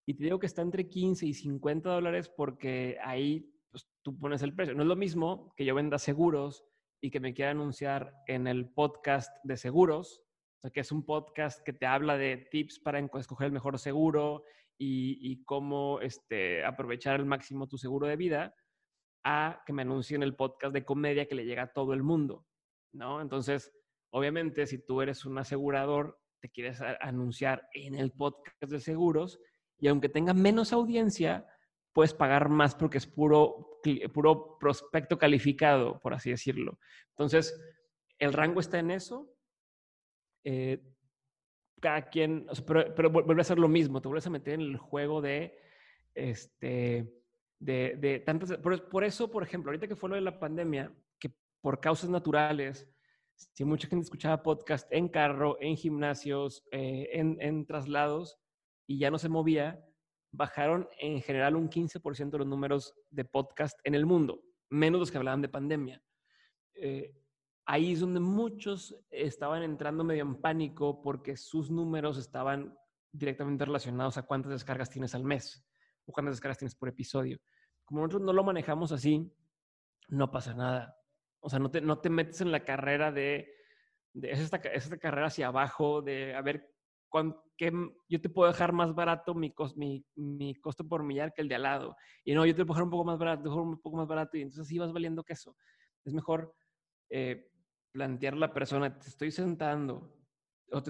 [0.07, 4.43] Y te digo que está entre 15 y 50 dólares porque ahí pues, tú pones
[4.43, 4.74] el precio.
[4.74, 6.65] No es lo mismo que yo venda seguros
[7.03, 10.23] y que me quiera anunciar en el podcast de seguros,
[10.57, 13.78] o sea, que es un podcast que te habla de tips para escoger el mejor
[13.78, 14.45] seguro
[14.82, 18.55] y, cómo este, aprovechar al máximo tu seguro de vida,
[19.24, 22.47] a que me anuncien el podcast de comedia que le llega a todo el mundo,
[22.94, 23.20] ¿no?
[23.20, 23.70] Entonces,
[24.11, 29.39] obviamente, si tú eres un asegurador, te quieres anunciar en el podcast de seguros
[29.78, 31.47] y aunque tenga menos audiencia,
[31.93, 33.81] puedes pagar más porque es puro,
[34.15, 36.78] puro prospecto calificado, por así decirlo.
[37.11, 37.61] Entonces,
[38.19, 39.31] el rango está en eso.
[40.44, 40.82] Eh,
[41.81, 45.20] cada quien, pero, vuelve a ser lo mismo, te vuelves a meter en el juego
[45.20, 45.59] de,
[46.15, 47.12] este,
[47.59, 51.32] de, de tantas, por, eso, por ejemplo, ahorita que fue lo de la pandemia, que
[51.61, 52.89] por causas naturales
[53.55, 58.39] si mucha gente escuchaba podcast en carro, en gimnasios, eh, en, en traslados
[58.86, 59.82] y ya no se movía,
[60.32, 65.19] bajaron en general un 15% los números de podcast en el mundo, menos los que
[65.19, 66.02] hablaban de pandemia.
[66.74, 67.15] Eh,
[67.71, 72.77] ahí es donde muchos estaban entrando medio en pánico porque sus números estaban
[73.13, 75.65] directamente relacionados a cuántas descargas tienes al mes
[76.05, 77.39] o cuántas descargas tienes por episodio.
[77.85, 79.33] Como nosotros no lo manejamos así,
[80.09, 80.97] no pasa nada.
[81.39, 83.55] O sea, no te, no te metes en la carrera de,
[84.15, 86.75] de es, esta, es esta carrera hacia abajo, de a ver
[87.57, 87.73] que
[88.09, 91.55] yo te puedo dejar más barato mi, mi, mi, costo por millar que el de
[91.55, 91.97] al lado.
[92.25, 94.43] Y no, yo te puedo dejar un poco más barato, un poco más barato, y
[94.43, 95.57] entonces sí vas valiendo queso.
[96.05, 96.53] Es mejor
[97.11, 97.49] eh,
[97.93, 100.17] plantear la persona, te estoy sentando,
[100.73, 100.83] o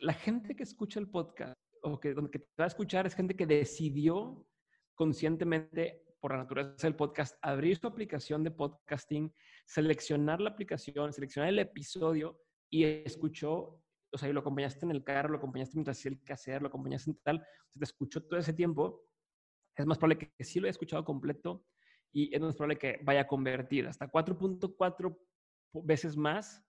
[0.00, 3.36] la gente que escucha el podcast, o que, que te va a escuchar es gente
[3.36, 4.46] que decidió
[4.94, 9.32] conscientemente por la naturaleza del podcast, abrir su aplicación de podcasting,
[9.64, 13.80] seleccionar la aplicación, seleccionar el episodio y escuchó
[14.12, 16.68] o sea, y lo acompañaste en el carro, lo acompañaste mientras hacía el hacer, lo
[16.68, 17.46] acompañaste en tal,
[17.78, 19.04] te escuchó todo ese tiempo,
[19.76, 21.64] es más probable que, sí lo haya escuchado completo
[22.12, 25.18] y es más probable que vaya a convertir hasta 4.4
[25.72, 26.64] veces más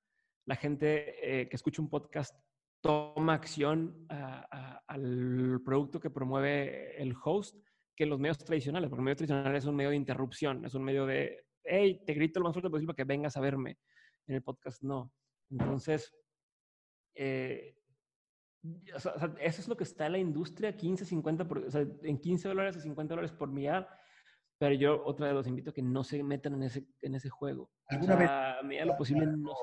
[0.45, 2.35] la gente eh, que escucha un podcast
[2.81, 7.55] toma acción al producto que promueve el host
[7.95, 10.83] que los medios tradicionales, porque el medio tradicional es un medio de interrupción, es un
[10.85, 13.77] medio de, hey, te grito lo más fuerte posible para que vengas a verme.
[14.25, 15.11] En el podcast no.
[15.49, 16.09] Entonces,
[17.13, 17.75] eh,
[18.91, 22.47] eso es lo que está en la industria, 15, 50, por, o sea, en 15
[22.47, 23.89] dólares a 50 dólares por millar.
[24.59, 27.29] Pero yo otra vez los invito a que no se metan en ese, en ese
[27.29, 27.71] juego.
[27.87, 29.53] ¿Alguna vez a medida lo posible no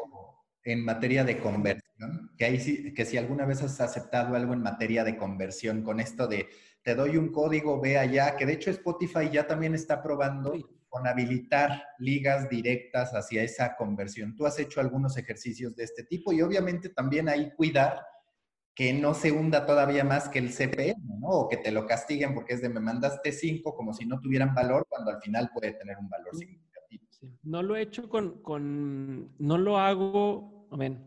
[0.64, 4.62] En materia de conversión, que, ahí sí, que si alguna vez has aceptado algo en
[4.62, 6.48] materia de conversión con esto de
[6.82, 10.54] te doy un código, ve allá, que de hecho Spotify ya también está probando
[10.88, 14.34] con habilitar ligas directas hacia esa conversión.
[14.34, 18.00] Tú has hecho algunos ejercicios de este tipo y obviamente también ahí cuidar
[18.76, 21.28] que no se hunda todavía más que el CPM, ¿no?
[21.28, 24.54] O que te lo castiguen porque es de me mandaste cinco como si no tuvieran
[24.54, 27.04] valor cuando al final puede tener un valor significativo.
[27.42, 31.04] No lo he hecho con, con no lo hago, amén,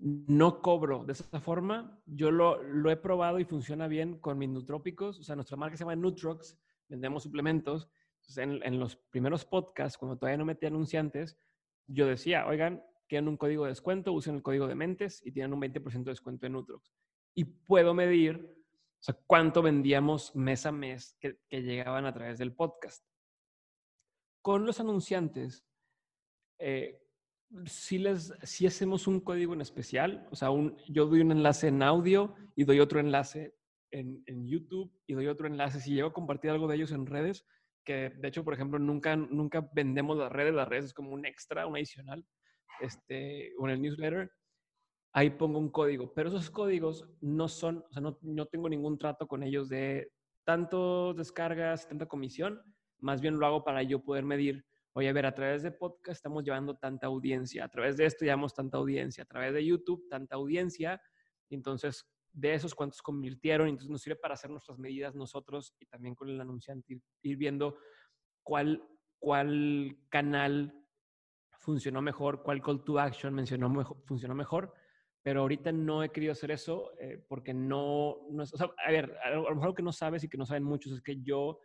[0.00, 2.02] no cobro de esa forma.
[2.06, 5.20] Yo lo, lo he probado y funciona bien con mis nutrópicos.
[5.20, 6.58] O sea, nuestra marca se llama Nutrox,
[6.88, 7.88] vendemos suplementos
[8.36, 11.38] en, los primeros podcasts, cuando todavía no metía anunciantes,
[11.86, 15.52] yo decía, oigan, tienen un código de descuento, usen el código de mentes y tienen
[15.52, 16.94] un 20% de descuento en Nutrox.
[17.34, 22.54] Y puedo medir, o sea, cuánto vendíamos mes a mes que, llegaban a través del
[22.54, 23.04] podcast.
[24.42, 25.66] Con los anunciantes,
[26.60, 27.02] eh,
[27.66, 31.66] si, les, si hacemos un código en especial, o sea, un, yo doy un enlace
[31.66, 33.56] en audio y doy otro enlace
[33.90, 35.80] en, en, YouTube y doy otro enlace.
[35.80, 37.44] Si llego a compartir algo de ellos en redes,
[37.84, 41.26] que de hecho, por ejemplo, nunca, nunca vendemos las redes, las redes es como un
[41.26, 42.24] extra, un adicional,
[42.80, 44.30] este, o en el newsletter,
[45.12, 48.98] ahí pongo un código, pero esos códigos no son, o sea, no, no tengo ningún
[48.98, 50.12] trato con ellos de
[50.44, 52.62] tanto descargas, tanta comisión,
[52.98, 56.18] más bien lo hago para yo poder medir, oye, a ver, a través de podcast
[56.18, 60.06] estamos llevando tanta audiencia, a través de esto llevamos tanta audiencia, a través de YouTube
[60.08, 61.00] tanta audiencia,
[61.48, 66.14] entonces de esos cuántos convirtieron, entonces nos sirve para hacer nuestras medidas nosotros y también
[66.14, 67.76] con el anunciante, ir, viendo
[68.42, 68.82] cuál,
[69.18, 70.79] cuál canal
[71.60, 74.74] funcionó mejor, cuál call to action mencionó mejor, funcionó mejor,
[75.22, 78.90] pero ahorita no he querido hacer eso eh, porque no, no es, o sea, a
[78.90, 81.20] ver, a lo mejor lo que no sabes y que no saben muchos es que
[81.20, 81.60] yo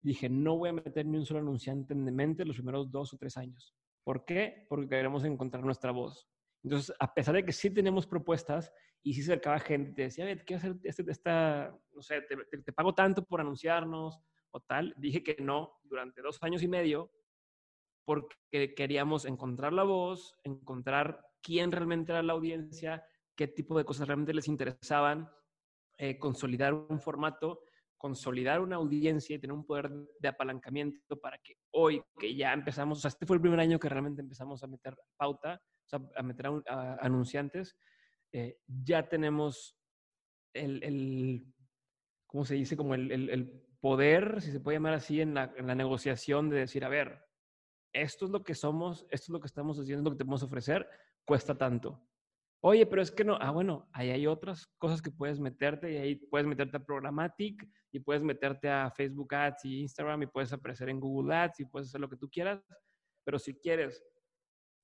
[0.00, 3.18] dije, no voy a meter ni un solo anunciante en mente los primeros dos o
[3.18, 3.74] tres años.
[4.04, 4.64] ¿Por qué?
[4.68, 6.28] Porque queremos encontrar nuestra voz.
[6.62, 8.72] Entonces, a pesar de que sí tenemos propuestas
[9.02, 13.24] y sí acercaba gente, decía, ver, ¿qué hacer este, esta, no sé, te, pago tanto
[13.24, 14.20] por anunciarnos
[14.52, 14.94] o tal?
[14.96, 17.10] Dije que no durante dos años y medio
[18.08, 23.04] porque queríamos encontrar la voz, encontrar quién realmente era la audiencia,
[23.36, 25.30] qué tipo de cosas realmente les interesaban,
[25.98, 27.60] eh, consolidar un formato,
[27.98, 29.90] consolidar una audiencia y tener un poder
[30.20, 33.78] de apalancamiento para que hoy que ya empezamos, o sea, este fue el primer año
[33.78, 35.60] que realmente empezamos a meter pauta,
[36.16, 37.76] a meter a, anunciantes,
[38.32, 39.76] eh, ya tenemos
[40.54, 41.54] el, el,
[42.26, 42.74] ¿cómo se dice?
[42.74, 46.60] Como el, el, poder, si se puede llamar así, en la, en la, negociación de
[46.60, 47.27] decir, a ver,
[48.02, 50.24] esto es lo que somos, esto es lo que estamos haciendo, es lo que te
[50.24, 50.88] podemos ofrecer,
[51.24, 52.02] cuesta tanto.
[52.60, 55.96] Oye, pero es que no, ah, bueno, ahí hay otras cosas que puedes meterte y
[55.96, 60.52] ahí puedes meterte a Programmatic y puedes meterte a Facebook Ads y Instagram y puedes
[60.52, 62.60] aparecer en Google Ads y puedes hacer lo que tú quieras,
[63.24, 64.04] pero si quieres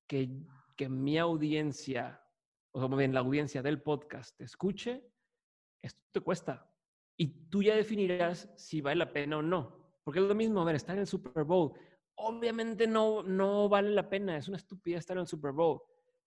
[0.06, 0.28] que
[0.76, 2.20] que mi audiencia,
[2.72, 5.04] o sea, bien, la audiencia del podcast te escuche,
[5.82, 6.70] esto te cuesta.
[7.16, 10.00] Y tú ya definirás si vale la pena o no.
[10.02, 11.72] Porque es lo mismo, a ver, estar en el Super Bowl.
[12.16, 15.80] Obviamente no, no vale la pena, es una estupidez estar en el Super Bowl.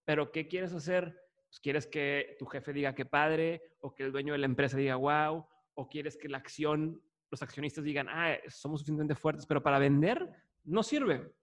[0.06, 1.18] Pero ¿qué quieres hacer?
[1.48, 3.62] Pues, ¿Quieres que tu jefe diga que padre?
[3.80, 5.46] ¿O que el dueño de la empresa diga wow?
[5.76, 9.46] ¿O quieres que la acción, los accionistas digan, ah, somos suficientemente fuertes?
[9.46, 10.30] Pero para vender
[10.64, 11.34] no sirve.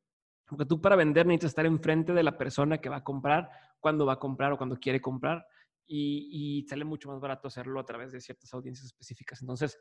[0.47, 3.51] Porque tú para vender necesitas estar enfrente de la persona que va a comprar,
[3.81, 5.47] cuando va a comprar o cuando quiere comprar.
[5.87, 9.43] Y, sale mucho más barato hacerlo a través de ciertas audiencias específicas.
[9.43, 9.79] Entonces,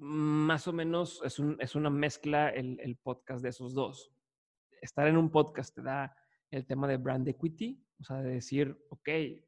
[0.00, 4.10] más o menos es, un, es una mezcla el, podcast de esos dos.
[4.80, 6.16] Estar en un podcast te da
[6.50, 9.44] el tema de brand equity, o sea, de decir, ok, eh,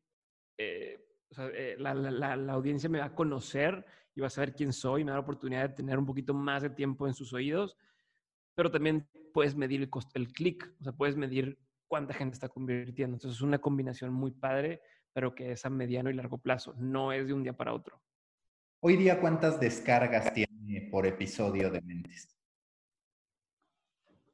[0.58, 3.84] eh, la, audiencia me va a conocer
[4.14, 6.62] y va a saber quién soy, me da la oportunidad de tener un poquito más
[6.62, 7.78] de tiempo en sus oídos,
[8.54, 11.58] pero también puedes medir el, el clic, o sea, puedes medir
[11.88, 13.16] cuánta gente está convirtiendo.
[13.16, 14.82] Entonces es una combinación muy padre,
[15.14, 18.02] pero que es a mediano y largo plazo, no es de un día para otro.
[18.84, 22.36] Hoy día, ¿cuántas descargas tiene por episodio de Mentes?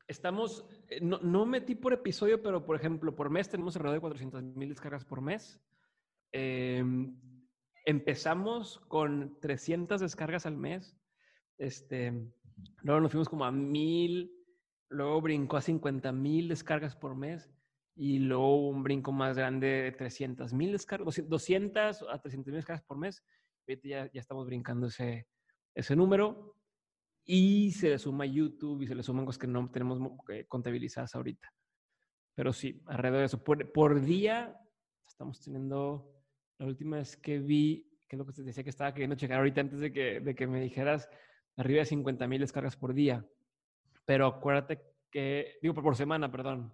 [0.07, 4.01] Estamos, eh, no, no, metí por episodio, pero por ejemplo, por mes tenemos alrededor de
[4.01, 5.61] 400 mil descargas por mes.
[6.33, 7.15] Em,
[7.85, 10.97] empezamos con 300 descargas al mes.
[11.59, 12.15] Este,
[12.81, 14.33] luego nos fuimos como a mil,
[14.89, 17.53] luego brincó a 50 mil descargas por mes
[17.95, 22.85] y luego un brinco más grande de 300 mil descargas, 200 a 300 mil descargas
[22.85, 23.23] por mes.
[23.69, 25.29] Ahorita ya, ya estamos brincando ese,
[25.75, 26.55] ese número
[27.27, 30.01] y se le suma YouTube y se le suman cosas que no tenemos
[30.31, 31.53] eh, contabilizadas ahorita.
[32.35, 33.45] Pero sí, alrededor de eso.
[33.45, 34.57] Por, por, día
[35.07, 36.11] estamos teniendo,
[36.59, 39.39] la última vez que vi, que es lo que te decía que estaba queriendo checar
[39.39, 41.07] ahorita antes de que, de que me dijeras,
[41.59, 43.27] arriba de 50 mil descargas por día.
[44.07, 44.81] Pero acuérdate
[45.11, 46.73] que, digo, por semana, perdón.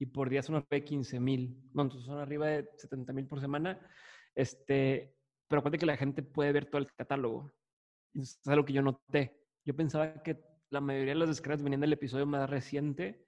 [0.00, 1.70] Y por día son arriba de 15 mil.
[1.72, 3.80] No, entonces son arriba de 70 mil por semana.
[4.34, 5.17] Este,
[5.48, 7.52] pero acuérdate que la gente puede ver todo el catálogo.
[8.14, 9.40] Eso es algo que yo noté.
[9.64, 13.26] Yo pensaba que la mayoría de las descargas venían del episodio más reciente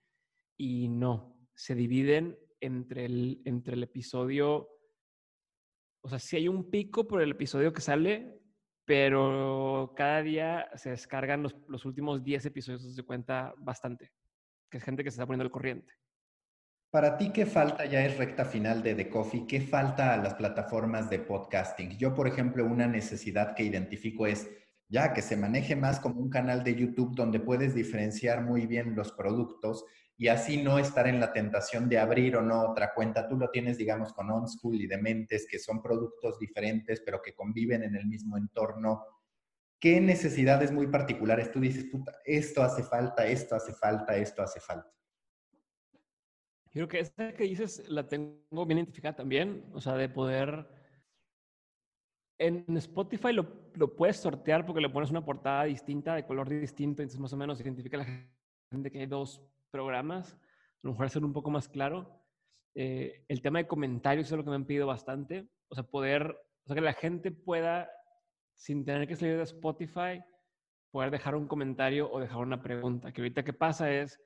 [0.56, 1.36] y no.
[1.54, 4.68] Se dividen entre el, entre el episodio.
[6.02, 8.40] O sea, sí hay un pico por el episodio que sale,
[8.84, 14.12] pero cada día se descargan los, los últimos 10 episodios, se cuenta bastante.
[14.70, 15.92] Que es gente que se está poniendo al corriente.
[16.90, 17.84] Para ti, ¿qué falta?
[17.84, 19.46] Ya es recta final de The Coffee.
[19.46, 21.96] ¿Qué falta a las plataformas de podcasting?
[21.96, 24.50] Yo, por ejemplo, una necesidad que identifico es
[24.88, 28.96] ya que se maneje más como un canal de YouTube donde puedes diferenciar muy bien
[28.96, 29.84] los productos
[30.16, 33.28] y así no estar en la tentación de abrir o no otra cuenta.
[33.28, 37.84] Tú lo tienes, digamos, con OnSchool y Dementes, que son productos diferentes, pero que conviven
[37.84, 39.04] en el mismo entorno.
[39.78, 44.58] ¿Qué necesidades muy particulares tú dices, puta, esto hace falta, esto hace falta, esto hace
[44.58, 44.99] falta?
[46.72, 50.68] Creo que esta que dices la tengo bien identificada también, o sea, de poder
[52.38, 57.02] en Spotify lo, lo, puedes sortear porque le pones una portada distinta, de color distinto,
[57.02, 58.26] entonces más o menos identifica a la
[58.72, 60.38] gente que hay dos programas, a
[60.82, 62.18] lo mejor hacer un poco más claro.
[62.74, 66.30] Eh, el tema de comentarios es lo que me han pedido bastante, o sea, poder,
[66.64, 67.90] o sea, que la gente pueda,
[68.54, 70.22] sin tener que salir de Spotify,
[70.90, 73.12] poder dejar un comentario o dejar una pregunta.
[73.12, 74.18] Que ahorita qué pasa es,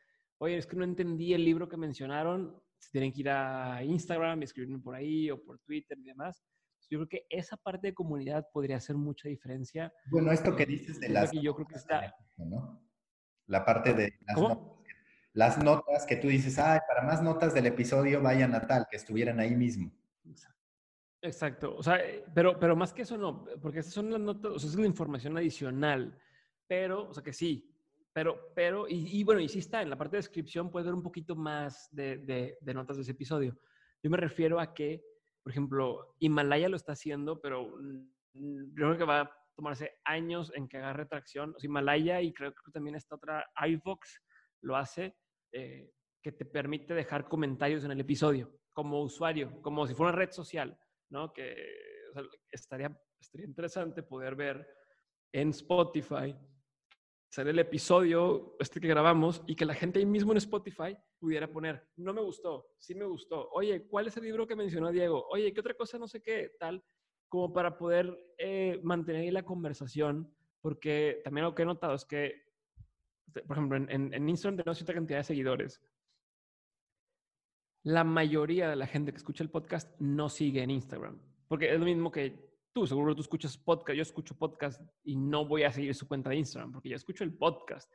[0.44, 4.40] oye, es que no entendí el libro que mencionaron, se tienen que ir a Instagram
[4.40, 6.44] y escribirme por ahí o por Twitter y demás.
[6.90, 9.92] Yo creo que esa parte de comunidad podría hacer mucha diferencia.
[10.10, 11.32] Bueno, esto que dices de las...
[11.32, 12.14] Yo creo que está...
[13.46, 14.78] La parte de las notas,
[15.32, 18.96] las notas que tú dices, ah, para más notas del episodio vayan a tal, que
[18.96, 19.90] estuvieran ahí mismo.
[21.20, 21.74] Exacto.
[21.76, 24.58] O sea, eh, pero, pero más que eso no, porque esas son las notas, o
[24.58, 26.18] sea, es la información adicional.
[26.66, 27.73] Pero, o sea, que sí,
[28.14, 31.02] pero, pero, y, bueno, y sí está, en la parte de descripción puedes ver un
[31.02, 33.58] poquito más de, de, de notas de ese episodio.
[34.02, 35.04] Yo me refiero a que
[35.44, 37.78] por ejemplo, Himalaya lo está haciendo, pero
[38.32, 41.54] yo creo que va a tomarse años en que agarre tracción.
[41.62, 44.22] Himalaya y creo que también esta otra, iVox,
[44.62, 45.14] lo hace,
[45.52, 45.92] eh,
[46.22, 50.30] que te permite dejar comentarios en el episodio como usuario, como si fuera una red
[50.30, 50.80] social,
[51.10, 51.30] ¿no?
[51.30, 51.54] Que
[52.50, 54.66] estaría, estaría interesante poder ver
[55.30, 56.34] en Spotify
[57.34, 61.50] sale el episodio este que grabamos y que la gente ahí mismo en Spotify pudiera
[61.50, 65.26] poner, no me gustó, sí me gustó, oye, ¿cuál es el libro que mencionó Diego?
[65.30, 66.52] Oye, ¿qué otra cosa no sé qué?
[66.60, 66.84] Tal,
[67.28, 72.40] como para poder eh, mantener la conversación, porque también lo que he notado es que,
[73.48, 75.82] por ejemplo, en, en Instagram tenemos cierta cantidad de seguidores.
[77.82, 81.80] La mayoría de la gente que escucha el podcast no sigue en Instagram, porque es
[81.80, 85.72] lo mismo que tú, seguro tú escuchas podcast, yo escucho podcast y no voy a
[85.72, 87.90] seguir su cuenta de Instagram porque ya escucho el podcast.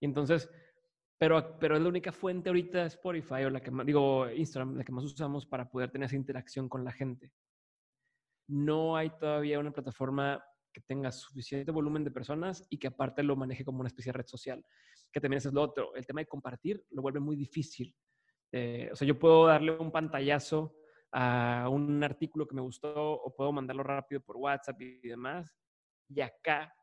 [0.00, 0.50] Y entonces,
[1.16, 4.84] pero, pero es la única fuente ahorita Spotify o la que más, digo, Instagram, la
[4.84, 7.30] que más usamos para poder tener esa interacción con la gente.
[8.48, 13.36] No hay todavía una plataforma que tenga suficiente volumen de personas y que aparte lo
[13.36, 14.66] maneje como una especie de red social,
[15.12, 15.94] que también es lo otro.
[15.94, 17.94] El tema de compartir lo vuelve muy difícil.
[18.50, 20.74] Eh, o sea, yo puedo darle un pantallazo
[21.14, 25.54] a un artículo que me gustó o puedo mandarlo rápido por WhatsApp y demás.
[26.08, 26.74] Y acá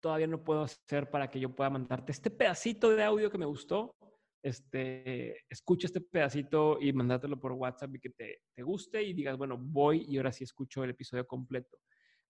[0.00, 3.46] todavía no puedo hacer para que yo pueda mandarte este pedacito de audio que me
[3.46, 3.96] gustó.
[4.40, 9.36] Este, escucha este pedacito y mandártelo por WhatsApp y que te, te guste y digas,
[9.36, 11.78] bueno, voy y ahora sí escucho el episodio completo.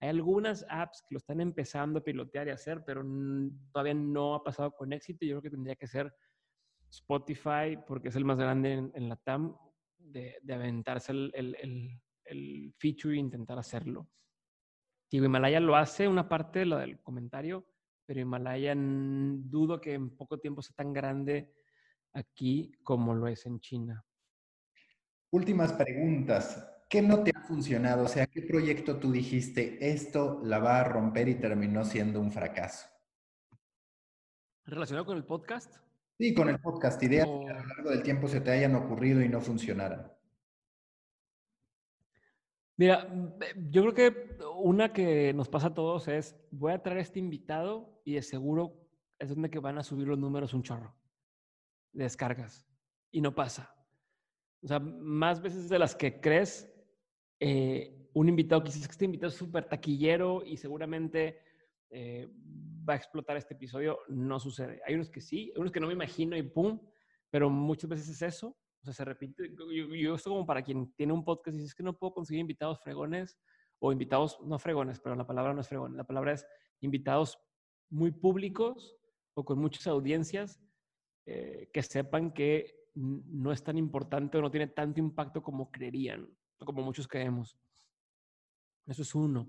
[0.01, 3.05] Hay algunas apps que lo están empezando a pilotear y hacer, pero
[3.73, 5.24] todavía no ha pasado con éxito.
[5.24, 6.12] Yo creo que tendría que ser
[6.91, 9.57] Spotify, porque es el más grande en, la TAM,
[10.05, 14.09] de, aventarse el, el, el, feature e intentar hacerlo.
[15.11, 17.66] Digo, Himalaya lo hace, una parte de lo del comentario,
[18.07, 21.53] pero Himalaya dudo que en poco tiempo sea tan grande
[22.15, 24.05] aquí como lo es en China.
[25.31, 26.69] Últimas preguntas.
[26.89, 28.05] ¿Qué no te ha funcionado?
[28.05, 32.31] O sea, ¿qué proyecto tú dijiste, esto la va a romper y terminó siendo un
[32.31, 32.87] fracaso?
[34.65, 35.77] ¿Relacionado con el podcast?
[36.23, 37.03] Sí, con el podcast.
[37.03, 40.09] Ideas que a lo largo del tiempo se te hayan ocurrido y no funcionaran.
[42.77, 43.12] Mira,
[43.69, 47.19] yo creo que una que nos pasa a todos es, voy a traer a este
[47.19, 48.89] invitado y de seguro
[49.19, 50.94] es donde que van a subir los números un chorro
[51.93, 52.69] de descargas.
[53.11, 53.74] Y no pasa.
[54.62, 56.73] O sea, más veces de las que crees,
[57.40, 61.40] eh, un invitado, quizás que este invitado es súper taquillero y seguramente
[61.90, 62.31] eh,
[62.88, 64.80] va a explotar este episodio, no sucede.
[64.86, 66.80] Hay unos que sí, hay unos que no me imagino y pum,
[67.30, 68.48] pero muchas veces es eso.
[68.48, 69.54] O sea, se repite.
[70.00, 72.40] Yo, esto como para quien tiene un podcast y dice, es que no puedo conseguir
[72.40, 73.38] invitados fregones
[73.78, 76.46] o invitados, no fregones, pero la palabra no es fregón, la palabra es
[76.80, 77.38] invitados
[77.90, 78.96] muy públicos
[79.34, 80.60] o con muchas audiencias
[81.26, 86.28] eh, que sepan que no es tan importante o no tiene tanto impacto como creerían
[86.64, 87.59] como muchos creemos.
[88.86, 89.48] Eso es uno.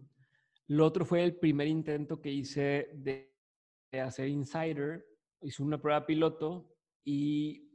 [0.68, 3.34] Lo otro fue el primer intento que hice de,
[4.02, 5.06] hacer Insider.
[5.42, 6.74] Hice una prueba piloto
[7.06, 7.70] y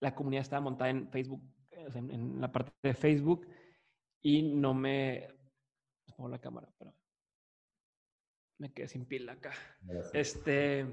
[0.00, 3.46] la comunidad estaba montada en Facebook, en, la parte de Facebook,
[4.22, 5.28] y no me...
[6.16, 6.94] Pongo la cámara, pero
[8.58, 9.52] me quedé sin pila acá.
[10.12, 10.86] Este,